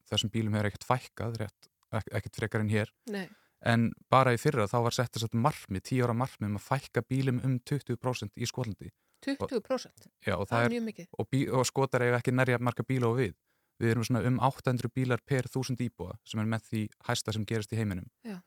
[0.09, 1.69] þessum bílum hefur ekkert fækkað rétt,
[2.01, 3.27] ekkert frekar en hér Nei.
[3.65, 6.67] en bara í fyrra þá var sett þess að markmið, 10 ára markmið um að
[6.67, 8.91] fækka bílum um 20% í Skotlandi
[9.23, 10.07] 20%?
[10.27, 11.07] Já, og Það það er mjög mikið.
[11.17, 13.35] og, bí, og skotar eiga ekki nærja marga bíla og við.
[13.79, 17.45] Við erum svona um 800 bílar per 1000 íbúa sem er með því hæsta sem
[17.47, 18.09] gerist í heiminum.
[18.27, 18.41] Já.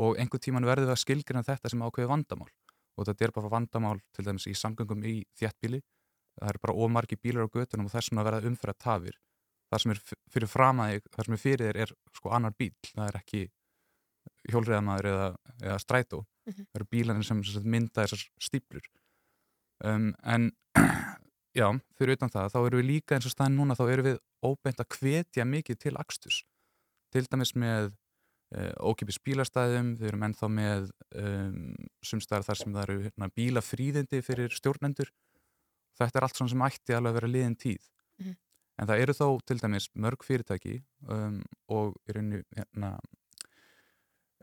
[0.00, 2.48] Og einhver tíman verður við að skilgrina þetta sem ákveði vandamál.
[2.96, 5.82] Og þetta er bara vandamál til dæmis í samgöngum í þjættbíli.
[6.40, 9.18] Það er bara ómargi bílar á götunum og þess vegna verða umfyrir tafir.
[9.72, 10.00] Það sem er
[10.34, 12.74] fyrir framaði, það sem er fyrir þér er sko annar bíl.
[12.92, 13.42] Það er ekki
[14.52, 15.28] hjólriðamaður eða,
[15.62, 16.22] eða strætó.
[16.50, 16.66] Mhm.
[16.68, 18.86] Það eru bílarnir sem, sem mynda þessar stíplur
[19.86, 20.48] um, en
[21.60, 21.68] já,
[21.98, 24.82] fyrir utan það þá erum við líka eins og staðin núna þá erum við óbeint
[24.82, 26.40] að hvetja mikið til akstus
[27.14, 27.92] til dæmis með
[28.56, 30.90] uh, ókipis bílastæðum, við erum ennþá með
[31.22, 35.12] um, sumstæðar þar sem það eru hérna, bílafríðindi fyrir stjórnendur
[36.00, 37.86] þetta er allt svona sem ætti alveg að vera liðin tíð
[38.22, 38.34] Mhm.
[38.82, 41.36] En það eru þó til dæmis mörg fyrirtæki um,
[41.70, 42.96] og í rauninni hérna,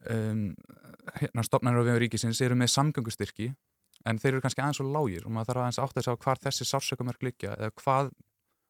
[0.07, 0.45] um,
[1.17, 3.49] hérna stopnarnir á vegum ríkisins eru með samgöngustyrki
[4.07, 6.41] en þeir eru kannski aðeins og lágir og maður þarf aðeins átt að sjá hvar
[6.45, 8.13] þessi sársökumörk liggja eða hvað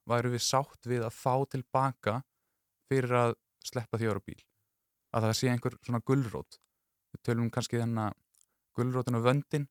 [0.10, 2.16] væru við sátt við að fá tilbaka
[2.90, 4.40] fyrir að sleppa ára bíl.
[5.14, 6.58] Að það sé einhver svona gullrót
[7.14, 8.18] við tölum kannski þennan
[8.78, 9.70] gullrótinu vöndin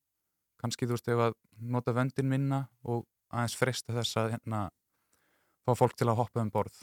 [0.63, 1.37] kannski þú veist ef að
[1.75, 4.69] nota vöndin minna og aðeins fresta þess að hérna
[5.69, 6.83] fá fólk til að hoppa um borð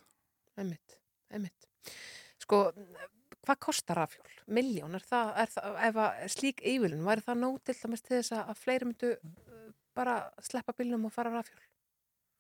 [0.56, 0.96] Einmitt,
[1.36, 1.66] einmitt.
[2.40, 2.70] Sko,
[3.44, 4.30] hvað kostar rafjól?
[4.56, 8.14] Miljón, er það, er það ef að slík ívilun, væri það nóg til dæmis til
[8.22, 9.66] þess að að fleiri myndu uh,
[9.98, 10.14] bara
[10.46, 11.60] sleppa bílnum og fara rafjól?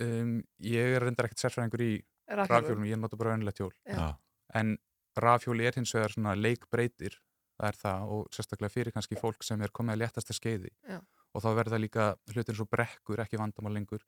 [0.04, 1.94] um, ég er reyndar ekkert sérfræðingur í
[2.40, 4.16] rafhjólum, ég nota bara venilegt hjól Já.
[4.58, 4.76] en
[5.20, 7.20] rafhjól er hins vegar svona leikbreytir
[7.56, 11.00] það er það og sérstaklega fyrir kannski fólk sem er komið að léttasta skeiði Já.
[11.00, 14.04] og þá verða líka hlutir svo brekkur ekki vandamál lengur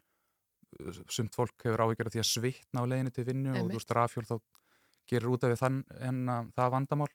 [1.10, 3.74] sumt fólk hefur áhyggjur af því að svitna á leiðinu til vinnu og Einmitt.
[3.74, 4.36] þú veist rafhjól þá
[5.08, 6.18] gerir út af við þann, en,
[6.58, 7.08] það vandamál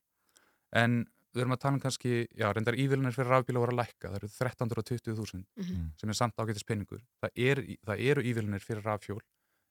[0.73, 0.95] en
[1.33, 4.17] við erum að tala um kannski já, reyndar ívillinir fyrir rafbíla voru að lækka það
[4.21, 5.93] eru 1320.000 Mhm.
[6.01, 9.21] sem er samt ágætis peningur það, er, það eru ívillinir fyrir rafhjól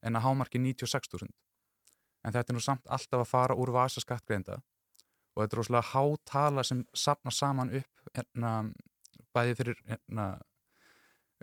[0.03, 1.29] en að hámarki 96.000
[2.23, 4.61] en þetta er nú samt alltaf að fara úr vasa skattgreinda
[5.35, 8.73] og þetta er rosalega hátala sem sapna saman upp hérna,
[9.33, 10.25] bæði fyrir hérna,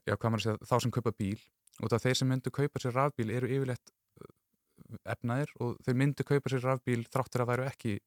[0.06, 1.38] já, hvað maður að segja, þá sem kaupa bíl
[1.82, 3.92] og það þeir sem myndu kaupa sér rafbíl eru yfirleitt
[4.22, 7.98] uh, efnaðir og þeir myndu kaupa sér rafbíl þráttur að væru ekki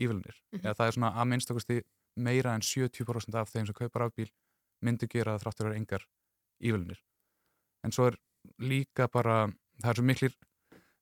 [0.00, 0.62] ívillinir Mhm.
[0.64, 1.80] eða það er svona að minnstakosti
[2.16, 4.30] meira en 70% af þeim sem kaupa rafbíl
[4.82, 6.06] myndu gera það þráttur að vera engar
[6.62, 7.00] ívillinir
[7.84, 8.16] en svo er
[8.60, 9.46] líka bara
[9.82, 10.34] það er svo miklir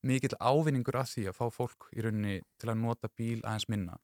[0.07, 3.97] mikill ávinningur af því að fá fólk í rauninni til að nota bíl aðeins minna.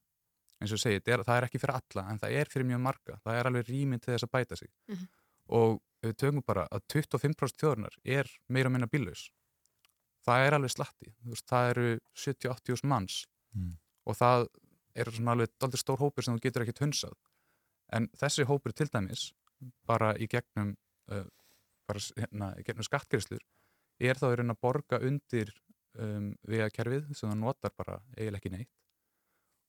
[0.59, 2.81] Eins og ég segi, það er, það ekki fyrir alla en það er fyrir mjög
[2.83, 4.69] marga, það er alveg rýminn til þess að bæta sig.
[4.91, 5.07] Mhm.
[5.55, 9.27] og ef við tökum bara að 25% þjóðurnar er meira minna bílaus
[10.25, 11.87] það er alveg slatti Þú veist, það eru
[12.25, 13.23] 70-80 manns
[13.55, 13.77] Mm.
[14.03, 14.41] og það
[14.99, 17.13] er svona alveg aldrei stór hópur sem þú getur ekki hunsað
[17.95, 19.29] en þessi hópur til dæmis
[19.87, 20.73] bara í gegnum
[21.07, 21.23] uh,
[21.87, 23.39] bara hérna, í gegnum skattgreislur
[24.03, 25.53] er þá að borga undir
[25.95, 28.73] um, vegakerfið sem það notar bara eiginlega ekki neitt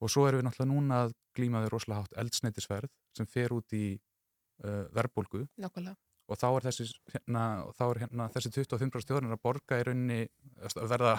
[0.02, 3.76] og svo erum við náttúrulega núna að glíma við rosalega hátt eldsneitisverð sem fer út
[3.76, 5.96] í uh, verðbólgu Nákvæmlega.
[6.26, 9.86] Og þá er þessi, hérna, og þá er hérna, þessi 25% þjóðunar að borga í
[9.86, 10.20] rauninni
[10.66, 11.16] að verða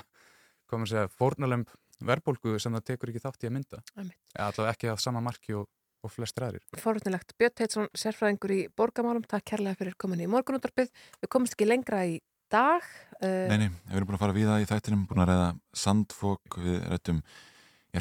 [0.67, 1.73] segja, fórnalemb
[2.07, 4.19] verðbólgu sem það tekur ekki þátt í að mynda Einmitt.
[4.35, 5.67] eða allavega ekki að sama marki og,
[6.03, 7.33] og flest ræðir Forutnilegt.
[7.39, 10.91] Björn Teitsson, sérfræðingur í borgamálum, takk kærlega fyrir komin í morgunúttarpið.
[11.23, 12.19] Við komumst ekki lengra í
[12.53, 12.85] dag.
[13.17, 15.47] Uh, Nei, nei, við erum búin að fara við það í þættinum, búin að ræða
[15.85, 17.23] sandfók, við rættum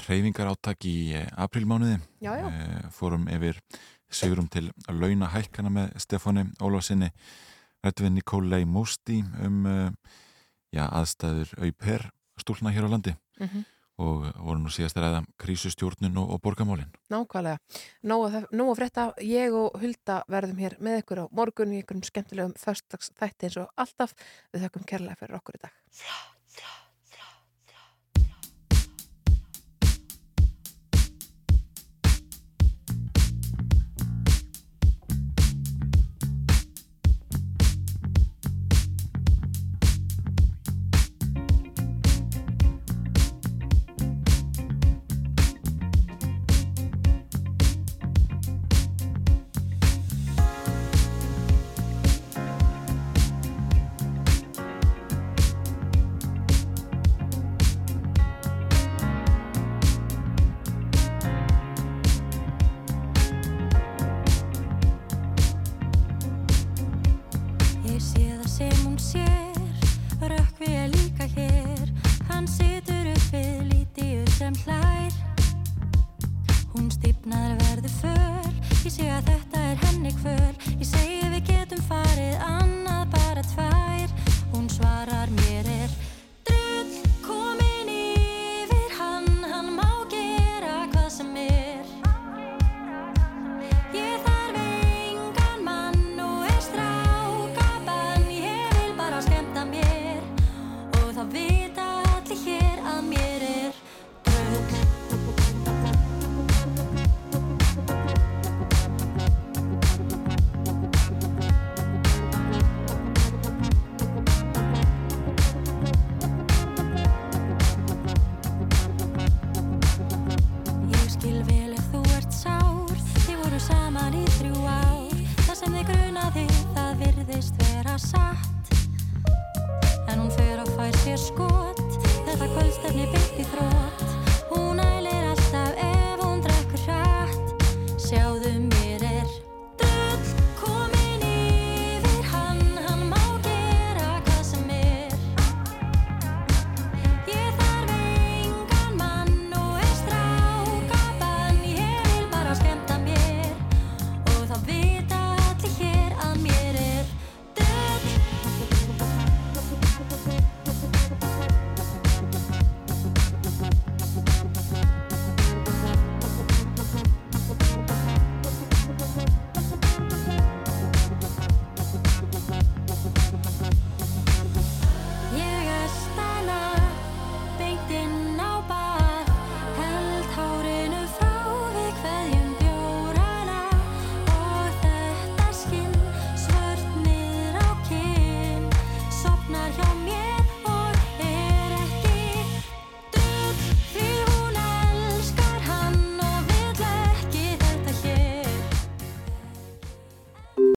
[0.04, 1.28] reyfingar áttak í eh,
[2.36, 2.48] já.
[2.50, 3.60] Eh, fórum yfir
[4.10, 7.10] sigurum til að launa hækkana með Stefáni Ólásinni,
[7.84, 9.90] rættum við Nikolai Mosti um eh,
[10.74, 12.10] já, aðstæður auper
[12.40, 13.64] stúlna hér á landi Mhm.
[13.98, 16.90] og vorum nú síðast að ræða krísustjórnun og, og borgamálin.
[17.08, 17.58] Nákvæmlega.
[18.04, 22.52] Nóg að, frétta, ég og Hulda verðum hér með ykkur á morgun í einhverjum skemmtilegum
[22.60, 24.12] förstags þætti eins og alltaf.
[24.52, 25.72] Við þakkum kærlega fyrir okkur í dag.